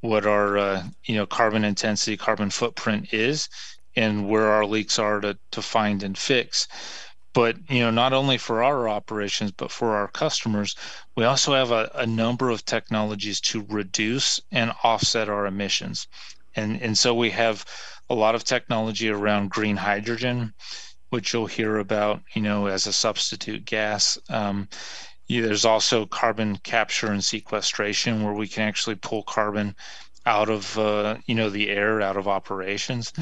what 0.02 0.26
our 0.26 0.58
uh, 0.58 0.84
you 1.06 1.16
know 1.16 1.28
carbon 1.28 1.64
intensity 1.64 2.18
carbon 2.18 2.50
footprint 2.50 3.14
is 3.14 3.48
and 3.96 4.28
where 4.28 4.48
our 4.48 4.66
leaks 4.66 4.98
are 4.98 5.22
to 5.22 5.38
to 5.52 5.62
find 5.62 6.02
and 6.02 6.18
fix 6.18 6.68
but 7.34 7.58
you 7.70 7.80
know 7.80 7.92
not 7.92 8.14
only 8.14 8.38
for 8.38 8.64
our 8.64 8.88
operations 8.88 9.52
but 9.52 9.72
for 9.72 9.96
our 9.96 10.08
customers 10.08 10.76
we 11.16 11.26
also 11.26 11.54
have 11.54 11.72
a, 11.72 11.90
a 11.96 12.06
number 12.06 12.50
of 12.50 12.66
technologies 12.66 13.42
to 13.42 13.66
reduce 13.70 14.40
and 14.52 14.72
offset 14.84 15.30
our 15.30 15.46
emissions. 15.46 16.08
And 16.56 16.82
and 16.82 16.98
so 16.98 17.14
we 17.14 17.32
have 17.32 17.66
a 18.10 18.16
lot 18.16 18.36
of 18.36 18.44
technology 18.44 19.10
around 19.10 19.50
green 19.50 19.78
hydrogen 19.78 20.54
which 21.10 21.32
you'll 21.34 21.46
hear 21.46 21.78
about 21.78 22.22
you 22.34 22.42
know 22.42 22.68
as 22.68 22.88
a 22.88 22.94
substitute 22.94 23.66
gas. 23.66 24.18
Um, 24.30 24.68
there's 25.30 25.66
also 25.66 26.06
carbon 26.06 26.58
capture 26.58 27.12
and 27.12 27.24
sequestration 27.24 28.24
where 28.24 28.34
we 28.34 28.48
can 28.48 28.64
actually 28.64 28.96
pull 28.96 29.24
carbon 29.24 29.76
out 30.26 30.50
of 30.50 30.78
uh, 30.78 31.18
you 31.26 31.36
know 31.36 31.50
the 31.50 31.70
air 31.70 32.02
out 32.02 32.18
of 32.18 32.28
operations. 32.28 33.14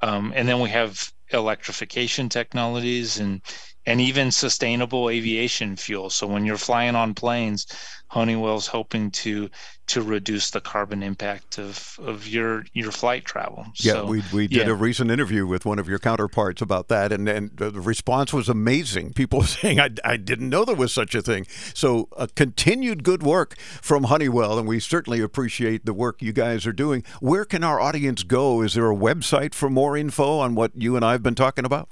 Um, 0.00 0.32
and 0.36 0.48
then 0.48 0.60
we 0.60 0.70
have 0.70 1.12
electrification 1.34 2.28
technologies 2.28 3.18
and 3.18 3.42
and 3.86 4.00
even 4.00 4.30
sustainable 4.30 5.10
aviation 5.10 5.76
fuel. 5.76 6.10
So 6.10 6.26
when 6.26 6.44
you're 6.44 6.56
flying 6.56 6.94
on 6.94 7.14
planes, 7.14 7.66
Honeywell's 8.08 8.66
hoping 8.66 9.10
to 9.10 9.50
to 9.86 10.00
reduce 10.00 10.50
the 10.50 10.60
carbon 10.60 11.02
impact 11.02 11.58
of 11.58 11.98
of 12.00 12.26
your 12.26 12.64
your 12.72 12.92
flight 12.92 13.24
travel. 13.24 13.66
Yeah, 13.76 13.94
so, 13.94 14.06
we, 14.06 14.22
we 14.32 14.46
did 14.46 14.66
yeah. 14.66 14.72
a 14.72 14.74
recent 14.74 15.10
interview 15.10 15.46
with 15.46 15.66
one 15.66 15.78
of 15.78 15.88
your 15.88 15.98
counterparts 15.98 16.62
about 16.62 16.88
that, 16.88 17.12
and, 17.12 17.28
and 17.28 17.50
the 17.56 17.72
response 17.72 18.32
was 18.32 18.48
amazing. 18.48 19.14
People 19.14 19.42
saying, 19.42 19.80
I, 19.80 19.90
I 20.04 20.16
didn't 20.16 20.48
know 20.48 20.64
there 20.64 20.76
was 20.76 20.92
such 20.92 21.14
a 21.14 21.22
thing. 21.22 21.46
So, 21.74 22.08
uh, 22.16 22.28
continued 22.36 23.02
good 23.02 23.22
work 23.22 23.58
from 23.58 24.04
Honeywell, 24.04 24.58
and 24.58 24.68
we 24.68 24.80
certainly 24.80 25.20
appreciate 25.20 25.84
the 25.84 25.94
work 25.94 26.22
you 26.22 26.32
guys 26.32 26.66
are 26.66 26.72
doing. 26.72 27.02
Where 27.20 27.44
can 27.44 27.64
our 27.64 27.80
audience 27.80 28.22
go? 28.22 28.62
Is 28.62 28.74
there 28.74 28.90
a 28.90 28.96
website 28.96 29.54
for 29.54 29.68
more 29.68 29.96
info 29.96 30.38
on 30.38 30.54
what 30.54 30.70
you 30.74 30.94
and 30.94 31.04
I 31.04 31.12
have 31.12 31.22
been 31.22 31.34
talking 31.34 31.64
about? 31.64 31.88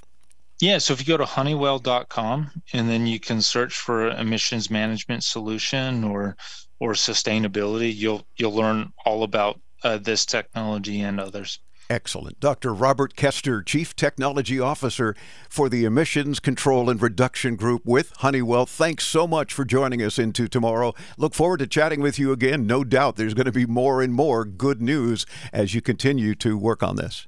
Yeah, 0.63 0.79
so 0.79 0.93
if 0.93 1.01
you 1.01 1.07
go 1.07 1.17
to 1.17 1.25
honeywell.com 1.25 2.63
and 2.73 2.89
then 2.89 3.05
you 3.05 3.19
can 3.19 3.43
search 3.43 3.75
for 3.75 4.11
emissions 4.11 4.71
management 4.71 5.25
solution 5.25 6.05
or 6.05 6.37
or 6.79 6.93
sustainability, 6.93 7.93
you'll 7.93 8.25
you'll 8.37 8.55
learn 8.55 8.93
all 9.05 9.25
about 9.25 9.61
uh, 9.83 9.99
this 9.99 10.25
technology 10.25 11.01
and 11.01 11.19
others. 11.19 11.59
Excellent. 11.91 12.39
Dr. 12.39 12.73
Robert 12.73 13.17
Kester, 13.17 13.61
Chief 13.61 13.97
Technology 13.97 14.61
Officer 14.61 15.17
for 15.51 15.69
the 15.69 15.85
Emissions 15.85 16.39
Control 16.39 16.89
and 16.89 17.03
Reduction 17.03 17.57
Group 17.57 17.83
with 17.85 18.13
Honeywell. 18.19 18.67
Thanks 18.67 19.05
so 19.05 19.27
much 19.27 19.53
for 19.53 19.65
joining 19.65 20.01
us 20.01 20.17
into 20.17 20.47
tomorrow. 20.47 20.95
Look 21.19 21.35
forward 21.35 21.59
to 21.59 21.67
chatting 21.67 22.01
with 22.01 22.21
you 22.21 22.31
again. 22.31 22.69
No 22.69 22.85
doubt 22.85 23.17
there's 23.17 23.35
going 23.35 23.47
to 23.47 23.53
be 23.53 23.67
more 23.67 24.01
and 24.01 24.15
more 24.15 24.45
good 24.45 24.81
news 24.81 25.27
as 25.53 25.75
you 25.75 25.83
continue 25.83 26.37
to 26.37 26.57
work 26.57 26.85
on 26.85 26.95
this. 26.95 27.27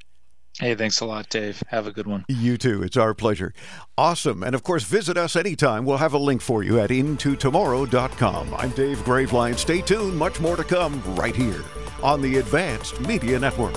Hey, 0.60 0.76
thanks 0.76 1.00
a 1.00 1.04
lot, 1.04 1.28
Dave. 1.30 1.60
Have 1.68 1.88
a 1.88 1.90
good 1.90 2.06
one. 2.06 2.24
You 2.28 2.56
too. 2.56 2.84
It's 2.84 2.96
our 2.96 3.12
pleasure. 3.12 3.52
Awesome. 3.98 4.44
And 4.44 4.54
of 4.54 4.62
course, 4.62 4.84
visit 4.84 5.16
us 5.16 5.34
anytime. 5.34 5.84
We'll 5.84 5.96
have 5.96 6.14
a 6.14 6.18
link 6.18 6.42
for 6.42 6.62
you 6.62 6.78
at 6.78 6.90
intotomorrow.com. 6.90 8.54
I'm 8.54 8.70
Dave 8.70 8.98
Graveline. 8.98 9.58
Stay 9.58 9.80
tuned. 9.80 10.16
Much 10.16 10.38
more 10.38 10.56
to 10.56 10.62
come 10.62 11.02
right 11.16 11.34
here 11.34 11.62
on 12.04 12.22
the 12.22 12.36
Advanced 12.36 13.00
Media 13.00 13.38
Network. 13.38 13.74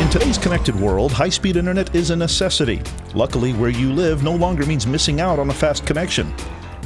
In 0.00 0.10
today's 0.10 0.38
connected 0.38 0.74
world, 0.74 1.12
high 1.12 1.28
speed 1.28 1.56
internet 1.56 1.94
is 1.94 2.10
a 2.10 2.16
necessity. 2.16 2.82
Luckily, 3.14 3.52
where 3.52 3.70
you 3.70 3.92
live 3.92 4.24
no 4.24 4.34
longer 4.34 4.66
means 4.66 4.88
missing 4.88 5.20
out 5.20 5.38
on 5.38 5.50
a 5.50 5.54
fast 5.54 5.86
connection. 5.86 6.34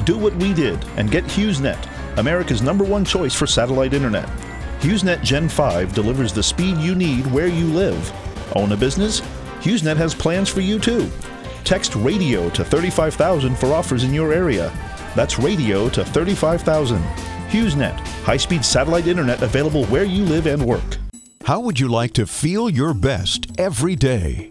Do 0.04 0.18
what 0.18 0.34
we 0.36 0.52
did 0.52 0.84
and 0.96 1.10
get 1.10 1.24
HughesNet, 1.24 1.86
America's 2.18 2.62
number 2.62 2.84
one 2.84 3.04
choice 3.04 3.34
for 3.34 3.46
satellite 3.46 3.94
internet. 3.94 4.28
HughesNet 4.80 5.22
Gen 5.22 5.48
5 5.48 5.94
delivers 5.94 6.32
the 6.32 6.42
speed 6.42 6.78
you 6.78 6.94
need 6.94 7.26
where 7.26 7.46
you 7.46 7.66
live. 7.66 8.12
Own 8.56 8.72
a 8.72 8.76
business? 8.76 9.20
HughesNet 9.60 9.96
has 9.96 10.14
plans 10.14 10.48
for 10.48 10.60
you 10.60 10.78
too. 10.78 11.10
Text 11.64 11.94
radio 11.94 12.48
to 12.50 12.64
35,000 12.64 13.56
for 13.56 13.72
offers 13.72 14.04
in 14.04 14.14
your 14.14 14.32
area. 14.32 14.72
That's 15.14 15.38
radio 15.38 15.88
to 15.90 16.04
35,000. 16.04 17.02
HughesNet, 17.50 17.98
high 18.24 18.36
speed 18.36 18.64
satellite 18.64 19.06
internet 19.06 19.42
available 19.42 19.84
where 19.86 20.04
you 20.04 20.24
live 20.24 20.46
and 20.46 20.64
work. 20.64 20.98
How 21.44 21.60
would 21.60 21.80
you 21.80 21.88
like 21.88 22.12
to 22.14 22.26
feel 22.26 22.70
your 22.70 22.94
best 22.94 23.46
every 23.58 23.96
day? 23.96 24.50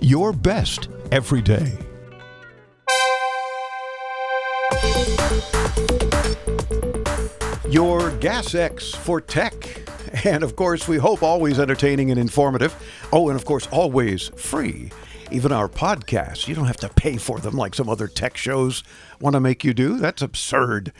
your 0.00 0.32
best 0.32 0.88
every 1.10 1.42
day. 1.42 1.72
Your 7.68 8.10
Gas 8.18 8.54
X 8.54 8.94
for 8.94 9.20
Tech. 9.20 9.80
And 10.24 10.42
of 10.42 10.56
course, 10.56 10.88
we 10.88 10.96
hope 10.96 11.22
always 11.22 11.58
entertaining 11.58 12.10
and 12.10 12.18
informative. 12.18 12.74
Oh, 13.12 13.28
and 13.28 13.38
of 13.38 13.44
course, 13.44 13.66
always 13.68 14.28
free. 14.28 14.90
Even 15.30 15.50
our 15.52 15.68
podcasts, 15.68 16.46
you 16.46 16.54
don't 16.54 16.66
have 16.66 16.76
to 16.78 16.88
pay 16.88 17.16
for 17.16 17.40
them 17.40 17.54
like 17.54 17.74
some 17.74 17.88
other 17.88 18.06
tech 18.06 18.36
shows 18.36 18.84
want 19.20 19.34
to 19.34 19.40
make 19.40 19.64
you 19.64 19.74
do. 19.74 19.98
That's 19.98 20.22
absurd. 20.22 20.92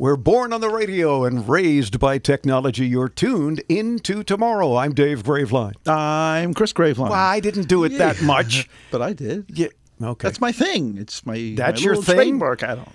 We're 0.00 0.16
born 0.16 0.54
on 0.54 0.62
the 0.62 0.70
radio 0.70 1.24
and 1.26 1.46
raised 1.46 2.00
by 2.00 2.16
technology. 2.16 2.86
You're 2.86 3.10
tuned 3.10 3.62
into 3.68 4.24
tomorrow. 4.24 4.76
I'm 4.76 4.94
Dave 4.94 5.24
Graveline. 5.24 5.74
I'm 5.86 6.54
Chris 6.54 6.72
Graveline. 6.72 7.10
Well, 7.10 7.12
I 7.12 7.38
didn't 7.38 7.68
do 7.68 7.84
it 7.84 7.98
that 7.98 8.22
much. 8.22 8.66
but 8.90 9.02
I 9.02 9.12
did. 9.12 9.44
Yeah. 9.50 9.66
Okay. 10.02 10.26
That's 10.26 10.40
my 10.40 10.52
thing. 10.52 10.96
It's 10.96 11.26
my 11.26 11.52
That's 11.54 11.82
my 11.82 11.84
your 11.84 11.96
thing? 11.96 12.16
trademark. 12.16 12.62
I 12.62 12.76
don't. 12.76 12.88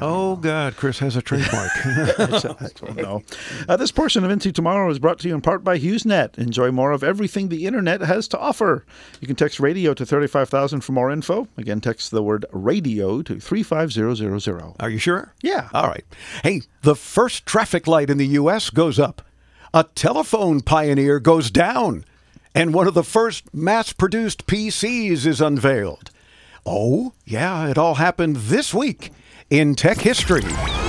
Oh 0.00 0.34
God, 0.34 0.76
Chris 0.76 0.98
has 0.98 1.14
a 1.14 1.22
trademark. 1.22 1.70
I 1.84 2.68
don't 2.74 2.96
know. 2.96 3.22
Uh, 3.68 3.76
this 3.76 3.92
portion 3.92 4.24
of 4.24 4.30
Into 4.32 4.50
Tomorrow 4.50 4.90
is 4.90 4.98
brought 4.98 5.20
to 5.20 5.28
you 5.28 5.34
in 5.34 5.40
part 5.40 5.62
by 5.62 5.78
HughesNet. 5.78 6.38
Enjoy 6.38 6.72
more 6.72 6.90
of 6.90 7.04
everything 7.04 7.48
the 7.48 7.66
internet 7.66 8.00
has 8.00 8.26
to 8.28 8.38
offer. 8.38 8.84
You 9.20 9.28
can 9.28 9.36
text 9.36 9.60
radio 9.60 9.94
to 9.94 10.04
35000 10.04 10.80
for 10.80 10.90
more 10.92 11.10
info. 11.10 11.46
Again, 11.56 11.80
text 11.80 12.10
the 12.10 12.22
word 12.22 12.44
radio 12.50 13.22
to 13.22 13.38
35000. 13.38 14.74
Are 14.80 14.90
you 14.90 14.98
sure? 14.98 15.32
Yeah. 15.40 15.68
All 15.72 15.86
right. 15.86 16.04
Hey, 16.42 16.62
the 16.82 16.96
first 16.96 17.46
traffic 17.46 17.86
light 17.86 18.10
in 18.10 18.18
the 18.18 18.26
U.S. 18.26 18.70
goes 18.70 18.98
up. 18.98 19.22
A 19.72 19.84
telephone 19.94 20.62
pioneer 20.62 21.20
goes 21.20 21.50
down. 21.50 22.04
And 22.56 22.74
one 22.74 22.88
of 22.88 22.94
the 22.94 23.04
first 23.04 23.54
mass 23.54 23.92
produced 23.92 24.46
PCs 24.46 25.26
is 25.26 25.40
unveiled. 25.40 26.10
Oh, 26.64 27.12
yeah, 27.24 27.68
it 27.68 27.78
all 27.78 27.94
happened 27.94 28.36
this 28.36 28.74
week 28.74 29.12
in 29.50 29.74
tech 29.74 29.98
history. 29.98 30.42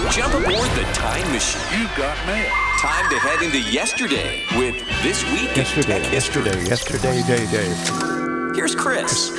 Jump 0.10 0.34
aboard 0.34 0.70
the 0.72 0.88
time 0.94 1.32
machine. 1.32 1.62
You 1.80 1.88
got 1.96 2.18
mail. 2.26 2.50
Time 2.80 3.10
to 3.10 3.20
head 3.20 3.42
into 3.44 3.60
yesterday 3.72 4.44
with 4.58 4.76
This 5.04 5.24
Week 5.32 5.50
in 5.52 5.58
Yesterday, 5.58 6.02
Tech 6.02 6.12
History. 6.12 6.44
yesterday, 6.44 6.68
yesterday, 6.68 7.22
day, 7.24 7.52
day. 7.52 8.54
Here's 8.56 8.74
Chris. 8.74 9.30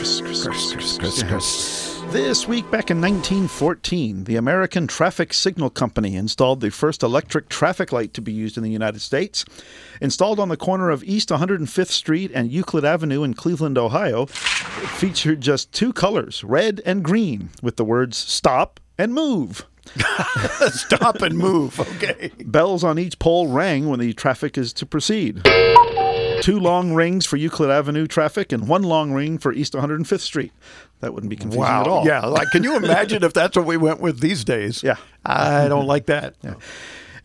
This 2.12 2.46
week, 2.46 2.70
back 2.70 2.90
in 2.90 3.00
1914, 3.00 4.24
the 4.24 4.36
American 4.36 4.86
Traffic 4.86 5.34
Signal 5.34 5.70
Company 5.70 6.14
installed 6.14 6.60
the 6.60 6.70
first 6.70 7.02
electric 7.02 7.48
traffic 7.48 7.90
light 7.90 8.14
to 8.14 8.22
be 8.22 8.32
used 8.32 8.56
in 8.56 8.62
the 8.62 8.70
United 8.70 9.00
States. 9.00 9.44
Installed 10.00 10.38
on 10.38 10.48
the 10.48 10.56
corner 10.56 10.90
of 10.90 11.02
East 11.02 11.30
105th 11.30 11.88
Street 11.88 12.30
and 12.32 12.52
Euclid 12.52 12.84
Avenue 12.84 13.24
in 13.24 13.34
Cleveland, 13.34 13.76
Ohio, 13.76 14.22
it 14.22 14.28
featured 14.28 15.40
just 15.40 15.72
two 15.72 15.92
colors, 15.92 16.44
red 16.44 16.80
and 16.86 17.02
green, 17.02 17.50
with 17.60 17.76
the 17.76 17.84
words 17.84 18.16
stop 18.16 18.78
and 18.99 19.14
move. 19.14 19.66
Stop 20.70 21.22
and 21.22 21.38
move. 21.38 21.80
Okay. 21.80 22.30
Bells 22.44 22.84
on 22.84 22.99
each 22.99 23.18
pole 23.18 23.49
rang 23.49 23.88
when 23.88 24.01
the 24.01 24.12
traffic 24.12 24.59
is 24.59 24.72
to 24.74 24.86
proceed. 24.86 25.42
Two 26.42 26.61
long 26.61 26.92
rings 26.94 27.24
for 27.26 27.36
Euclid 27.36 27.70
Avenue 27.70 28.07
traffic 28.07 28.53
and 28.53 28.68
one 28.68 28.82
long 28.82 29.12
ring 29.12 29.38
for 29.38 29.53
East 29.53 29.72
105th 29.72 30.20
Street. 30.20 30.53
That 31.01 31.14
wouldn't 31.14 31.30
be 31.30 31.36
confusing 31.36 31.61
Wow. 31.62 31.80
at 31.82 31.86
all. 31.88 32.07
Yeah. 32.07 32.26
Like, 32.26 32.49
can 32.51 32.62
you 32.64 32.76
imagine 32.76 33.24
if 33.24 33.32
that's 33.32 33.57
what 33.57 33.66
we 33.66 33.76
went 33.76 34.01
with 34.01 34.20
these 34.20 34.44
days? 34.44 34.82
Yeah. 34.82 34.96
I 35.24 35.68
don't 35.68 35.86
like 35.86 36.07
that. 36.07 36.34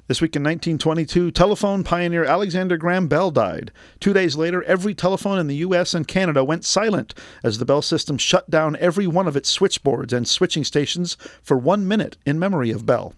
This 0.07 0.19
week 0.19 0.35
in 0.35 0.43
1922, 0.43 1.31
telephone 1.31 1.85
pioneer 1.85 2.25
Alexander 2.25 2.75
Graham 2.75 3.07
Bell 3.07 3.31
died. 3.31 3.71
Two 4.01 4.11
days 4.11 4.35
later, 4.35 4.61
every 4.63 4.93
telephone 4.93 5.39
in 5.39 5.47
the 5.47 5.55
U.S. 5.55 5.93
and 5.93 6.05
Canada 6.05 6.43
went 6.43 6.65
silent 6.65 7.13
as 7.41 7.57
the 7.57 7.63
Bell 7.63 7.81
system 7.81 8.17
shut 8.17 8.49
down 8.49 8.75
every 8.81 9.07
one 9.07 9.29
of 9.29 9.37
its 9.37 9.49
switchboards 9.49 10.11
and 10.11 10.27
switching 10.27 10.65
stations 10.65 11.15
for 11.41 11.57
one 11.57 11.87
minute 11.87 12.17
in 12.25 12.37
memory 12.37 12.69
of 12.69 12.85
Bell. 12.85 13.13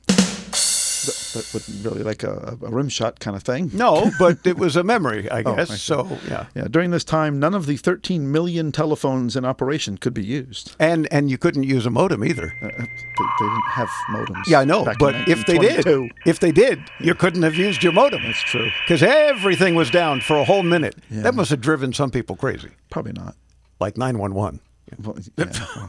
That, 1.06 1.50
wasn't 1.54 1.86
really 1.86 2.04
like 2.04 2.24
a, 2.24 2.58
a 2.62 2.70
rim 2.70 2.90
shot 2.90 3.20
kind 3.20 3.36
of 3.36 3.44
thing. 3.44 3.70
No, 3.74 4.12
but 4.20 4.40
it 4.46 4.58
was 4.58 4.76
a 4.76 4.84
memory, 4.84 5.30
I 5.30 5.40
Oh, 5.46 5.56
guess. 5.56 5.72
I 5.72 5.76
so, 5.76 6.18
yeah. 6.28 6.48
Yeah, 6.56 6.68
during 6.70 6.92
this 6.92 7.04
time, 7.04 7.40
none 7.40 7.54
of 7.54 7.66
the 7.66 7.78
13 7.78 8.32
million 8.32 8.72
telephones 8.72 9.36
in 9.36 9.46
operation 9.46 9.98
could 9.98 10.14
be 10.14 10.24
used. 10.24 10.76
And 10.80 11.08
and 11.12 11.30
you 11.30 11.38
couldn't 11.38 11.64
use 11.64 11.86
a 11.86 11.90
modem 11.92 12.24
either. 12.24 12.54
Uh, 12.62 12.68
they, 12.68 12.78
they 12.78 12.86
didn't 13.40 13.70
have 13.70 13.90
modems. 14.10 14.48
Yeah, 14.48 14.60
I 14.62 14.66
know. 14.66 14.86
But 15.00 15.16
if 15.28 15.46
they 15.46 15.58
did, 15.58 15.86
if 16.26 16.40
they 16.40 16.52
did, 16.52 16.80
you 17.00 17.14
couldn't 17.16 17.44
have 17.44 17.56
used 17.56 17.84
your 17.84 17.94
modem. 17.94 18.24
That's 18.24 18.40
true. 18.42 18.70
Because 18.86 19.04
everything 19.04 19.76
was 19.76 19.90
down 19.92 20.22
for 20.22 20.38
a 20.38 20.44
whole 20.44 20.64
minute. 20.64 20.96
Yeah. 21.10 21.22
That 21.22 21.36
must 21.36 21.50
have 21.52 21.62
driven 21.62 21.94
some 21.94 22.12
people 22.12 22.36
crazy. 22.36 22.70
Probably 22.90 23.14
not. 23.14 23.36
Like 23.80 23.98
911. 23.98 24.60
Well, 25.04 25.18
yeah, 25.38 25.46
well, 25.46 25.54
yeah. 25.76 25.88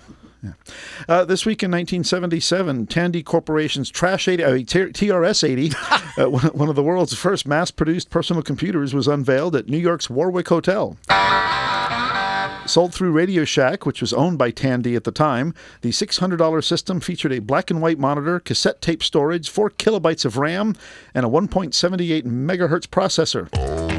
Uh, 1.09 1.25
this 1.25 1.47
week 1.47 1.63
in 1.63 1.71
1977, 1.71 2.87
Tandy 2.87 3.23
Corporation's 3.23 3.91
Trash 3.91 4.29
80, 4.29 4.45
uh, 4.45 4.55
T- 4.57 4.65
TRS 4.65 5.49
80, 5.49 5.73
uh, 6.19 6.31
one, 6.31 6.69
of 6.69 6.75
the 6.77 6.83
world's 6.83 7.15
first 7.15 7.47
mass-produced 7.47 8.11
personal 8.11 8.43
computers, 8.43 8.95
was 8.95 9.09
unveiled 9.09 9.57
at 9.57 9.69
New 9.69 9.79
York's 9.79 10.11
Warwick 10.11 10.49
Hotel. 10.49 10.97
Sold 12.67 12.93
through 12.93 13.13
Radio 13.13 13.45
Shack, 13.45 13.87
which 13.87 14.01
was 14.01 14.13
owned 14.13 14.39
by 14.39 14.51
Tandy 14.51 14.97
at 14.97 15.05
the 15.05 15.13
time, 15.13 15.55
the 15.83 15.91
$600 15.91 16.65
system 16.65 16.99
featured 16.99 17.33
a 17.33 17.39
black 17.39 17.71
and 17.71 17.81
white 17.81 17.99
monitor, 17.99 18.41
cassette 18.41 18.81
tape 18.81 19.05
storage, 19.05 19.49
4 19.49 19.71
kilobytes 19.71 20.25
of 20.25 20.37
RAM, 20.37 20.75
and 21.15 21.25
a 21.25 21.29
1.78 21.29 22.25
megahertz 22.25 22.89
processor. 22.89 23.96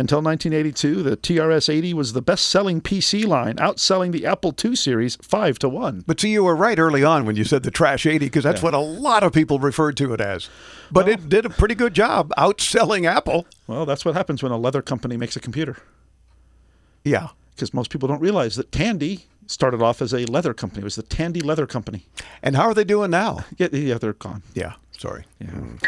Until 0.00 0.22
1982, 0.22 1.02
the 1.02 1.14
TRS-80 1.18 1.92
was 1.92 2.14
the 2.14 2.22
best-selling 2.22 2.80
PC 2.80 3.26
line, 3.26 3.56
outselling 3.56 4.12
the 4.12 4.24
Apple 4.24 4.54
II 4.64 4.74
series 4.74 5.16
5 5.16 5.58
to 5.58 5.68
1. 5.68 6.04
But 6.06 6.18
see, 6.18 6.30
you 6.30 6.42
were 6.42 6.56
right 6.56 6.78
early 6.78 7.04
on 7.04 7.26
when 7.26 7.36
you 7.36 7.44
said 7.44 7.64
the 7.64 7.70
Trash 7.70 8.06
80, 8.06 8.18
because 8.24 8.44
that's 8.44 8.60
Yeah. 8.62 8.64
what 8.64 8.72
a 8.74 8.78
lot 8.78 9.22
of 9.22 9.34
people 9.34 9.58
referred 9.58 9.98
to 9.98 10.14
it 10.14 10.20
as. 10.22 10.48
But 10.90 11.06
it 11.06 11.28
did 11.28 11.44
a 11.44 11.50
pretty 11.50 11.74
good 11.74 11.92
job 11.92 12.32
outselling 12.38 13.04
Apple. 13.04 13.44
Well, 13.66 13.84
that's 13.84 14.06
what 14.06 14.14
happens 14.14 14.42
when 14.42 14.52
a 14.52 14.56
leather 14.56 14.80
company 14.80 15.18
makes 15.18 15.36
a 15.36 15.40
computer. 15.40 15.76
Yeah. 17.04 17.28
Because 17.54 17.74
most 17.74 17.90
people 17.90 18.08
don't 18.08 18.22
realize 18.22 18.56
that 18.56 18.72
Tandy 18.72 19.26
started 19.46 19.82
off 19.82 20.00
as 20.00 20.14
a 20.14 20.24
leather 20.24 20.54
company. 20.54 20.80
It 20.80 20.84
was 20.84 20.96
the 20.96 21.02
Tandy 21.02 21.42
Leather 21.42 21.66
Company. 21.66 22.06
And 22.42 22.56
how 22.56 22.62
are 22.68 22.74
they 22.74 22.84
doing 22.84 23.10
now? 23.10 23.44
Yeah, 23.58 23.68
yeah 23.70 23.98
they're 23.98 24.14
gone. 24.14 24.42
Yeah, 24.54 24.74
sorry. 24.96 25.24
Mm. 25.44 25.78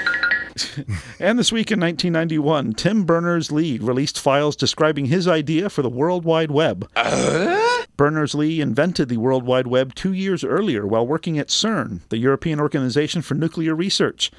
And 1.21 1.39
this 1.39 1.53
week 1.53 1.71
in 1.71 1.81
1991, 1.81 2.73
Tim 2.75 3.05
Berners-Lee 3.05 3.79
released 3.79 4.19
files 4.19 4.57
describing 4.57 5.07
his 5.07 5.29
idea 5.29 5.71
for 5.71 5.83
the 5.83 5.89
World 5.89 6.25
Wide 6.25 6.51
Web. 6.51 6.91
Uh? 6.97 7.85
Berners-Lee 7.97 8.61
invented 8.61 9.09
the 9.09 9.19
World 9.19 9.45
Wide 9.45 9.67
Web 9.67 9.95
two 9.95 10.13
years 10.13 10.43
earlier 10.43 10.87
while 10.87 11.07
working 11.07 11.39
at 11.39 11.49
CERN, 11.49 12.01
the 12.09 12.19
European 12.19 12.59
Organization 12.59 13.23
for 13.23 13.35
Nuclear 13.35 13.75
Research. 13.75 14.31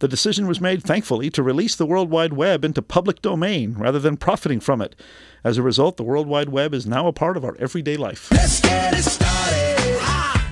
The 0.00 0.08
decision 0.08 0.46
was 0.46 0.60
made, 0.60 0.82
thankfully, 0.82 1.30
to 1.30 1.42
release 1.42 1.74
the 1.74 1.86
World 1.86 2.10
Wide 2.10 2.34
Web 2.34 2.64
into 2.64 2.82
public 2.82 3.22
domain 3.22 3.74
rather 3.78 3.98
than 3.98 4.18
profiting 4.18 4.60
from 4.60 4.82
it. 4.82 4.94
As 5.42 5.56
a 5.56 5.62
result, 5.62 5.96
the 5.96 6.04
World 6.04 6.26
Wide 6.26 6.50
Web 6.50 6.74
is 6.74 6.86
now 6.86 7.06
a 7.06 7.12
part 7.12 7.36
of 7.36 7.44
our 7.44 7.56
everyday 7.58 7.96
life. 7.96 8.28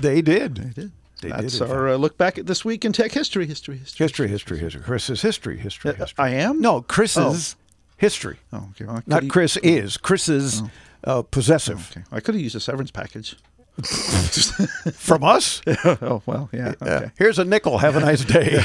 They 0.00 0.22
did. 0.22 0.56
They 0.56 0.82
did. 0.82 0.92
They 1.31 1.43
That's 1.43 1.59
did. 1.59 1.70
our 1.70 1.89
uh, 1.91 1.97
look 1.97 2.16
back 2.18 2.39
at 2.39 2.47
this 2.47 2.64
week 2.64 2.85
in 2.85 2.93
tech 2.93 3.12
history. 3.12 3.47
History, 3.47 3.77
history. 3.79 4.05
History, 4.05 4.29
history, 4.29 4.59
history. 4.59 4.83
Chris's 4.83 5.22
history, 5.22 5.59
history, 5.59 5.91
Uh, 5.93 5.95
history. 5.95 6.25
I 6.25 6.29
am? 6.31 6.61
No, 6.61 6.83
Chris's 6.83 7.57
history. 7.97 8.39
Oh, 8.53 8.68
okay. 8.72 8.85
Well, 8.85 9.03
Not 9.07 9.29
Chris 9.29 9.57
is. 9.59 9.97
Chris's 9.97 10.62
uh, 11.05 11.22
possessive. 11.22 11.91
Okay. 11.91 12.05
I 12.12 12.20
could 12.20 12.35
have 12.35 12.43
used 12.43 12.57
a 12.57 12.61
severance 12.61 12.91
package. 12.91 13.37
From 14.95 15.25
us? 15.25 15.61
oh, 15.85 16.22
well, 16.27 16.49
yeah. 16.53 16.75
Okay. 16.81 17.11
here's 17.18 17.41
a 17.41 17.45
nickel. 17.45 17.79
Have 17.79 17.97
a 17.97 18.01
nice 18.01 18.25
day. 18.25 18.61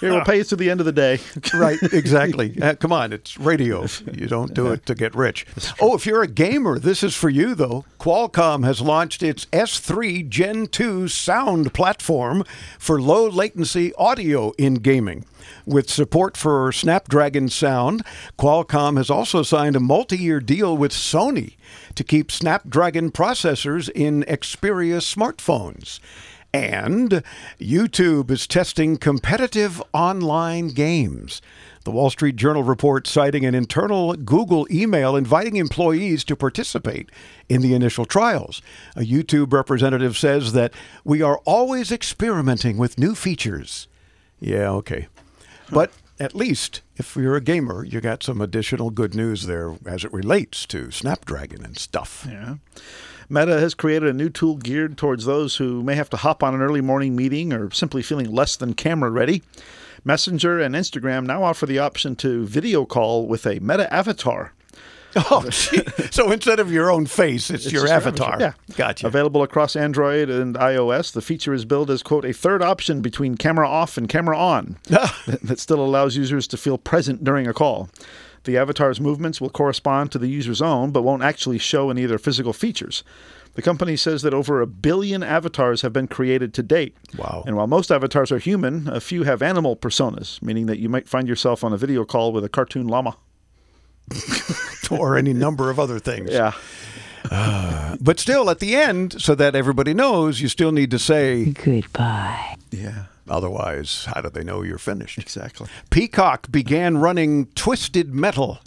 Here, 0.00 0.12
we'll 0.12 0.24
pay 0.24 0.38
you 0.38 0.44
to 0.44 0.56
the 0.56 0.68
end 0.68 0.80
of 0.80 0.86
the 0.86 0.92
day. 0.92 1.20
right, 1.54 1.78
exactly. 1.92 2.60
Uh, 2.60 2.74
come 2.74 2.92
on, 2.92 3.12
it's 3.12 3.38
radio. 3.38 3.86
You 4.12 4.26
don't 4.26 4.52
do 4.52 4.72
it 4.72 4.84
to 4.86 4.96
get 4.96 5.14
rich. 5.14 5.46
Oh, 5.80 5.94
if 5.94 6.06
you're 6.06 6.22
a 6.22 6.28
gamer, 6.28 6.80
this 6.80 7.04
is 7.04 7.14
for 7.14 7.28
you, 7.28 7.54
though. 7.54 7.84
Qualcomm 8.00 8.64
has 8.64 8.80
launched 8.80 9.22
its 9.22 9.44
S3 9.46 10.28
Gen 10.28 10.66
2 10.66 11.06
sound 11.06 11.72
platform 11.72 12.42
for 12.80 13.00
low 13.00 13.28
latency 13.28 13.94
audio 13.94 14.50
in 14.58 14.74
gaming. 14.74 15.24
With 15.64 15.88
support 15.88 16.36
for 16.36 16.72
Snapdragon 16.72 17.48
sound, 17.48 18.02
Qualcomm 18.38 18.96
has 18.96 19.10
also 19.10 19.42
signed 19.42 19.76
a 19.76 19.80
multi 19.80 20.18
year 20.18 20.40
deal 20.40 20.76
with 20.76 20.90
Sony 20.90 21.54
to 21.94 22.04
keep 22.04 22.30
Snapdragon 22.30 23.10
processors 23.10 23.88
in 23.90 24.24
Xperia 24.24 24.98
smartphones. 24.98 26.00
And 26.54 27.22
YouTube 27.58 28.30
is 28.30 28.46
testing 28.46 28.98
competitive 28.98 29.82
online 29.94 30.68
games. 30.68 31.40
The 31.84 31.90
Wall 31.90 32.10
Street 32.10 32.36
Journal 32.36 32.62
reports 32.62 33.10
citing 33.10 33.44
an 33.44 33.54
internal 33.54 34.14
Google 34.14 34.66
email 34.70 35.16
inviting 35.16 35.56
employees 35.56 36.24
to 36.24 36.36
participate 36.36 37.10
in 37.48 37.62
the 37.62 37.74
initial 37.74 38.04
trials. 38.04 38.60
A 38.94 39.00
YouTube 39.00 39.52
representative 39.52 40.16
says 40.16 40.52
that 40.52 40.72
we 41.04 41.22
are 41.22 41.38
always 41.44 41.90
experimenting 41.90 42.76
with 42.76 42.98
new 42.98 43.14
features. 43.14 43.88
Yeah, 44.38 44.70
okay. 44.70 45.08
But 45.70 45.90
at 46.18 46.34
least 46.34 46.82
if 46.96 47.16
you're 47.16 47.36
a 47.36 47.40
gamer, 47.40 47.84
you 47.84 48.00
got 48.00 48.22
some 48.22 48.40
additional 48.40 48.90
good 48.90 49.14
news 49.14 49.46
there 49.46 49.76
as 49.86 50.04
it 50.04 50.12
relates 50.12 50.66
to 50.66 50.90
Snapdragon 50.90 51.64
and 51.64 51.76
stuff. 51.76 52.26
Yeah. 52.28 52.56
Meta 53.28 53.58
has 53.58 53.74
created 53.74 54.08
a 54.08 54.12
new 54.12 54.28
tool 54.28 54.56
geared 54.56 54.98
towards 54.98 55.24
those 55.24 55.56
who 55.56 55.82
may 55.82 55.94
have 55.94 56.10
to 56.10 56.18
hop 56.18 56.42
on 56.42 56.54
an 56.54 56.60
early 56.60 56.80
morning 56.80 57.16
meeting 57.16 57.52
or 57.52 57.70
simply 57.70 58.02
feeling 58.02 58.30
less 58.30 58.56
than 58.56 58.74
camera 58.74 59.10
ready. 59.10 59.42
Messenger 60.04 60.60
and 60.60 60.74
Instagram 60.74 61.24
now 61.26 61.42
offer 61.42 61.64
the 61.64 61.78
option 61.78 62.16
to 62.16 62.44
video 62.44 62.84
call 62.84 63.26
with 63.26 63.46
a 63.46 63.60
Meta 63.60 63.92
avatar. 63.92 64.52
Oh, 65.30 65.48
so 65.50 66.30
instead 66.30 66.58
of 66.58 66.72
your 66.72 66.90
own 66.90 67.06
face, 67.06 67.50
it's, 67.50 67.64
It's 67.64 67.72
your 67.72 67.82
just 67.82 67.92
avatar. 67.92 68.36
Yeah. 68.40 68.52
Gotcha. 68.76 69.06
Available 69.06 69.42
across 69.42 69.76
Android 69.76 70.30
and 70.30 70.54
iOS, 70.56 71.12
the 71.12 71.20
feature 71.20 71.52
is 71.52 71.64
billed 71.64 71.90
as, 71.90 72.02
quote, 72.02 72.24
a 72.24 72.32
third 72.32 72.62
option 72.62 73.00
between 73.02 73.36
camera 73.36 73.68
off 73.68 73.96
and 73.96 74.08
camera 74.08 74.38
on 74.38 74.78
that 74.88 75.12
that 75.42 75.58
still 75.58 75.80
allows 75.84 76.16
users 76.16 76.46
to 76.48 76.56
feel 76.56 76.78
present 76.78 77.24
during 77.24 77.46
a 77.46 77.52
call. 77.52 77.88
The 78.44 78.56
avatar's 78.56 79.00
movements 79.00 79.40
will 79.40 79.50
correspond 79.50 80.10
to 80.12 80.18
the 80.18 80.28
user's 80.28 80.60
own, 80.62 80.90
but 80.90 81.02
won't 81.02 81.22
actually 81.22 81.58
show 81.58 81.90
any 81.90 82.02
of 82.04 82.08
their 82.08 82.18
physical 82.18 82.52
features. 82.52 83.04
The 83.54 83.62
company 83.62 83.96
says 83.96 84.22
that 84.22 84.32
over 84.34 84.60
a 84.60 84.66
billion 84.66 85.22
avatars 85.22 85.82
have 85.82 85.92
been 85.92 86.08
created 86.08 86.54
to 86.54 86.62
date. 86.62 86.96
Wow. 87.18 87.44
And 87.46 87.54
while 87.54 87.66
most 87.66 87.92
avatars 87.92 88.32
are 88.32 88.38
human, 88.38 88.88
a 88.88 88.98
few 89.00 89.24
have 89.24 89.42
animal 89.42 89.76
personas, 89.76 90.40
meaning 90.42 90.66
that 90.66 90.78
you 90.78 90.88
might 90.88 91.06
find 91.08 91.28
yourself 91.28 91.62
on 91.62 91.72
a 91.72 91.76
video 91.76 92.04
call 92.04 92.32
with 92.32 92.44
a 92.44 92.48
cartoon 92.48 92.88
llama. 92.88 93.16
or 94.90 95.16
any 95.16 95.32
number 95.32 95.70
of 95.70 95.78
other 95.78 95.98
things. 95.98 96.30
Yeah. 96.30 96.52
Uh, 97.30 97.96
but 98.00 98.18
still, 98.18 98.50
at 98.50 98.58
the 98.58 98.74
end, 98.74 99.20
so 99.20 99.34
that 99.34 99.54
everybody 99.54 99.94
knows, 99.94 100.40
you 100.40 100.48
still 100.48 100.72
need 100.72 100.90
to 100.90 100.98
say 100.98 101.52
goodbye. 101.52 102.56
Yeah. 102.70 103.04
Otherwise, 103.28 104.06
how 104.06 104.20
do 104.20 104.28
they 104.28 104.42
know 104.42 104.62
you're 104.62 104.78
finished? 104.78 105.18
Exactly. 105.18 105.68
Peacock 105.90 106.50
began 106.50 106.98
running 106.98 107.46
Twisted 107.54 108.12
Metal 108.12 108.58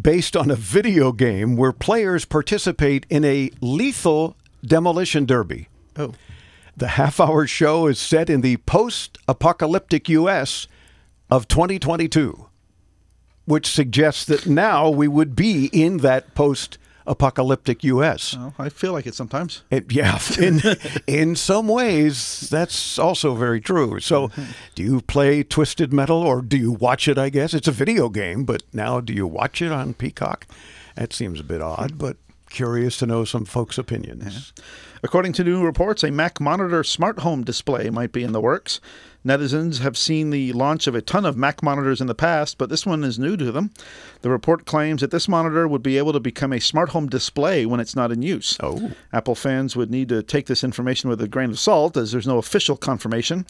based 0.00 0.36
on 0.36 0.50
a 0.50 0.56
video 0.56 1.12
game 1.12 1.56
where 1.56 1.72
players 1.72 2.24
participate 2.24 3.06
in 3.08 3.24
a 3.24 3.50
lethal 3.60 4.36
demolition 4.64 5.24
derby. 5.24 5.68
Oh. 5.96 6.12
The 6.76 6.88
half 6.88 7.18
hour 7.18 7.46
show 7.46 7.86
is 7.86 7.98
set 7.98 8.28
in 8.30 8.40
the 8.40 8.58
post 8.58 9.18
apocalyptic 9.26 10.08
U.S. 10.08 10.68
of 11.30 11.48
2022, 11.48 12.47
which 13.48 13.66
suggests 13.66 14.26
that 14.26 14.46
now 14.46 14.90
we 14.90 15.08
would 15.08 15.34
be 15.34 15.66
in 15.72 15.98
that 15.98 16.34
post 16.34 16.76
apocalyptic 17.06 17.82
U.S. 17.84 18.36
I 18.58 18.68
feel 18.68 18.92
like 18.92 19.06
it 19.06 19.14
sometimes. 19.14 19.62
It, 19.70 19.90
yeah, 19.90 20.18
in 20.40 20.60
in 21.06 21.34
some 21.34 21.66
ways, 21.66 22.48
that's 22.50 22.98
also 22.98 23.34
very 23.34 23.60
true. 23.60 24.00
So, 24.00 24.28
mm-hmm. 24.28 24.50
do 24.74 24.82
you 24.82 25.00
play 25.00 25.42
Twisted 25.42 25.92
Metal 25.92 26.18
or 26.18 26.42
do 26.42 26.58
you 26.58 26.72
watch 26.72 27.08
it? 27.08 27.16
I 27.16 27.30
guess 27.30 27.54
it's 27.54 27.68
a 27.68 27.72
video 27.72 28.10
game, 28.10 28.44
but 28.44 28.62
now 28.72 29.00
do 29.00 29.14
you 29.14 29.26
watch 29.26 29.62
it 29.62 29.72
on 29.72 29.94
Peacock? 29.94 30.46
That 30.94 31.14
seems 31.14 31.40
a 31.40 31.44
bit 31.44 31.62
odd, 31.62 31.92
hmm. 31.92 31.96
but 31.96 32.16
curious 32.50 32.98
to 32.98 33.06
know 33.06 33.24
some 33.24 33.46
folks' 33.46 33.78
opinions. 33.78 34.52
According 35.02 35.32
to 35.34 35.44
new 35.44 35.64
reports, 35.64 36.02
a 36.02 36.10
Mac 36.10 36.40
Monitor 36.40 36.82
smart 36.82 37.20
home 37.20 37.44
display 37.44 37.90
might 37.90 38.12
be 38.12 38.24
in 38.24 38.32
the 38.32 38.40
works. 38.40 38.80
Netizens 39.24 39.80
have 39.80 39.96
seen 39.96 40.30
the 40.30 40.52
launch 40.52 40.86
of 40.86 40.94
a 40.94 41.02
ton 41.02 41.26
of 41.26 41.36
Mac 41.36 41.62
monitors 41.62 42.00
in 42.00 42.06
the 42.06 42.14
past, 42.14 42.56
but 42.56 42.70
this 42.70 42.86
one 42.86 43.04
is 43.04 43.18
new 43.18 43.36
to 43.36 43.52
them. 43.52 43.70
The 44.22 44.30
report 44.30 44.64
claims 44.64 45.00
that 45.00 45.10
this 45.10 45.28
monitor 45.28 45.68
would 45.68 45.82
be 45.82 45.98
able 45.98 46.12
to 46.12 46.20
become 46.20 46.52
a 46.52 46.60
smart 46.60 46.90
home 46.90 47.08
display 47.08 47.66
when 47.66 47.80
it's 47.80 47.96
not 47.96 48.12
in 48.12 48.22
use. 48.22 48.56
Oh. 48.60 48.92
Apple 49.12 49.34
fans 49.34 49.76
would 49.76 49.90
need 49.90 50.08
to 50.08 50.22
take 50.22 50.46
this 50.46 50.64
information 50.64 51.10
with 51.10 51.20
a 51.20 51.28
grain 51.28 51.50
of 51.50 51.58
salt, 51.58 51.96
as 51.96 52.12
there's 52.12 52.26
no 52.26 52.38
official 52.38 52.76
confirmation. 52.76 53.44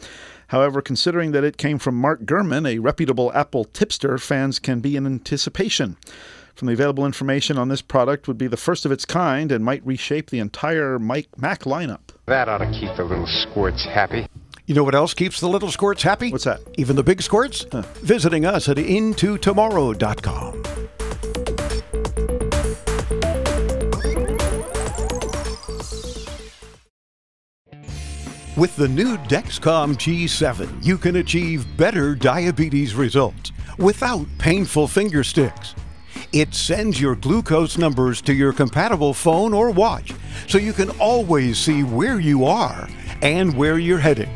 However, 0.49 0.81
considering 0.81 1.33
that 1.33 1.45
it 1.45 1.59
came 1.59 1.79
from 1.79 1.95
Mark 1.95 2.25
Gurman, 2.25 2.67
a 2.67 2.79
reputable 2.79 3.33
Apple 3.33 3.65
tipster, 3.65 4.19
fans 4.19 4.59
can 4.59 4.81
be 4.81 4.97
in 4.97 5.07
anticipation. 5.07 5.97
From 6.59 6.67
the 6.67 6.73
available 6.73 7.07
information 7.07 7.57
on 7.57 7.69
this 7.69 7.81
product 7.81 8.27
would 8.27 8.37
be 8.37 8.49
the 8.49 8.57
first 8.57 8.85
of 8.85 8.91
its 8.91 9.05
kind 9.05 9.53
and 9.53 9.65
might 9.65 9.87
reshape 9.87 10.31
the 10.31 10.41
entire 10.41 10.99
Mac 10.99 11.27
Mac 11.39 11.61
lineup. 11.61 12.01
That 12.27 12.49
ought 12.49 12.59
to 12.59 12.69
keep 12.73 12.97
the 12.97 13.05
little 13.05 13.29
squirts 13.29 13.85
happy. 13.85 14.27
You 14.67 14.75
know 14.75 14.83
what 14.83 14.97
else 14.97 15.15
keeps 15.15 15.39
the 15.39 15.49
little 15.49 15.71
squirts 15.71 16.03
happy? 16.03 16.33
What's 16.33 16.43
that? 16.43 16.59
Even 16.77 16.97
the 16.97 17.05
big 17.05 17.23
squirts? 17.23 17.65
Visiting 18.03 18.45
us 18.45 18.69
at 18.69 18.77
intotomorrow.com. 18.77 20.63
With 28.57 28.75
the 28.75 28.89
new 28.89 29.17
Dexcom 29.17 29.95
G7, 29.95 30.85
you 30.85 30.99
can 30.99 31.15
achieve 31.15 31.77
better 31.77 32.17
diabetes 32.17 32.97
results 32.97 33.53
without 33.79 34.27
painful 34.39 34.89
finger 34.89 35.23
sticks. 35.23 35.77
It 36.33 36.55
sends 36.55 37.01
your 37.01 37.17
glucose 37.17 37.79
numbers 37.79 38.21
to 38.23 38.35
your 38.35 38.53
compatible 38.53 39.15
phone 39.15 39.55
or 39.55 39.71
watch 39.71 40.13
so 40.47 40.59
you 40.59 40.75
can 40.75 40.91
always 41.01 41.59
see 41.59 41.83
where 41.83 42.21
you 42.21 42.45
are 42.45 42.87
and 43.23 43.57
where 43.57 43.79
you're 43.79 43.99
heading. 43.99 44.29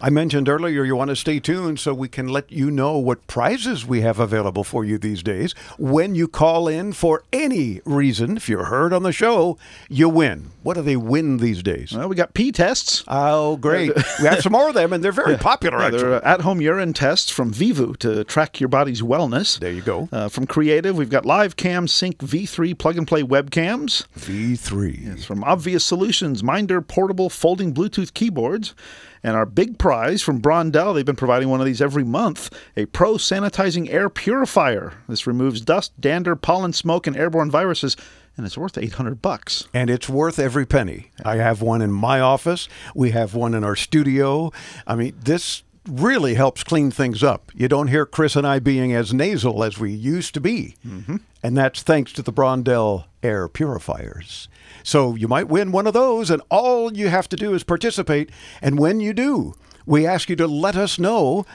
I 0.00 0.10
mentioned 0.10 0.48
earlier 0.48 0.84
you 0.84 0.96
want 0.96 1.10
to 1.10 1.16
stay 1.16 1.38
tuned 1.40 1.78
so 1.80 1.94
we 1.94 2.08
can 2.08 2.28
let 2.28 2.50
you 2.50 2.70
know 2.70 2.98
what 2.98 3.26
prizes 3.26 3.86
we 3.86 4.00
have 4.00 4.18
available 4.18 4.64
for 4.64 4.84
you 4.84 4.98
these 4.98 5.22
days. 5.22 5.52
When 5.78 6.14
you 6.14 6.26
call 6.28 6.66
in 6.68 6.92
for 6.92 7.22
any 7.32 7.80
reason, 7.84 8.36
if 8.36 8.48
you're 8.48 8.64
heard 8.64 8.92
on 8.92 9.02
the 9.04 9.12
show, 9.12 9.56
you 9.88 10.08
win. 10.08 10.50
What 10.62 10.74
do 10.74 10.82
they 10.82 10.96
win 10.96 11.38
these 11.38 11.62
days? 11.62 11.92
Well, 11.92 12.08
we 12.08 12.16
got 12.16 12.34
P 12.34 12.50
tests. 12.52 13.04
Oh, 13.08 13.56
great. 13.56 13.92
we 14.20 14.26
have 14.28 14.40
some 14.42 14.52
more 14.52 14.68
of 14.68 14.74
them, 14.74 14.92
and 14.92 15.02
they're 15.04 15.12
very 15.12 15.36
popular, 15.38 15.78
Yeah, 15.78 15.84
actually. 15.86 16.02
they're 16.02 16.14
uh, 16.16 16.20
at-home 16.34 16.60
urine 16.60 16.92
tests 16.92 17.30
from 17.30 17.52
Vivoo 17.52 17.94
to 18.00 18.24
track 18.24 18.60
your 18.60 18.68
body's 18.68 19.02
wellness. 19.02 19.58
There 19.58 19.72
you 19.72 19.82
go. 19.82 20.08
Uh, 20.12 20.28
from 20.28 20.46
Creative, 20.46 20.96
we've 20.96 21.10
got 21.10 21.24
Live 21.24 21.56
Cam 21.56 21.86
Sync 21.88 22.18
V3 22.18 22.76
plug-and-play 22.76 23.22
webcams. 23.22 24.06
V3. 24.18 25.04
Yes, 25.06 25.24
from 25.24 25.42
Obvious 25.44 25.84
Solutions, 25.84 26.42
Minder 26.42 26.80
portable 26.82 27.30
folding 27.30 27.72
Bluetooth 27.72 28.12
keyboards. 28.14 28.74
And 29.22 29.36
our 29.36 29.46
big 29.46 29.78
prize 29.78 30.22
from 30.22 30.40
Brondell, 30.40 30.94
they've 30.94 31.04
been 31.04 31.16
providing 31.16 31.48
one 31.48 31.60
of 31.60 31.66
these 31.66 31.82
every 31.82 32.04
month, 32.04 32.54
a 32.76 32.86
Pro 32.86 33.14
Sanitizing 33.14 33.92
Air 33.92 34.08
Purifier. 34.08 34.94
This 35.08 35.26
removes 35.26 35.60
dust, 35.60 35.98
dander, 36.00 36.36
pollen, 36.36 36.72
smoke, 36.72 37.06
and 37.06 37.16
airborne 37.16 37.50
viruses, 37.50 37.96
and 38.36 38.46
it's 38.46 38.56
worth 38.56 38.78
800 38.78 39.20
bucks. 39.20 39.68
And 39.74 39.90
it's 39.90 40.08
worth 40.08 40.38
every 40.38 40.64
penny. 40.64 41.10
I 41.24 41.36
have 41.36 41.60
one 41.60 41.82
in 41.82 41.90
my 41.90 42.20
office. 42.20 42.68
We 42.94 43.10
have 43.10 43.34
one 43.34 43.54
in 43.54 43.64
our 43.64 43.76
studio. 43.76 44.52
I 44.86 44.94
mean, 44.94 45.14
this 45.20 45.64
really 45.88 46.34
helps 46.34 46.62
clean 46.62 46.90
things 46.90 47.22
up. 47.22 47.50
You 47.54 47.66
don't 47.66 47.88
hear 47.88 48.06
Chris 48.06 48.36
and 48.36 48.46
I 48.46 48.58
being 48.58 48.92
as 48.92 49.12
nasal 49.12 49.64
as 49.64 49.78
we 49.78 49.90
used 49.90 50.34
to 50.34 50.40
be. 50.40 50.76
Mm-hmm. 50.86 51.16
And 51.42 51.56
that's 51.56 51.82
thanks 51.82 52.12
to 52.12 52.22
the 52.22 52.32
Brondell 52.32 53.06
air 53.22 53.48
purifiers. 53.48 54.48
So 54.82 55.14
you 55.14 55.28
might 55.28 55.48
win 55.48 55.72
one 55.72 55.86
of 55.86 55.94
those, 55.94 56.30
and 56.30 56.42
all 56.50 56.92
you 56.92 57.08
have 57.08 57.28
to 57.30 57.36
do 57.36 57.54
is 57.54 57.64
participate. 57.64 58.30
And 58.62 58.78
when 58.78 59.00
you 59.00 59.12
do, 59.12 59.54
we 59.86 60.06
ask 60.06 60.28
you 60.28 60.36
to 60.36 60.46
let 60.46 60.76
us 60.76 60.98
know 60.98 61.46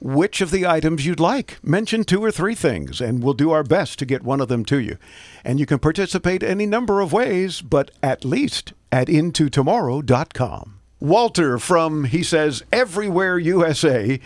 which 0.00 0.40
of 0.40 0.50
the 0.50 0.66
items 0.66 1.04
you'd 1.04 1.20
like. 1.20 1.58
Mention 1.62 2.04
two 2.04 2.22
or 2.22 2.30
three 2.30 2.54
things, 2.54 3.00
and 3.00 3.22
we'll 3.22 3.34
do 3.34 3.50
our 3.50 3.64
best 3.64 3.98
to 3.98 4.06
get 4.06 4.22
one 4.22 4.40
of 4.40 4.48
them 4.48 4.64
to 4.66 4.78
you. 4.78 4.96
And 5.44 5.58
you 5.58 5.66
can 5.66 5.78
participate 5.78 6.42
any 6.42 6.66
number 6.66 7.00
of 7.00 7.12
ways, 7.12 7.60
but 7.60 7.90
at 8.02 8.24
least 8.24 8.72
at 8.92 9.08
intotomorrow.com. 9.08 10.74
Walter 11.00 11.58
from, 11.58 12.04
he 12.04 12.24
says, 12.24 12.64
Everywhere 12.72 13.38
USA. 13.38 14.18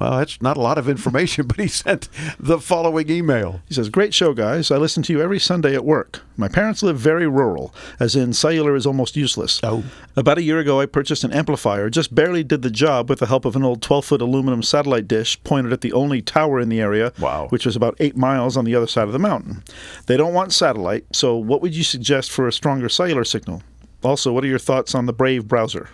Well, 0.00 0.18
that's 0.18 0.40
not 0.40 0.56
a 0.56 0.62
lot 0.62 0.78
of 0.78 0.88
information, 0.88 1.46
but 1.48 1.58
he 1.58 1.68
sent 1.68 2.08
the 2.38 2.58
following 2.58 3.10
email. 3.10 3.60
He 3.68 3.74
says, 3.74 3.90
Great 3.90 4.14
show, 4.14 4.32
guys. 4.32 4.70
I 4.70 4.78
listen 4.78 5.02
to 5.04 5.12
you 5.12 5.20
every 5.20 5.38
Sunday 5.38 5.74
at 5.74 5.84
work. 5.84 6.22
My 6.36 6.48
parents 6.48 6.82
live 6.82 6.98
very 6.98 7.28
rural, 7.28 7.74
as 8.00 8.16
in 8.16 8.32
cellular 8.32 8.74
is 8.74 8.86
almost 8.86 9.14
useless. 9.14 9.60
Oh. 9.62 9.84
About 10.16 10.38
a 10.38 10.42
year 10.42 10.58
ago, 10.58 10.80
I 10.80 10.86
purchased 10.86 11.22
an 11.22 11.32
amplifier, 11.32 11.90
just 11.90 12.14
barely 12.14 12.42
did 12.42 12.62
the 12.62 12.70
job 12.70 13.10
with 13.10 13.18
the 13.18 13.26
help 13.26 13.44
of 13.44 13.56
an 13.56 13.62
old 13.62 13.82
12 13.82 14.06
foot 14.06 14.22
aluminum 14.22 14.62
satellite 14.62 15.06
dish 15.06 15.42
pointed 15.44 15.72
at 15.72 15.82
the 15.82 15.92
only 15.92 16.22
tower 16.22 16.58
in 16.58 16.70
the 16.70 16.80
area, 16.80 17.12
wow. 17.20 17.48
which 17.50 17.66
was 17.66 17.76
about 17.76 17.94
eight 18.00 18.16
miles 18.16 18.56
on 18.56 18.64
the 18.64 18.74
other 18.74 18.86
side 18.86 19.06
of 19.06 19.12
the 19.12 19.18
mountain. 19.18 19.62
They 20.06 20.16
don't 20.16 20.32
want 20.32 20.54
satellite, 20.54 21.04
so 21.14 21.36
what 21.36 21.60
would 21.60 21.76
you 21.76 21.84
suggest 21.84 22.30
for 22.30 22.48
a 22.48 22.52
stronger 22.52 22.88
cellular 22.88 23.24
signal? 23.24 23.62
Also, 24.02 24.32
what 24.32 24.42
are 24.44 24.48
your 24.48 24.58
thoughts 24.58 24.94
on 24.94 25.04
the 25.04 25.12
Brave 25.12 25.46
browser? 25.46 25.90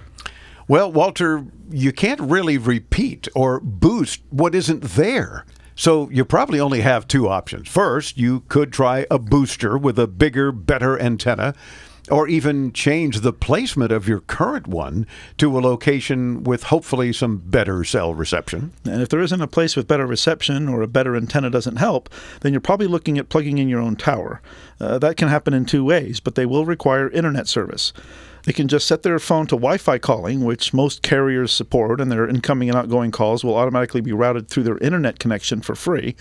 Well, 0.68 0.90
Walter, 0.90 1.46
you 1.70 1.92
can't 1.92 2.20
really 2.20 2.58
repeat 2.58 3.28
or 3.34 3.60
boost 3.60 4.22
what 4.30 4.54
isn't 4.54 4.82
there. 4.82 5.44
So 5.76 6.08
you 6.10 6.24
probably 6.24 6.58
only 6.58 6.80
have 6.80 7.06
two 7.06 7.28
options. 7.28 7.68
First, 7.68 8.16
you 8.16 8.40
could 8.48 8.72
try 8.72 9.06
a 9.10 9.18
booster 9.18 9.76
with 9.78 9.98
a 9.98 10.06
bigger, 10.06 10.50
better 10.50 10.98
antenna, 10.98 11.54
or 12.10 12.28
even 12.28 12.72
change 12.72 13.20
the 13.20 13.32
placement 13.32 13.92
of 13.92 14.08
your 14.08 14.20
current 14.20 14.66
one 14.66 15.06
to 15.38 15.56
a 15.56 15.60
location 15.60 16.44
with 16.44 16.64
hopefully 16.64 17.12
some 17.12 17.38
better 17.38 17.84
cell 17.84 18.14
reception. 18.14 18.72
And 18.84 19.02
if 19.02 19.08
there 19.08 19.20
isn't 19.20 19.40
a 19.40 19.48
place 19.48 19.76
with 19.76 19.88
better 19.88 20.06
reception 20.06 20.68
or 20.68 20.82
a 20.82 20.88
better 20.88 21.16
antenna 21.16 21.50
doesn't 21.50 21.76
help, 21.76 22.08
then 22.40 22.52
you're 22.52 22.60
probably 22.60 22.86
looking 22.86 23.18
at 23.18 23.28
plugging 23.28 23.58
in 23.58 23.68
your 23.68 23.80
own 23.80 23.96
tower. 23.96 24.40
Uh, 24.80 24.98
that 24.98 25.16
can 25.16 25.28
happen 25.28 25.52
in 25.52 25.66
two 25.66 25.84
ways, 25.84 26.20
but 26.20 26.36
they 26.36 26.46
will 26.46 26.64
require 26.64 27.10
internet 27.10 27.48
service. 27.48 27.92
They 28.46 28.52
can 28.52 28.68
just 28.68 28.86
set 28.86 29.02
their 29.02 29.18
phone 29.18 29.48
to 29.48 29.56
Wi 29.56 29.76
Fi 29.76 29.98
calling, 29.98 30.44
which 30.44 30.72
most 30.72 31.02
carriers 31.02 31.50
support, 31.50 32.00
and 32.00 32.12
their 32.12 32.28
incoming 32.28 32.68
and 32.68 32.78
outgoing 32.78 33.10
calls 33.10 33.42
will 33.42 33.56
automatically 33.56 34.00
be 34.00 34.12
routed 34.12 34.48
through 34.48 34.62
their 34.62 34.78
internet 34.78 35.18
connection 35.18 35.60
for 35.60 35.74
free. 35.74 36.14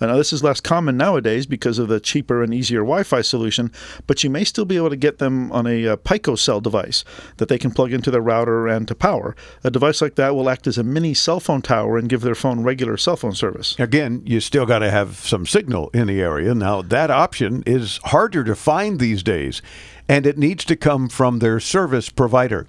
Now, 0.00 0.16
this 0.16 0.32
is 0.32 0.44
less 0.44 0.60
common 0.60 0.96
nowadays 0.96 1.44
because 1.44 1.80
of 1.80 1.88
the 1.88 1.98
cheaper 1.98 2.40
and 2.40 2.54
easier 2.54 2.82
Wi 2.82 3.02
Fi 3.02 3.20
solution, 3.20 3.72
but 4.06 4.22
you 4.22 4.30
may 4.30 4.44
still 4.44 4.64
be 4.64 4.76
able 4.76 4.90
to 4.90 4.96
get 4.96 5.18
them 5.18 5.50
on 5.50 5.66
a, 5.66 5.88
uh, 5.88 5.96
PicoCell 5.96 6.62
device 6.62 7.04
that 7.38 7.48
they 7.48 7.58
can 7.58 7.72
plug 7.72 7.92
into 7.92 8.12
their 8.12 8.20
router 8.20 8.68
and 8.68 8.86
to 8.86 8.94
power. 8.94 9.34
A 9.64 9.70
device 9.70 10.00
like 10.00 10.14
that 10.14 10.36
will 10.36 10.48
act 10.48 10.68
as 10.68 10.78
a 10.78 10.84
mini 10.84 11.14
cell 11.14 11.40
phone 11.40 11.62
tower 11.62 11.98
and 11.98 12.08
give 12.08 12.20
their 12.20 12.36
phone 12.36 12.62
regular 12.62 12.96
cell 12.96 13.16
phone 13.16 13.34
service. 13.34 13.74
Again, 13.80 14.22
you 14.24 14.38
still 14.38 14.66
got 14.66 14.78
to 14.78 14.90
have 14.90 15.16
some 15.16 15.46
signal 15.46 15.90
in 15.92 16.06
the 16.06 16.20
area. 16.20 16.54
Now, 16.54 16.82
that 16.82 17.10
option 17.10 17.64
is 17.66 17.98
harder 18.04 18.44
to 18.44 18.54
find 18.54 19.00
these 19.00 19.24
days 19.24 19.62
and 20.08 20.26
it 20.26 20.38
needs 20.38 20.64
to 20.66 20.76
come 20.76 21.08
from 21.08 21.38
their 21.38 21.60
service 21.60 22.08
provider. 22.08 22.66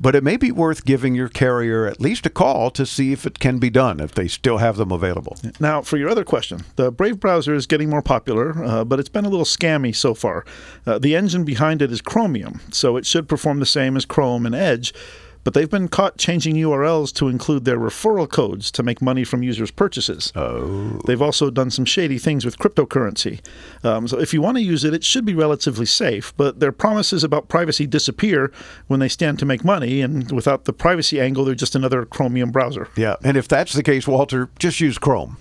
But 0.00 0.16
it 0.16 0.24
may 0.24 0.36
be 0.36 0.50
worth 0.50 0.84
giving 0.84 1.14
your 1.14 1.28
carrier 1.28 1.86
at 1.86 2.00
least 2.00 2.26
a 2.26 2.30
call 2.30 2.72
to 2.72 2.84
see 2.84 3.12
if 3.12 3.24
it 3.24 3.38
can 3.38 3.58
be 3.58 3.70
done, 3.70 4.00
if 4.00 4.12
they 4.12 4.26
still 4.26 4.58
have 4.58 4.76
them 4.76 4.90
available. 4.90 5.36
Now, 5.60 5.80
for 5.82 5.96
your 5.96 6.08
other 6.08 6.24
question, 6.24 6.64
the 6.74 6.90
Brave 6.90 7.20
browser 7.20 7.54
is 7.54 7.68
getting 7.68 7.88
more 7.88 8.02
popular, 8.02 8.64
uh, 8.64 8.84
but 8.84 8.98
it's 8.98 9.08
been 9.08 9.24
a 9.24 9.28
little 9.28 9.44
scammy 9.44 9.94
so 9.94 10.12
far. 10.12 10.44
Uh, 10.84 10.98
the 10.98 11.14
engine 11.14 11.44
behind 11.44 11.82
it 11.82 11.92
is 11.92 12.00
Chromium, 12.00 12.60
so 12.72 12.96
it 12.96 13.06
should 13.06 13.28
perform 13.28 13.60
the 13.60 13.66
same 13.66 13.96
as 13.96 14.04
Chrome 14.04 14.44
and 14.44 14.56
Edge 14.56 14.92
but 15.44 15.54
they've 15.54 15.70
been 15.70 15.88
caught 15.88 16.18
changing 16.18 16.56
URLs 16.56 17.12
to 17.14 17.28
include 17.28 17.64
their 17.64 17.78
referral 17.78 18.28
codes 18.28 18.70
to 18.72 18.82
make 18.82 19.02
money 19.02 19.24
from 19.24 19.42
users' 19.42 19.70
purchases. 19.70 20.32
Oh. 20.34 21.00
They've 21.06 21.22
also 21.22 21.50
done 21.50 21.70
some 21.70 21.84
shady 21.84 22.18
things 22.18 22.44
with 22.44 22.58
cryptocurrency. 22.58 23.40
Um, 23.82 24.06
so 24.08 24.18
if 24.18 24.32
you 24.32 24.40
want 24.40 24.56
to 24.56 24.62
use 24.62 24.84
it, 24.84 24.94
it 24.94 25.04
should 25.04 25.24
be 25.24 25.34
relatively 25.34 25.86
safe, 25.86 26.32
but 26.36 26.60
their 26.60 26.72
promises 26.72 27.24
about 27.24 27.48
privacy 27.48 27.86
disappear 27.86 28.52
when 28.86 29.00
they 29.00 29.08
stand 29.08 29.38
to 29.40 29.46
make 29.46 29.64
money, 29.64 30.00
and 30.00 30.30
without 30.30 30.64
the 30.64 30.72
privacy 30.72 31.20
angle, 31.20 31.44
they're 31.44 31.54
just 31.54 31.74
another 31.74 32.04
Chromium 32.04 32.50
browser. 32.50 32.88
Yeah, 32.96 33.16
and 33.24 33.36
if 33.36 33.48
that's 33.48 33.72
the 33.72 33.82
case, 33.82 34.06
Walter, 34.06 34.50
just 34.58 34.80
use 34.80 34.98
Chrome. 34.98 35.36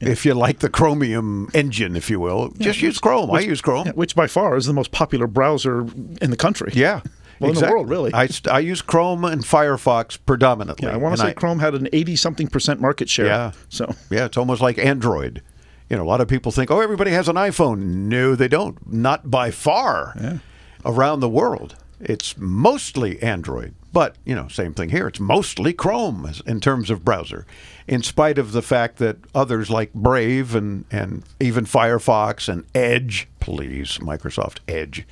If 0.00 0.26
you 0.26 0.34
like 0.34 0.58
the 0.58 0.68
Chromium 0.68 1.48
engine, 1.54 1.96
if 1.96 2.10
you 2.10 2.20
will, 2.20 2.52
yeah. 2.56 2.64
just 2.64 2.82
use 2.82 2.98
Chrome. 2.98 3.30
Which, 3.30 3.44
I 3.44 3.46
use 3.46 3.60
Chrome. 3.60 3.86
Yeah, 3.86 3.92
which 3.92 4.14
by 4.14 4.26
far 4.26 4.56
is 4.56 4.66
the 4.66 4.72
most 4.72 4.92
popular 4.92 5.26
browser 5.26 5.80
in 6.20 6.30
the 6.30 6.36
country. 6.36 6.72
Yeah. 6.74 7.00
Well, 7.40 7.50
exactly. 7.50 7.66
in 7.66 7.70
the 7.70 7.74
world, 7.74 7.90
really. 7.90 8.14
I, 8.14 8.28
I 8.50 8.58
use 8.60 8.82
Chrome 8.82 9.24
and 9.24 9.42
Firefox 9.42 10.18
predominantly. 10.24 10.88
Yeah, 10.88 10.94
I 10.94 10.96
want 10.96 11.16
to 11.16 11.22
say 11.22 11.28
I, 11.28 11.32
Chrome 11.32 11.58
had 11.58 11.74
an 11.74 11.88
80 11.92 12.16
something 12.16 12.48
percent 12.48 12.80
market 12.80 13.08
share. 13.08 13.26
Yeah. 13.26 13.52
So, 13.68 13.92
yeah, 14.10 14.26
it's 14.26 14.36
almost 14.36 14.60
like 14.60 14.78
Android. 14.78 15.42
You 15.90 15.96
know, 15.96 16.02
a 16.02 16.06
lot 16.06 16.20
of 16.20 16.28
people 16.28 16.52
think, 16.52 16.70
oh, 16.70 16.80
everybody 16.80 17.10
has 17.10 17.28
an 17.28 17.36
iPhone. 17.36 17.78
No, 18.08 18.34
they 18.34 18.48
don't. 18.48 18.90
Not 18.90 19.30
by 19.30 19.50
far 19.50 20.14
yeah. 20.20 20.38
around 20.84 21.20
the 21.20 21.28
world. 21.28 21.76
It's 22.00 22.36
mostly 22.36 23.22
Android. 23.22 23.74
But, 23.92 24.16
you 24.24 24.34
know, 24.34 24.48
same 24.48 24.74
thing 24.74 24.88
here. 24.88 25.06
It's 25.06 25.20
mostly 25.20 25.72
Chrome 25.72 26.28
in 26.46 26.60
terms 26.60 26.90
of 26.90 27.04
browser, 27.04 27.46
in 27.86 28.02
spite 28.02 28.38
of 28.38 28.50
the 28.50 28.60
fact 28.60 28.96
that 28.96 29.18
others 29.36 29.70
like 29.70 29.94
Brave 29.94 30.56
and, 30.56 30.84
and 30.90 31.22
even 31.38 31.64
Firefox 31.64 32.48
and 32.48 32.64
Edge, 32.74 33.28
please, 33.38 33.98
Microsoft 33.98 34.58
Edge, 34.66 35.06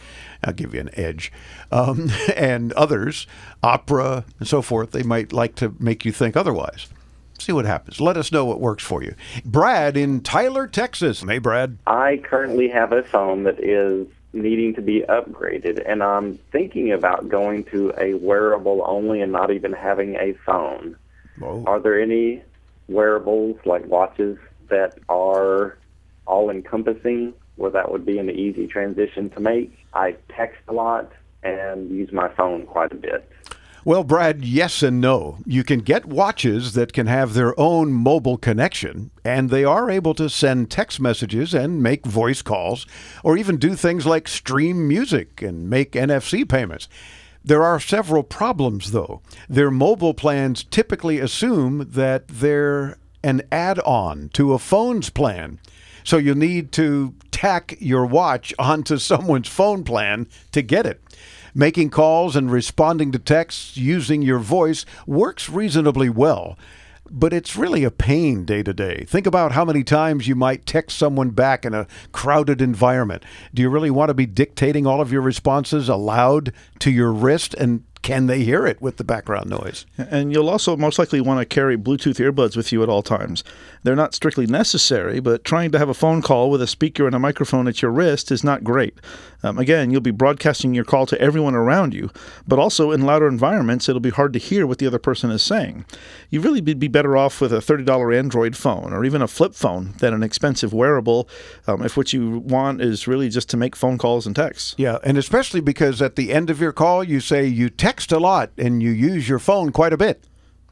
I'll 0.44 0.52
give 0.52 0.74
you 0.74 0.80
an 0.80 0.90
edge, 0.94 1.32
um, 1.70 2.10
and 2.36 2.72
others, 2.72 3.26
Opera 3.62 4.24
and 4.38 4.48
so 4.48 4.62
forth, 4.62 4.90
they 4.92 5.02
might 5.02 5.32
like 5.32 5.54
to 5.56 5.74
make 5.78 6.04
you 6.04 6.12
think 6.12 6.36
otherwise. 6.36 6.88
See 7.38 7.52
what 7.52 7.64
happens. 7.64 8.00
Let 8.00 8.16
us 8.16 8.30
know 8.30 8.44
what 8.44 8.60
works 8.60 8.84
for 8.84 9.02
you. 9.02 9.14
Brad 9.44 9.96
in 9.96 10.20
Tyler, 10.20 10.68
Texas. 10.68 11.22
Hey, 11.22 11.38
Brad. 11.38 11.78
I 11.88 12.20
currently 12.22 12.68
have 12.68 12.92
a 12.92 13.02
phone 13.02 13.42
that 13.44 13.58
is 13.58 14.06
needing 14.32 14.74
to 14.74 14.82
be 14.82 15.02
upgraded, 15.08 15.82
and 15.84 16.02
I'm 16.02 16.38
thinking 16.52 16.92
about 16.92 17.28
going 17.28 17.64
to 17.64 17.92
a 17.98 18.14
wearable 18.14 18.84
only 18.86 19.20
and 19.20 19.32
not 19.32 19.50
even 19.50 19.72
having 19.72 20.14
a 20.16 20.34
phone. 20.46 20.96
Whoa. 21.38 21.64
Are 21.66 21.80
there 21.80 22.00
any 22.00 22.42
wearables 22.88 23.58
like 23.64 23.86
watches 23.86 24.38
that 24.68 24.98
are 25.08 25.76
all 26.26 26.50
encompassing 26.50 27.34
where 27.56 27.70
that 27.70 27.90
would 27.90 28.06
be 28.06 28.18
an 28.18 28.30
easy 28.30 28.66
transition 28.66 29.30
to 29.30 29.40
make? 29.40 29.81
I 29.94 30.16
text 30.34 30.60
a 30.68 30.72
lot 30.72 31.12
and 31.42 31.90
use 31.90 32.12
my 32.12 32.28
phone 32.34 32.66
quite 32.66 32.92
a 32.92 32.96
bit. 32.96 33.28
Well, 33.84 34.04
Brad, 34.04 34.44
yes 34.44 34.80
and 34.84 35.00
no. 35.00 35.38
You 35.44 35.64
can 35.64 35.80
get 35.80 36.04
watches 36.04 36.74
that 36.74 36.92
can 36.92 37.08
have 37.08 37.34
their 37.34 37.58
own 37.58 37.92
mobile 37.92 38.38
connection, 38.38 39.10
and 39.24 39.50
they 39.50 39.64
are 39.64 39.90
able 39.90 40.14
to 40.14 40.30
send 40.30 40.70
text 40.70 41.00
messages 41.00 41.52
and 41.52 41.82
make 41.82 42.06
voice 42.06 42.42
calls, 42.42 42.86
or 43.24 43.36
even 43.36 43.56
do 43.56 43.74
things 43.74 44.06
like 44.06 44.28
stream 44.28 44.86
music 44.86 45.42
and 45.42 45.68
make 45.68 45.92
NFC 45.92 46.48
payments. 46.48 46.88
There 47.44 47.64
are 47.64 47.80
several 47.80 48.22
problems, 48.22 48.92
though. 48.92 49.20
Their 49.48 49.72
mobile 49.72 50.14
plans 50.14 50.62
typically 50.62 51.18
assume 51.18 51.88
that 51.90 52.28
they're 52.28 52.98
an 53.24 53.42
add 53.50 53.80
on 53.80 54.30
to 54.34 54.52
a 54.52 54.60
phone's 54.60 55.10
plan. 55.10 55.58
So 56.04 56.16
you 56.16 56.34
need 56.34 56.72
to 56.72 57.14
tack 57.30 57.76
your 57.80 58.06
watch 58.06 58.54
onto 58.58 58.98
someone's 58.98 59.48
phone 59.48 59.84
plan 59.84 60.28
to 60.52 60.62
get 60.62 60.86
it. 60.86 61.00
Making 61.54 61.90
calls 61.90 62.34
and 62.36 62.50
responding 62.50 63.12
to 63.12 63.18
texts 63.18 63.76
using 63.76 64.22
your 64.22 64.38
voice 64.38 64.86
works 65.06 65.50
reasonably 65.50 66.08
well, 66.08 66.58
but 67.10 67.34
it's 67.34 67.56
really 67.56 67.84
a 67.84 67.90
pain 67.90 68.46
day 68.46 68.62
to 68.62 68.72
day. 68.72 69.04
Think 69.06 69.26
about 69.26 69.52
how 69.52 69.64
many 69.64 69.84
times 69.84 70.26
you 70.26 70.34
might 70.34 70.64
text 70.64 70.96
someone 70.96 71.30
back 71.30 71.66
in 71.66 71.74
a 71.74 71.86
crowded 72.12 72.62
environment. 72.62 73.22
Do 73.52 73.60
you 73.60 73.68
really 73.68 73.90
want 73.90 74.08
to 74.08 74.14
be 74.14 74.24
dictating 74.24 74.86
all 74.86 75.02
of 75.02 75.12
your 75.12 75.20
responses 75.20 75.90
aloud 75.90 76.54
to 76.78 76.90
your 76.90 77.12
wrist 77.12 77.52
and 77.54 77.84
can 78.02 78.26
they 78.26 78.42
hear 78.42 78.66
it 78.66 78.82
with 78.82 78.96
the 78.96 79.04
background 79.04 79.48
noise? 79.48 79.86
And 79.96 80.32
you'll 80.32 80.50
also 80.50 80.76
most 80.76 80.98
likely 80.98 81.20
want 81.20 81.40
to 81.40 81.44
carry 81.46 81.76
Bluetooth 81.78 82.18
earbuds 82.18 82.56
with 82.56 82.72
you 82.72 82.82
at 82.82 82.88
all 82.88 83.02
times. 83.02 83.44
They're 83.84 83.96
not 83.96 84.14
strictly 84.14 84.46
necessary, 84.46 85.20
but 85.20 85.44
trying 85.44 85.70
to 85.72 85.78
have 85.78 85.88
a 85.88 85.94
phone 85.94 86.20
call 86.20 86.50
with 86.50 86.60
a 86.60 86.66
speaker 86.66 87.06
and 87.06 87.14
a 87.14 87.20
microphone 87.20 87.68
at 87.68 87.80
your 87.80 87.92
wrist 87.92 88.32
is 88.32 88.42
not 88.42 88.64
great. 88.64 88.98
Um, 89.44 89.58
again, 89.58 89.90
you'll 89.90 90.00
be 90.00 90.10
broadcasting 90.10 90.74
your 90.74 90.84
call 90.84 91.06
to 91.06 91.20
everyone 91.20 91.54
around 91.54 91.94
you, 91.94 92.10
but 92.46 92.58
also 92.58 92.90
in 92.90 93.02
louder 93.02 93.26
environments, 93.26 93.88
it'll 93.88 94.00
be 94.00 94.10
hard 94.10 94.32
to 94.34 94.38
hear 94.38 94.66
what 94.66 94.78
the 94.78 94.86
other 94.86 94.98
person 94.98 95.30
is 95.30 95.42
saying. 95.42 95.84
You'd 96.30 96.44
really 96.44 96.60
be 96.60 96.88
better 96.88 97.16
off 97.16 97.40
with 97.40 97.52
a 97.52 97.58
$30 97.58 98.16
Android 98.16 98.56
phone 98.56 98.92
or 98.92 99.04
even 99.04 99.22
a 99.22 99.28
flip 99.28 99.54
phone 99.54 99.94
than 99.98 100.14
an 100.14 100.22
expensive 100.22 100.72
wearable 100.72 101.28
um, 101.66 101.84
if 101.84 101.96
what 101.96 102.12
you 102.12 102.38
want 102.38 102.80
is 102.80 103.08
really 103.08 103.28
just 103.28 103.48
to 103.50 103.56
make 103.56 103.74
phone 103.74 103.98
calls 103.98 104.26
and 104.26 104.34
texts. 104.34 104.74
Yeah, 104.76 104.98
and 105.04 105.18
especially 105.18 105.60
because 105.60 106.00
at 106.00 106.16
the 106.16 106.32
end 106.32 106.50
of 106.50 106.60
your 106.60 106.72
call, 106.72 107.02
you 107.02 107.20
say 107.20 107.46
you 107.46 107.68
text 107.68 107.91
a 108.12 108.18
lot 108.18 108.50
and 108.56 108.82
you 108.82 108.90
use 108.90 109.28
your 109.28 109.38
phone 109.38 109.72
quite 109.72 109.92
a 109.92 109.98
bit. 109.98 110.24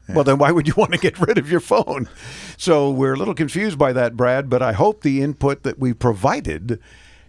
Well, 0.09 0.23
then 0.23 0.37
why 0.37 0.51
would 0.51 0.67
you 0.67 0.73
want 0.77 0.93
to 0.93 0.97
get 0.97 1.19
rid 1.19 1.37
of 1.37 1.49
your 1.49 1.59
phone? 1.59 2.09
So 2.57 2.89
we're 2.89 3.13
a 3.13 3.17
little 3.17 3.33
confused 3.33 3.77
by 3.77 3.93
that, 3.93 4.17
Brad, 4.17 4.49
but 4.49 4.61
I 4.61 4.73
hope 4.73 5.01
the 5.01 5.21
input 5.21 5.63
that 5.63 5.79
we 5.79 5.93
provided 5.93 6.79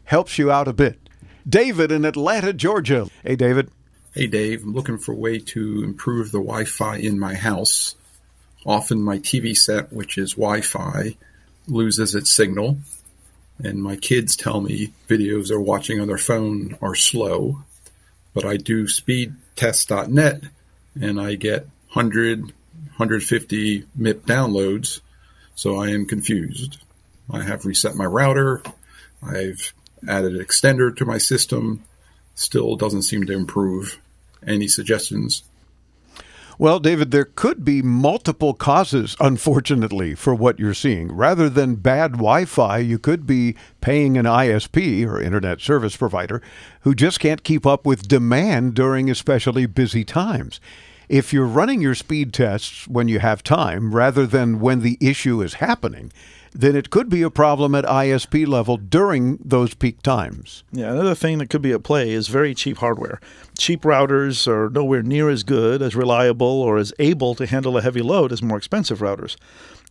helps 0.05 0.39
you 0.39 0.51
out 0.51 0.69
a 0.69 0.73
bit. 0.73 0.99
David 1.49 1.91
in 1.91 2.05
Atlanta, 2.05 2.53
Georgia. 2.53 3.09
Hey, 3.25 3.37
David. 3.37 3.71
Hey, 4.15 4.27
Dave. 4.27 4.63
I'm 4.63 4.75
looking 4.75 4.99
for 4.99 5.13
a 5.13 5.17
way 5.17 5.39
to 5.39 5.83
improve 5.83 6.31
the 6.31 6.39
Wi 6.39 6.65
Fi 6.65 6.97
in 6.97 7.19
my 7.19 7.35
house. 7.35 7.97
Often 8.65 9.03
my 9.03 9.19
TV 9.19 9.57
set, 9.57 9.93
which 9.93 10.19
is 10.19 10.35
Wi 10.35 10.61
Fi, 10.61 11.17
loses 11.67 12.15
its 12.15 12.31
signal. 12.31 12.79
And 13.59 13.83
my 13.83 13.97
kids 13.97 14.37
tell 14.37 14.61
me 14.61 14.93
videos 15.09 15.49
they're 15.49 15.61
watching 15.61 16.01
on 16.01 16.09
their 16.09 16.19
phone 16.19 16.77
are 16.81 16.95
slow. 16.95 17.65
But 18.35 18.45
I 18.45 18.57
do 18.57 18.87
speedtest.net 18.87 20.43
and 21.01 21.21
I 21.21 21.35
get 21.35 21.63
100, 21.93 22.41
150 22.41 23.85
MIP 23.99 24.21
downloads. 24.23 25.01
So 25.55 25.77
I 25.77 25.89
am 25.89 26.07
confused. 26.07 26.79
I 27.31 27.43
have 27.43 27.67
reset 27.67 27.95
my 27.95 28.05
router. 28.05 28.63
I've 29.23 29.73
added 30.09 30.35
an 30.35 30.45
extender 30.45 30.95
to 30.97 31.05
my 31.05 31.19
system. 31.19 31.85
Still 32.35 32.77
doesn't 32.77 33.03
seem 33.03 33.27
to 33.27 33.33
improve. 33.33 34.01
Any 34.47 34.67
suggestions? 34.67 35.45
Well, 36.59 36.81
David, 36.81 37.11
there 37.11 37.25
could 37.25 37.65
be 37.65 37.83
multiple 37.83 38.53
causes, 38.53 39.17
unfortunately, 39.19 40.15
for 40.15 40.35
what 40.35 40.59
you're 40.59 40.75
seeing. 40.75 41.11
Rather 41.11 41.49
than 41.49 41.77
bad 41.77 42.13
Wi 42.13 42.45
Fi, 42.45 42.79
you 42.79 42.99
could 42.99 43.27
be 43.27 43.57
paying 43.81 44.19
an 44.19 44.27
ISP 44.27 45.07
or 45.07 45.21
internet 45.21 45.61
service 45.61 45.97
provider 45.97 46.43
who 46.83 46.95
just 46.95 47.21
can't 47.21 47.43
keep 47.43 47.65
up 47.67 47.87
with 47.87 48.07
demand 48.07 48.75
during 48.75 49.11
especially 49.11 49.67
busy 49.67 50.05
times. 50.05 50.61
If 51.09 51.33
you're 51.33 51.47
running 51.47 51.81
your 51.81 51.95
speed 51.95 52.33
tests 52.33 52.87
when 52.87 53.09
you 53.09 53.19
have 53.19 53.43
time 53.43 53.95
rather 53.95 54.27
than 54.27 54.61
when 54.61 54.81
the 54.81 54.99
issue 55.01 55.43
is 55.43 55.55
happening, 55.55 56.13
then 56.55 56.77
it 56.77 56.91
could 56.91 57.09
be 57.09 57.23
a 57.23 57.31
problem 57.31 57.75
at 57.75 57.85
ISP 57.85 58.47
level 58.47 58.77
during 58.77 59.39
those 59.43 59.75
peak 59.75 60.03
times. 60.03 60.65
Yeah, 60.71 60.93
another 60.93 61.15
thing 61.15 61.39
that 61.39 61.51
could 61.51 61.63
be 61.63 61.73
at 61.73 61.83
play 61.83 62.11
is 62.11 62.29
very 62.29 62.55
cheap 62.55 62.79
hardware. 62.79 63.21
Cheap 63.57 63.83
routers 63.83 64.47
are 64.47 64.69
nowhere 64.69 65.03
near 65.03 65.31
as 65.31 65.43
good, 65.43 65.81
as 65.81 65.97
reliable, 65.97 66.47
or 66.47 66.77
as 66.77 66.93
able 66.99 67.35
to 67.37 67.47
handle 67.47 67.77
a 67.77 67.83
heavy 67.83 68.03
load 68.03 68.33
as 68.33 68.43
more 68.43 68.59
expensive 68.59 68.99
routers. 68.99 69.37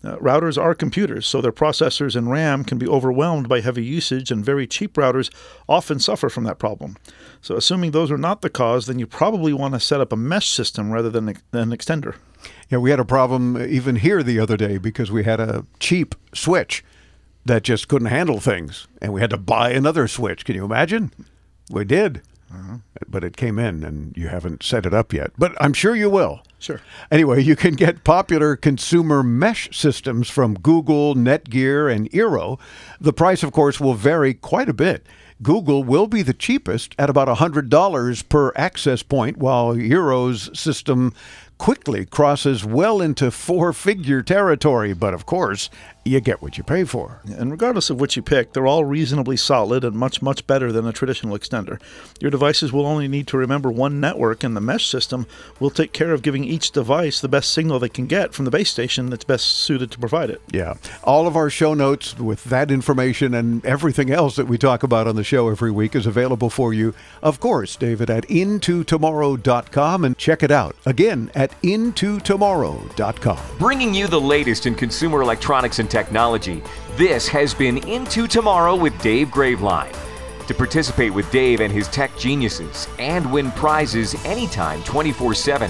Uh, 0.03 0.18
routers 0.18 0.59
are 0.59 0.74
computers, 0.74 1.28
so 1.28 1.41
their 1.41 1.51
processors 1.51 2.16
and 2.16 2.32
RAM 2.32 2.64
can 2.64 2.80
be 2.80 2.88
overwhelmed 2.88 3.47
by 3.47 3.62
heavy 3.62 3.84
usage, 3.84 4.32
and 4.32 4.43
very 4.43 4.66
cheap 4.66 4.93
routers 4.93 5.32
often 5.70 5.99
suffer 5.99 6.28
from 6.28 6.43
that 6.43 6.57
problem. 6.57 6.97
So, 7.41 7.55
assuming 7.55 7.91
those 7.91 8.09
are 8.09 8.18
not 8.18 8.41
the 8.41 8.49
cause, 8.49 8.88
then 8.88 8.97
you 8.97 9.05
probably 9.05 9.53
want 9.53 9.76
to 9.76 9.80
set 9.80 10.01
up 10.01 10.12
a 10.12 10.16
mesh 10.16 10.49
system 10.49 10.91
rather 10.91 11.12
than 11.12 11.30
an 11.30 11.70
extender. 11.70 12.16
Yeah, 12.72 12.78
we 12.78 12.89
had 12.89 13.01
a 13.01 13.05
problem 13.05 13.61
even 13.61 13.97
here 13.97 14.24
the 14.24 14.39
other 14.39 14.55
day 14.55 14.78
because 14.78 15.11
we 15.11 15.26
had 15.26 15.41
a 15.41 15.65
cheap 15.80 16.15
switch 16.34 16.86
that 17.43 17.63
just 17.63 17.89
couldn't 17.89 18.07
handle 18.07 18.39
things, 18.39 18.88
and 19.01 19.11
we 19.11 19.19
had 19.19 19.32
to 19.32 19.38
buy 19.38 19.72
another 19.72 20.07
switch. 20.07 20.45
Can 20.45 20.55
you 20.55 20.63
imagine? 20.63 21.11
We 21.69 21.84
did. 21.84 22.22
Uh-huh. 22.49 22.78
But 23.07 23.26
it 23.26 23.36
came 23.36 23.59
in, 23.59 23.84
and 23.84 24.15
you 24.15 24.30
haven't 24.30 24.63
set 24.63 24.86
it 24.86 24.93
up 24.93 25.11
yet. 25.11 25.32
But 25.38 25.53
I'm 25.59 25.74
sure 25.74 25.95
you 25.95 26.09
will. 26.09 26.43
Sure. 26.59 26.80
Anyway, 27.09 27.41
you 27.43 27.57
can 27.57 27.74
get 27.76 28.05
popular 28.05 28.55
consumer 28.55 29.22
mesh 29.22 29.69
systems 29.76 30.30
from 30.30 30.53
Google, 30.55 31.15
Netgear, 31.15 31.93
and 31.93 32.09
Eero. 32.11 32.57
The 33.01 33.13
price, 33.13 33.43
of 33.43 33.51
course, 33.51 33.82
will 33.82 33.95
vary 33.95 34.34
quite 34.34 34.69
a 34.69 34.74
bit. 34.74 35.05
Google 35.41 35.84
will 35.84 36.07
be 36.07 36.22
the 36.22 36.34
cheapest 36.34 36.93
at 36.99 37.09
about 37.09 37.28
$100 37.28 38.30
per 38.30 38.53
access 38.55 39.01
point, 39.01 39.38
while 39.38 39.74
Eero's 39.74 40.57
system 40.57 41.13
quickly 41.62 42.03
crosses 42.07 42.66
well 42.66 42.99
into 43.01 43.30
four 43.30 43.72
figure 43.72 44.24
territory. 44.24 44.93
But 44.93 45.14
of 45.14 45.28
course, 45.28 45.70
you 46.03 46.19
get 46.19 46.41
what 46.41 46.57
you 46.57 46.63
pay 46.63 46.83
for. 46.83 47.21
And 47.37 47.51
regardless 47.51 47.89
of 47.89 47.99
which 47.99 48.15
you 48.15 48.23
pick, 48.23 48.53
they're 48.53 48.65
all 48.65 48.85
reasonably 48.85 49.37
solid 49.37 49.83
and 49.83 49.95
much, 49.95 50.21
much 50.21 50.47
better 50.47 50.71
than 50.71 50.87
a 50.87 50.91
traditional 50.91 51.37
extender. 51.37 51.79
Your 52.19 52.31
devices 52.31 52.73
will 52.73 52.87
only 52.87 53.07
need 53.07 53.27
to 53.27 53.37
remember 53.37 53.69
one 53.69 53.99
network, 53.99 54.43
and 54.43 54.55
the 54.55 54.61
mesh 54.61 54.87
system 54.87 55.27
will 55.59 55.69
take 55.69 55.93
care 55.93 56.11
of 56.11 56.23
giving 56.23 56.43
each 56.43 56.71
device 56.71 57.21
the 57.21 57.27
best 57.27 57.53
signal 57.53 57.77
they 57.77 57.89
can 57.89 58.07
get 58.07 58.33
from 58.33 58.45
the 58.45 58.51
base 58.51 58.71
station 58.71 59.09
that's 59.11 59.23
best 59.23 59.45
suited 59.45 59.91
to 59.91 59.99
provide 59.99 60.31
it. 60.31 60.41
Yeah. 60.51 60.73
All 61.03 61.27
of 61.27 61.35
our 61.35 61.51
show 61.51 61.73
notes 61.75 62.17
with 62.17 62.45
that 62.45 62.71
information 62.71 63.35
and 63.35 63.63
everything 63.65 64.09
else 64.09 64.35
that 64.37 64.47
we 64.47 64.57
talk 64.57 64.81
about 64.81 65.07
on 65.07 65.15
the 65.15 65.23
show 65.23 65.49
every 65.49 65.71
week 65.71 65.95
is 65.95 66.07
available 66.07 66.49
for 66.49 66.73
you, 66.73 66.95
of 67.21 67.39
course, 67.39 67.75
David, 67.75 68.09
at 68.09 68.27
intotomorrow.com 68.27 70.05
and 70.05 70.17
check 70.17 70.41
it 70.41 70.51
out. 70.51 70.75
Again, 70.85 71.29
at 71.35 71.51
intotomorrow.com. 71.61 73.39
Bringing 73.59 73.93
you 73.93 74.07
the 74.07 74.19
latest 74.19 74.65
in 74.65 74.73
consumer 74.73 75.21
electronics 75.21 75.77
and 75.79 75.90
technology, 75.91 76.63
this 76.95 77.27
has 77.27 77.53
been 77.53 77.77
Into 77.87 78.25
Tomorrow 78.25 78.75
with 78.75 78.99
Dave 79.01 79.27
Graveline. 79.27 79.95
To 80.47 80.53
participate 80.55 81.13
with 81.13 81.29
Dave 81.31 81.59
and 81.59 81.71
his 81.71 81.87
tech 81.89 82.17
geniuses 82.17 82.87
and 82.97 83.31
win 83.31 83.51
prizes 83.51 84.15
anytime 84.25 84.81
24 84.83 85.35
7, 85.35 85.69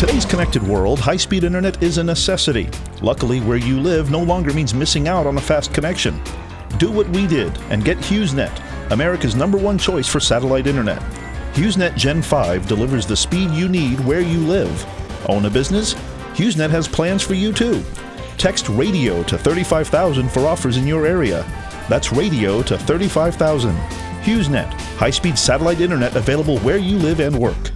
In 0.00 0.06
today's 0.06 0.24
connected 0.24 0.62
world, 0.62 0.98
high 0.98 1.18
speed 1.18 1.44
internet 1.44 1.82
is 1.82 1.98
a 1.98 2.02
necessity. 2.02 2.70
Luckily, 3.02 3.40
where 3.42 3.58
you 3.58 3.78
live 3.78 4.10
no 4.10 4.22
longer 4.22 4.50
means 4.54 4.72
missing 4.72 5.08
out 5.08 5.26
on 5.26 5.36
a 5.36 5.40
fast 5.42 5.74
connection. 5.74 6.18
Do 6.78 6.90
what 6.90 7.06
we 7.10 7.26
did 7.26 7.54
and 7.68 7.84
get 7.84 7.98
HughesNet, 7.98 8.90
America's 8.92 9.36
number 9.36 9.58
one 9.58 9.76
choice 9.76 10.08
for 10.08 10.18
satellite 10.18 10.66
internet. 10.66 11.02
HughesNet 11.52 11.96
Gen 11.96 12.22
5 12.22 12.66
delivers 12.66 13.04
the 13.04 13.14
speed 13.14 13.50
you 13.50 13.68
need 13.68 14.00
where 14.00 14.22
you 14.22 14.38
live. 14.38 14.86
Own 15.28 15.44
a 15.44 15.50
business? 15.50 15.92
HughesNet 16.32 16.70
has 16.70 16.88
plans 16.88 17.22
for 17.22 17.34
you 17.34 17.52
too. 17.52 17.84
Text 18.38 18.70
radio 18.70 19.22
to 19.24 19.36
35,000 19.36 20.30
for 20.30 20.46
offers 20.46 20.78
in 20.78 20.86
your 20.86 21.04
area. 21.04 21.42
That's 21.90 22.10
radio 22.10 22.62
to 22.62 22.78
35,000. 22.78 23.76
HughesNet, 24.22 24.72
high 24.96 25.10
speed 25.10 25.38
satellite 25.38 25.82
internet 25.82 26.16
available 26.16 26.58
where 26.60 26.78
you 26.78 26.96
live 26.96 27.20
and 27.20 27.38
work. 27.38 27.70